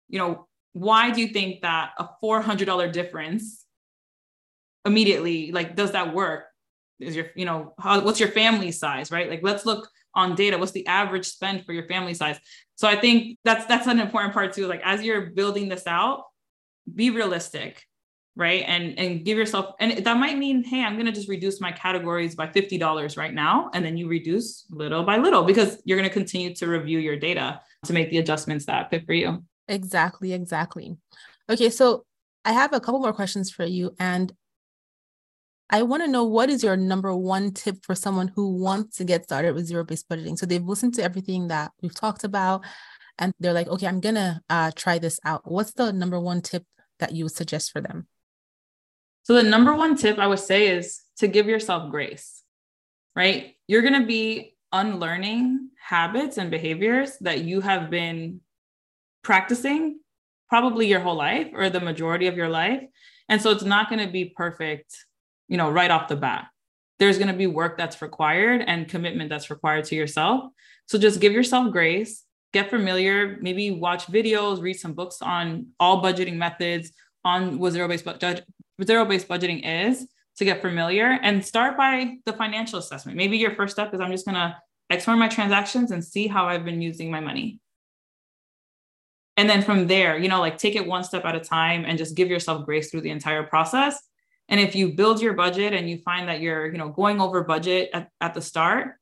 you 0.09 0.19
know 0.19 0.45
why 0.73 1.11
do 1.11 1.21
you 1.21 1.27
think 1.27 1.61
that 1.61 1.91
a 1.97 2.07
$400 2.23 2.91
difference 2.91 3.65
immediately 4.85 5.51
like 5.51 5.75
does 5.75 5.91
that 5.91 6.13
work? 6.13 6.45
Is 6.99 7.15
your 7.15 7.27
you 7.35 7.45
know 7.45 7.73
how, 7.79 8.01
what's 8.01 8.19
your 8.19 8.29
family 8.29 8.71
size 8.71 9.11
right? 9.11 9.29
Like 9.29 9.41
let's 9.43 9.65
look 9.65 9.89
on 10.13 10.35
data. 10.35 10.57
What's 10.57 10.71
the 10.71 10.85
average 10.87 11.25
spend 11.25 11.65
for 11.65 11.73
your 11.73 11.87
family 11.87 12.13
size 12.13 12.39
so 12.81 12.87
i 12.87 12.95
think 12.95 13.37
that's 13.45 13.65
that's 13.67 13.85
an 13.85 13.99
important 13.99 14.33
part 14.33 14.53
too 14.53 14.65
like 14.65 14.81
as 14.83 15.03
you're 15.03 15.27
building 15.27 15.69
this 15.69 15.85
out 15.85 16.23
be 16.95 17.11
realistic 17.11 17.85
right? 18.35 18.63
And 18.65 18.97
and 18.97 19.25
give 19.25 19.37
yourself 19.37 19.75
and 19.79 20.05
that 20.05 20.17
might 20.17 20.37
mean 20.37 20.63
hey 20.63 20.83
i'm 20.83 20.95
to 21.05 21.11
just 21.11 21.27
reduce 21.27 21.59
my 21.59 21.71
categories 21.71 22.33
by 22.33 22.47
$50 22.47 23.17
right 23.17 23.33
now 23.33 23.69
and 23.73 23.83
then 23.83 23.97
you 23.97 24.07
reduce 24.07 24.65
little 24.69 25.03
by 25.03 25.17
little 25.17 25.43
because 25.43 25.81
you're 25.85 25.97
to 26.09 26.13
continue 26.13 26.55
to 26.55 26.67
review 26.67 26.99
your 26.99 27.17
data 27.17 27.59
to 27.85 27.93
make 27.93 28.09
the 28.09 28.19
adjustments 28.19 28.65
that 28.65 28.89
fit 28.89 29.05
for 29.05 29.13
you. 29.13 29.43
Exactly 29.67 30.33
exactly. 30.33 30.97
Okay 31.49 31.69
so 31.69 32.05
i 32.45 32.51
have 32.51 32.73
a 32.73 32.79
couple 32.79 32.99
more 32.99 33.13
questions 33.13 33.51
for 33.51 33.65
you 33.65 33.93
and 33.99 34.33
I 35.73 35.83
want 35.83 36.03
to 36.03 36.09
know 36.09 36.25
what 36.25 36.49
is 36.49 36.63
your 36.63 36.75
number 36.75 37.15
one 37.15 37.53
tip 37.53 37.83
for 37.83 37.95
someone 37.95 38.27
who 38.35 38.57
wants 38.57 38.97
to 38.97 39.05
get 39.05 39.23
started 39.23 39.55
with 39.55 39.65
zero 39.65 39.85
based 39.85 40.09
budgeting. 40.09 40.37
So 40.37 40.45
they've 40.45 40.63
listened 40.63 40.95
to 40.95 41.03
everything 41.03 41.47
that 41.47 41.71
we've 41.81 41.95
talked 41.95 42.25
about 42.25 42.65
and 43.17 43.33
they're 43.39 43.53
like, 43.53 43.67
okay, 43.67 43.87
I'm 43.87 44.01
going 44.01 44.15
to 44.15 44.41
uh, 44.49 44.71
try 44.75 44.97
this 44.97 45.19
out. 45.23 45.49
What's 45.49 45.73
the 45.73 45.93
number 45.93 46.19
one 46.19 46.41
tip 46.41 46.65
that 46.99 47.13
you 47.13 47.25
would 47.25 47.33
suggest 47.33 47.71
for 47.71 47.79
them? 47.79 48.07
So, 49.23 49.35
the 49.35 49.43
number 49.43 49.75
one 49.75 49.95
tip 49.95 50.17
I 50.17 50.27
would 50.27 50.39
say 50.39 50.67
is 50.67 51.01
to 51.17 51.27
give 51.27 51.47
yourself 51.47 51.91
grace, 51.91 52.41
right? 53.15 53.55
You're 53.67 53.83
going 53.83 54.01
to 54.01 54.07
be 54.07 54.55
unlearning 54.73 55.69
habits 55.79 56.37
and 56.37 56.49
behaviors 56.49 57.17
that 57.21 57.43
you 57.43 57.61
have 57.61 57.89
been 57.91 58.41
practicing 59.23 59.99
probably 60.49 60.87
your 60.87 60.99
whole 60.99 61.15
life 61.15 61.49
or 61.53 61.69
the 61.69 61.79
majority 61.79 62.27
of 62.27 62.35
your 62.35 62.49
life. 62.49 62.81
And 63.29 63.39
so, 63.39 63.51
it's 63.51 63.63
not 63.63 63.89
going 63.89 64.03
to 64.03 64.11
be 64.11 64.33
perfect, 64.35 64.95
you 65.51 65.57
know, 65.57 65.69
right 65.69 65.91
off 65.91 66.07
the 66.07 66.15
bat. 66.15 66.47
There's 66.97 67.17
going 67.17 67.27
to 67.27 67.37
be 67.37 67.47
work 67.47 67.77
that's 67.77 68.01
required 68.01 68.63
and 68.65 68.87
commitment 68.87 69.29
that's 69.29 69.49
required 69.49 69.83
to 69.85 69.95
yourself. 69.95 70.45
So, 70.85 70.97
just 70.97 71.19
give 71.19 71.33
yourself 71.33 71.71
grace, 71.73 72.23
get 72.53 72.69
familiar, 72.69 73.37
maybe 73.41 73.69
watch 73.71 74.07
videos, 74.07 74.61
read 74.61 74.79
some 74.79 74.93
books 74.93 75.21
on 75.21 75.67
all 75.77 76.01
budgeting 76.01 76.35
methods 76.35 76.93
on 77.25 77.59
what 77.59 77.73
zero 77.73 77.87
based 77.87 78.05
budget 78.05 78.45
zero 78.81 79.05
based 79.05 79.27
budgeting 79.27 79.61
is 79.63 80.07
to 80.37 80.45
get 80.45 80.61
familiar 80.61 81.19
and 81.21 81.45
start 81.45 81.75
by 81.75 82.15
the 82.25 82.33
financial 82.33 82.79
assessment. 82.79 83.17
Maybe 83.17 83.37
your 83.37 83.53
first 83.55 83.73
step 83.73 83.93
is 83.93 83.99
I'm 83.99 84.11
just 84.11 84.25
going 84.25 84.35
to 84.35 84.55
explore 84.89 85.17
my 85.17 85.27
transactions 85.27 85.91
and 85.91 86.03
see 86.03 86.27
how 86.27 86.45
I've 86.47 86.63
been 86.63 86.81
using 86.81 87.11
my 87.11 87.19
money. 87.19 87.59
And 89.35 89.49
then 89.49 89.61
from 89.61 89.87
there, 89.87 90.17
you 90.17 90.29
know, 90.29 90.39
like 90.39 90.57
take 90.57 90.75
it 90.75 90.87
one 90.87 91.03
step 91.03 91.25
at 91.25 91.35
a 91.35 91.39
time 91.39 91.83
and 91.85 91.97
just 91.97 92.15
give 92.15 92.29
yourself 92.29 92.65
grace 92.65 92.89
through 92.89 93.01
the 93.01 93.09
entire 93.09 93.43
process. 93.43 93.99
And 94.51 94.59
if 94.59 94.75
you 94.75 94.89
build 94.89 95.21
your 95.21 95.33
budget 95.33 95.73
and 95.73 95.89
you 95.89 95.97
find 95.97 96.27
that 96.27 96.41
you're, 96.41 96.69
you 96.69 96.77
know, 96.77 96.89
going 96.89 97.21
over 97.21 97.41
budget 97.43 97.89
at, 97.93 98.09
at 98.19 98.33
the 98.33 98.41
start, 98.41 98.97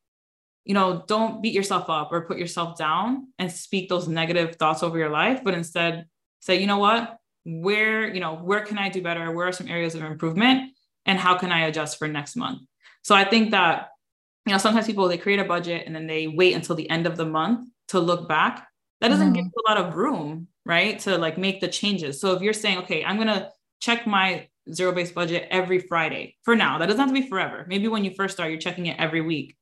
you 0.63 0.75
know, 0.75 1.03
don't 1.07 1.41
beat 1.41 1.55
yourself 1.55 1.89
up 1.89 2.12
or 2.12 2.21
put 2.21 2.38
yourself 2.38 2.77
down 2.77 3.29
and 3.39 3.51
speak 3.51 3.89
those 3.89 4.07
negative 4.07 4.57
thoughts 4.57 4.83
over 4.83 4.99
your 4.99 5.09
life, 5.09 5.43
but 5.43 5.55
instead 5.55 6.05
say, 6.39 6.62
you 6.62 6.67
know 6.67 6.77
what, 6.77 7.17
where 7.45 8.13
you 8.13 8.19
know 8.19 8.35
where 8.35 8.62
can 8.62 8.77
i 8.77 8.89
do 8.89 9.01
better? 9.01 9.31
Where 9.31 9.47
are 9.47 9.51
some 9.51 9.67
areas 9.67 9.95
of 9.95 10.03
improvement? 10.03 10.73
And 11.07 11.17
how 11.17 11.35
can 11.35 11.51
i 11.51 11.62
adjust 11.62 11.97
for 11.97 12.07
next 12.07 12.35
month? 12.35 12.62
So 13.01 13.15
i 13.15 13.23
think 13.23 13.51
that 13.51 13.89
you 14.45 14.51
know 14.51 14.59
sometimes 14.59 14.85
people 14.85 15.07
they 15.07 15.17
create 15.17 15.39
a 15.39 15.45
budget 15.45 15.88
and 15.88 15.95
then 15.95 16.05
they 16.05 16.27
wait 16.27 16.53
until 16.53 16.75
the 16.75 16.89
end 16.89 17.07
of 17.07 17.17
the 17.17 17.25
month 17.25 17.67
to 17.88 17.99
look 17.99 18.29
back. 18.29 18.67
That 19.01 19.07
doesn't 19.07 19.27
mm-hmm. 19.27 19.33
give 19.33 19.45
you 19.45 19.63
a 19.65 19.69
lot 19.71 19.83
of 19.83 19.95
room 19.95 20.47
right 20.65 20.99
to 20.99 21.17
like 21.17 21.39
make 21.39 21.62
the 21.62 21.67
changes. 21.67 22.21
So 22.21 22.33
if 22.33 22.43
you're 22.43 22.53
saying 22.53 22.77
okay 22.79 23.03
i'm 23.03 23.15
going 23.15 23.27
to 23.27 23.49
check 23.79 24.05
my 24.05 24.48
zero 24.73 24.91
based 24.91 25.15
budget 25.15 25.48
every 25.50 25.79
friday 25.79 26.35
for 26.43 26.56
now 26.56 26.77
that 26.77 26.85
doesn't 26.87 27.00
have 27.00 27.10
to 27.10 27.21
be 27.21 27.27
forever 27.27 27.65
maybe 27.67 27.87
when 27.87 28.04
you 28.04 28.12
first 28.15 28.35
start 28.35 28.52
you're 28.52 28.60
checking 28.60 28.87
it 28.87 29.00
every 29.00 29.21
week 29.21 29.56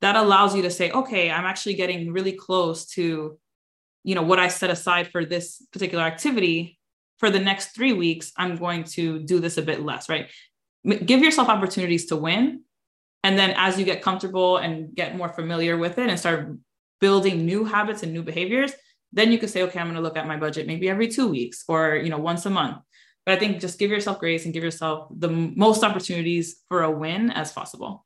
that 0.00 0.16
allows 0.16 0.54
you 0.54 0.62
to 0.62 0.70
say 0.70 0.90
okay 0.90 1.30
i'm 1.30 1.44
actually 1.44 1.74
getting 1.74 2.12
really 2.12 2.32
close 2.32 2.86
to 2.86 3.38
you 4.02 4.14
know 4.14 4.22
what 4.22 4.38
i 4.38 4.48
set 4.48 4.70
aside 4.70 5.08
for 5.10 5.24
this 5.24 5.66
particular 5.72 6.04
activity 6.04 6.78
for 7.18 7.30
the 7.30 7.38
next 7.38 7.74
three 7.74 7.92
weeks, 7.92 8.32
I'm 8.36 8.56
going 8.56 8.84
to 8.84 9.18
do 9.18 9.40
this 9.40 9.56
a 9.56 9.62
bit 9.62 9.82
less, 9.82 10.08
right? 10.08 10.28
Give 10.84 11.20
yourself 11.20 11.48
opportunities 11.48 12.06
to 12.06 12.16
win. 12.16 12.62
And 13.22 13.38
then 13.38 13.54
as 13.56 13.78
you 13.78 13.84
get 13.84 14.02
comfortable 14.02 14.58
and 14.58 14.94
get 14.94 15.16
more 15.16 15.30
familiar 15.30 15.78
with 15.78 15.98
it 15.98 16.10
and 16.10 16.18
start 16.18 16.54
building 17.00 17.46
new 17.46 17.64
habits 17.64 18.02
and 18.02 18.12
new 18.12 18.22
behaviors, 18.22 18.72
then 19.12 19.32
you 19.32 19.38
can 19.38 19.48
say, 19.48 19.62
okay, 19.62 19.78
I'm 19.78 19.86
going 19.86 19.96
to 19.96 20.02
look 20.02 20.16
at 20.16 20.26
my 20.26 20.36
budget 20.36 20.66
maybe 20.66 20.88
every 20.88 21.08
two 21.08 21.28
weeks 21.28 21.64
or, 21.68 21.96
you 21.96 22.10
know, 22.10 22.18
once 22.18 22.44
a 22.44 22.50
month. 22.50 22.78
But 23.24 23.36
I 23.36 23.38
think 23.38 23.60
just 23.60 23.78
give 23.78 23.90
yourself 23.90 24.18
grace 24.18 24.44
and 24.44 24.52
give 24.52 24.62
yourself 24.62 25.08
the 25.10 25.28
most 25.28 25.82
opportunities 25.82 26.62
for 26.68 26.82
a 26.82 26.90
win 26.90 27.30
as 27.30 27.52
possible. 27.52 28.04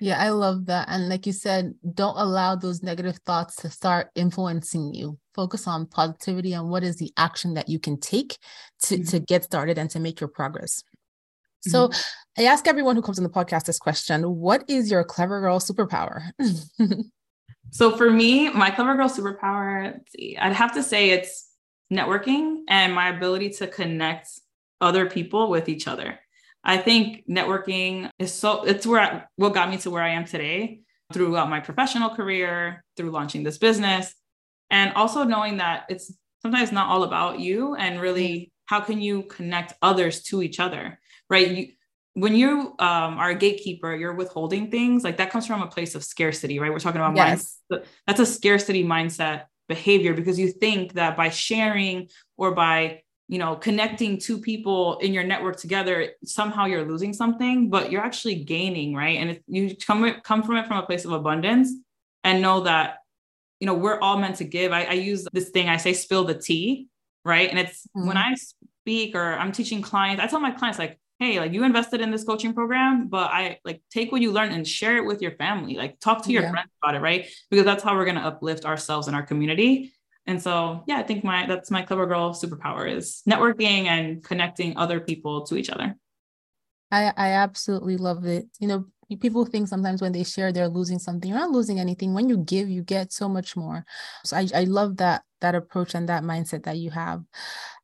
Yeah, 0.00 0.18
I 0.22 0.30
love 0.30 0.66
that. 0.66 0.88
And 0.88 1.08
like 1.08 1.26
you 1.26 1.32
said, 1.32 1.74
don't 1.94 2.16
allow 2.16 2.54
those 2.54 2.82
negative 2.82 3.16
thoughts 3.26 3.56
to 3.56 3.70
start 3.70 4.10
influencing 4.14 4.94
you. 4.94 5.18
Focus 5.34 5.66
on 5.66 5.86
positivity 5.86 6.52
and 6.52 6.68
what 6.68 6.84
is 6.84 6.96
the 6.96 7.12
action 7.16 7.54
that 7.54 7.68
you 7.68 7.78
can 7.78 7.98
take 7.98 8.38
to, 8.82 8.96
mm-hmm. 8.96 9.08
to 9.08 9.20
get 9.20 9.44
started 9.44 9.78
and 9.78 9.90
to 9.90 10.00
make 10.00 10.20
your 10.20 10.28
progress. 10.28 10.82
Mm-hmm. 11.66 11.70
So 11.70 11.90
I 12.38 12.44
ask 12.44 12.68
everyone 12.68 12.94
who 12.96 13.02
comes 13.02 13.18
on 13.18 13.24
the 13.24 13.30
podcast 13.30 13.64
this 13.64 13.78
question 13.78 14.22
What 14.22 14.64
is 14.68 14.90
your 14.90 15.02
clever 15.02 15.40
girl 15.40 15.58
superpower? 15.58 16.30
so 17.70 17.96
for 17.96 18.10
me, 18.10 18.50
my 18.50 18.70
clever 18.70 18.94
girl 18.94 19.08
superpower, 19.08 19.98
I'd 20.38 20.52
have 20.52 20.74
to 20.74 20.82
say 20.82 21.10
it's 21.10 21.47
networking 21.92 22.62
and 22.68 22.94
my 22.94 23.08
ability 23.08 23.50
to 23.50 23.66
connect 23.66 24.28
other 24.80 25.08
people 25.08 25.50
with 25.50 25.68
each 25.68 25.88
other. 25.88 26.18
I 26.64 26.76
think 26.76 27.24
networking 27.28 28.10
is 28.18 28.32
so 28.32 28.64
it's 28.64 28.86
where 28.86 29.00
I, 29.00 29.24
what 29.36 29.54
got 29.54 29.70
me 29.70 29.78
to 29.78 29.90
where 29.90 30.02
I 30.02 30.10
am 30.10 30.24
today 30.24 30.80
throughout 31.12 31.48
my 31.48 31.60
professional 31.60 32.10
career, 32.10 32.84
through 32.96 33.10
launching 33.10 33.42
this 33.42 33.58
business, 33.58 34.14
and 34.70 34.92
also 34.94 35.24
knowing 35.24 35.58
that 35.58 35.84
it's 35.88 36.12
sometimes 36.42 36.72
not 36.72 36.88
all 36.88 37.04
about 37.04 37.40
you 37.40 37.74
and 37.74 38.00
really 38.00 38.52
how 38.66 38.80
can 38.80 39.00
you 39.00 39.22
connect 39.22 39.72
others 39.80 40.22
to 40.24 40.42
each 40.42 40.60
other, 40.60 41.00
right? 41.30 41.48
You, 41.48 41.68
when 42.12 42.34
you 42.34 42.74
um, 42.78 43.18
are 43.18 43.30
a 43.30 43.34
gatekeeper, 43.34 43.94
you're 43.94 44.14
withholding 44.14 44.70
things 44.70 45.04
like 45.04 45.16
that 45.18 45.30
comes 45.30 45.46
from 45.46 45.62
a 45.62 45.68
place 45.68 45.94
of 45.94 46.04
scarcity, 46.04 46.58
right? 46.58 46.70
We're 46.70 46.80
talking 46.80 47.00
about 47.00 47.16
yes. 47.16 47.58
mindset. 47.72 47.84
That's 48.06 48.20
a 48.20 48.26
scarcity 48.26 48.84
mindset 48.84 49.44
behavior 49.68 50.14
because 50.14 50.38
you 50.38 50.50
think 50.50 50.94
that 50.94 51.16
by 51.16 51.28
sharing 51.28 52.08
or 52.36 52.54
by 52.54 53.02
you 53.28 53.38
know 53.38 53.54
connecting 53.54 54.18
two 54.18 54.38
people 54.38 54.98
in 54.98 55.12
your 55.12 55.22
network 55.24 55.56
together 55.56 56.10
somehow 56.24 56.64
you're 56.64 56.84
losing 56.84 57.12
something 57.12 57.68
but 57.68 57.92
you're 57.92 58.02
actually 58.02 58.36
gaining 58.36 58.94
right? 58.94 59.18
And 59.18 59.30
if 59.30 59.40
you 59.46 59.76
come 59.76 60.14
come 60.22 60.42
from 60.42 60.56
it 60.56 60.66
from 60.66 60.78
a 60.78 60.86
place 60.86 61.04
of 61.04 61.12
abundance 61.12 61.72
and 62.24 62.42
know 62.42 62.60
that 62.60 62.98
you 63.60 63.66
know 63.66 63.74
we're 63.74 64.00
all 64.00 64.18
meant 64.18 64.36
to 64.36 64.44
give. 64.44 64.72
I, 64.72 64.84
I 64.84 64.92
use 64.92 65.26
this 65.32 65.50
thing 65.50 65.68
i 65.68 65.76
say 65.76 65.92
spill 65.92 66.24
the 66.24 66.34
tea 66.34 66.88
right? 67.24 67.50
And 67.50 67.58
it's 67.58 67.86
mm-hmm. 67.88 68.08
when 68.08 68.16
i 68.16 68.34
speak 68.34 69.14
or 69.14 69.34
i'm 69.34 69.52
teaching 69.52 69.82
clients 69.82 70.22
i 70.22 70.26
tell 70.26 70.40
my 70.40 70.50
clients 70.50 70.78
like 70.78 70.98
hey 71.18 71.40
like 71.40 71.52
you 71.52 71.64
invested 71.64 72.00
in 72.00 72.10
this 72.10 72.24
coaching 72.24 72.52
program 72.52 73.08
but 73.08 73.30
i 73.30 73.58
like 73.64 73.82
take 73.90 74.12
what 74.12 74.20
you 74.20 74.32
learned 74.32 74.54
and 74.54 74.66
share 74.66 74.96
it 74.96 75.04
with 75.04 75.20
your 75.20 75.32
family 75.32 75.74
like 75.74 75.98
talk 76.00 76.24
to 76.24 76.32
your 76.32 76.42
yeah. 76.42 76.50
friends 76.50 76.70
about 76.82 76.94
it 76.94 77.00
right 77.00 77.26
because 77.50 77.64
that's 77.64 77.82
how 77.82 77.94
we're 77.94 78.04
going 78.04 78.16
to 78.16 78.22
uplift 78.22 78.64
ourselves 78.64 79.06
and 79.06 79.16
our 79.16 79.22
community 79.22 79.92
and 80.28 80.42
so, 80.42 80.84
yeah, 80.86 80.98
I 80.98 81.04
think 81.04 81.24
my 81.24 81.46
that's 81.46 81.70
my 81.70 81.80
clever 81.80 82.04
girl 82.04 82.34
superpower 82.34 82.86
is 82.86 83.22
networking 83.26 83.86
and 83.86 84.22
connecting 84.22 84.76
other 84.76 85.00
people 85.00 85.46
to 85.46 85.56
each 85.56 85.70
other. 85.70 85.96
I 86.90 87.14
I 87.16 87.28
absolutely 87.30 87.96
love 87.96 88.26
it. 88.26 88.46
You 88.60 88.68
know, 88.68 88.84
people 89.16 89.44
think 89.44 89.68
sometimes 89.68 90.02
when 90.02 90.12
they 90.12 90.24
share 90.24 90.52
they're 90.52 90.68
losing 90.68 90.98
something. 90.98 91.30
You're 91.30 91.38
not 91.38 91.50
losing 91.50 91.80
anything. 91.80 92.14
When 92.14 92.28
you 92.28 92.38
give, 92.38 92.68
you 92.68 92.82
get 92.82 93.12
so 93.12 93.28
much 93.28 93.56
more. 93.56 93.84
So 94.24 94.36
I 94.36 94.48
I 94.54 94.64
love 94.64 94.98
that 94.98 95.22
that 95.40 95.54
approach 95.54 95.94
and 95.94 96.08
that 96.08 96.22
mindset 96.22 96.64
that 96.64 96.76
you 96.78 96.90
have. 96.90 97.22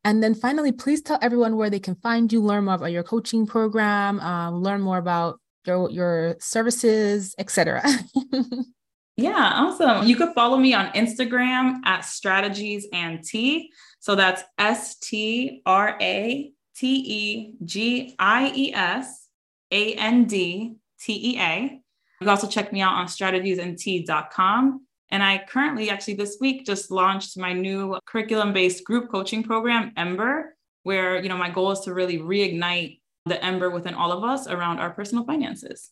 And 0.03 0.21
then 0.21 0.35
finally, 0.35 0.71
please 0.71 1.01
tell 1.01 1.17
everyone 1.21 1.55
where 1.55 1.69
they 1.69 1.79
can 1.79 1.95
find 1.95 2.31
you, 2.31 2.41
learn 2.41 2.65
more 2.65 2.75
about 2.75 2.91
your 2.91 3.03
coaching 3.03 3.47
program, 3.47 4.19
um, 4.19 4.61
learn 4.61 4.81
more 4.81 4.97
about 4.97 5.39
your 5.65 5.89
your 5.89 6.35
services, 6.39 7.33
etc. 7.37 7.83
Yeah, 9.17 9.51
awesome. 9.53 10.05
You 10.05 10.17
could 10.17 10.33
follow 10.33 10.57
me 10.57 10.73
on 10.73 10.87
Instagram 10.87 11.79
at 11.85 12.01
strategies 12.01 12.85
and 12.91 13.23
tea. 13.23 13.71
So 13.99 14.15
that's 14.15 14.43
S 14.57 14.97
T 14.97 15.61
R 15.65 15.97
A 16.01 16.51
T 16.75 16.87
E 16.87 17.53
G 17.63 18.15
I 18.19 18.51
E 18.53 18.73
S 18.73 19.27
A 19.71 19.93
N 19.93 20.25
D 20.25 20.75
T 21.05 21.33
E 21.33 21.39
A. 21.39 21.61
You 21.61 21.79
can 22.19 22.29
also 22.29 22.47
check 22.47 22.73
me 22.73 22.81
out 22.81 22.93
on 22.93 23.05
strategiesandtea.com. 23.05 24.85
And 25.09 25.21
I 25.21 25.45
currently, 25.47 25.89
actually, 25.91 26.15
this 26.15 26.37
week 26.41 26.65
just 26.65 26.89
launched 26.89 27.37
my 27.37 27.53
new 27.53 27.99
curriculum 28.05 28.53
based 28.53 28.83
group 28.83 29.11
coaching 29.11 29.43
program, 29.43 29.91
Ember, 29.95 30.55
where, 30.83 31.21
you 31.21 31.29
know, 31.29 31.37
my 31.37 31.49
goal 31.49 31.71
is 31.71 31.81
to 31.81 31.93
really 31.93 32.17
reignite 32.17 32.99
the 33.25 33.43
ember 33.43 33.69
within 33.69 33.93
all 33.93 34.11
of 34.11 34.23
us 34.23 34.47
around 34.47 34.79
our 34.79 34.89
personal 34.91 35.25
finances. 35.25 35.91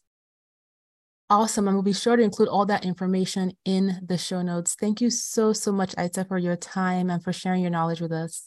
Awesome. 1.29 1.67
And 1.67 1.75
we'll 1.75 1.83
be 1.83 1.93
sure 1.93 2.15
to 2.15 2.23
include 2.23 2.47
all 2.47 2.65
that 2.65 2.85
information 2.85 3.53
in 3.65 3.99
the 4.05 4.17
show 4.17 4.41
notes. 4.41 4.75
Thank 4.79 5.01
you 5.01 5.09
so, 5.09 5.53
so 5.53 5.71
much, 5.71 5.95
Aitza, 5.95 6.27
for 6.27 6.37
your 6.37 6.55
time 6.55 7.09
and 7.09 7.23
for 7.23 7.33
sharing 7.33 7.61
your 7.61 7.71
knowledge 7.71 8.01
with 8.01 8.11
us. 8.11 8.45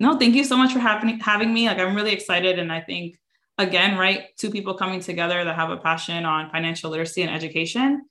No, 0.00 0.18
thank 0.18 0.34
you 0.34 0.44
so 0.44 0.56
much 0.56 0.72
for 0.72 0.80
having, 0.80 1.18
having 1.20 1.52
me. 1.52 1.66
Like, 1.66 1.78
I'm 1.78 1.94
really 1.94 2.12
excited. 2.12 2.58
And 2.58 2.72
I 2.72 2.80
think, 2.80 3.16
again, 3.58 3.98
right, 3.98 4.36
two 4.36 4.50
people 4.50 4.74
coming 4.74 5.00
together 5.00 5.44
that 5.44 5.56
have 5.56 5.70
a 5.70 5.76
passion 5.76 6.24
on 6.24 6.50
financial 6.50 6.90
literacy 6.90 7.22
and 7.22 7.30
education. 7.30 8.02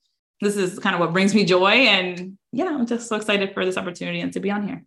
This 0.41 0.57
is 0.57 0.79
kind 0.79 0.95
of 0.95 0.99
what 0.99 1.13
brings 1.13 1.33
me 1.33 1.45
joy. 1.45 1.71
And 1.71 2.37
yeah, 2.51 2.65
I'm 2.65 2.85
just 2.85 3.07
so 3.07 3.15
excited 3.15 3.53
for 3.53 3.65
this 3.65 3.77
opportunity 3.77 4.19
and 4.19 4.33
to 4.33 4.39
be 4.39 4.51
on 4.51 4.67
here. 4.67 4.83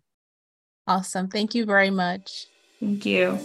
Awesome. 0.87 1.27
Thank 1.27 1.53
you 1.55 1.65
very 1.65 1.89
much. 1.89 2.47
Thank 2.79 3.05
you. 3.05 3.37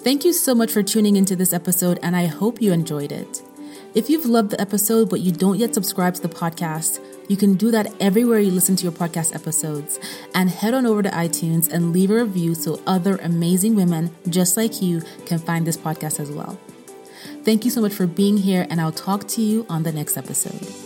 Thank 0.00 0.24
you 0.24 0.32
so 0.32 0.54
much 0.54 0.70
for 0.70 0.84
tuning 0.84 1.16
into 1.16 1.34
this 1.34 1.52
episode, 1.52 1.98
and 2.00 2.14
I 2.14 2.26
hope 2.26 2.62
you 2.62 2.72
enjoyed 2.72 3.10
it. 3.10 3.42
If 3.92 4.08
you've 4.08 4.26
loved 4.26 4.50
the 4.50 4.60
episode 4.60 5.10
but 5.10 5.20
you 5.20 5.32
don't 5.32 5.58
yet 5.58 5.74
subscribe 5.74 6.14
to 6.14 6.22
the 6.22 6.28
podcast, 6.28 7.00
you 7.28 7.36
can 7.36 7.54
do 7.54 7.70
that 7.70 7.92
everywhere 8.00 8.38
you 8.38 8.50
listen 8.50 8.76
to 8.76 8.82
your 8.84 8.92
podcast 8.92 9.34
episodes. 9.34 9.98
And 10.34 10.50
head 10.50 10.74
on 10.74 10.86
over 10.86 11.02
to 11.02 11.10
iTunes 11.10 11.70
and 11.70 11.92
leave 11.92 12.10
a 12.10 12.24
review 12.24 12.54
so 12.54 12.80
other 12.86 13.16
amazing 13.16 13.74
women 13.74 14.14
just 14.28 14.56
like 14.56 14.82
you 14.82 15.02
can 15.24 15.38
find 15.38 15.66
this 15.66 15.76
podcast 15.76 16.20
as 16.20 16.30
well. 16.30 16.58
Thank 17.44 17.64
you 17.64 17.70
so 17.70 17.80
much 17.80 17.92
for 17.92 18.06
being 18.06 18.38
here, 18.38 18.66
and 18.70 18.80
I'll 18.80 18.92
talk 18.92 19.28
to 19.28 19.42
you 19.42 19.66
on 19.68 19.84
the 19.84 19.92
next 19.92 20.16
episode. 20.16 20.85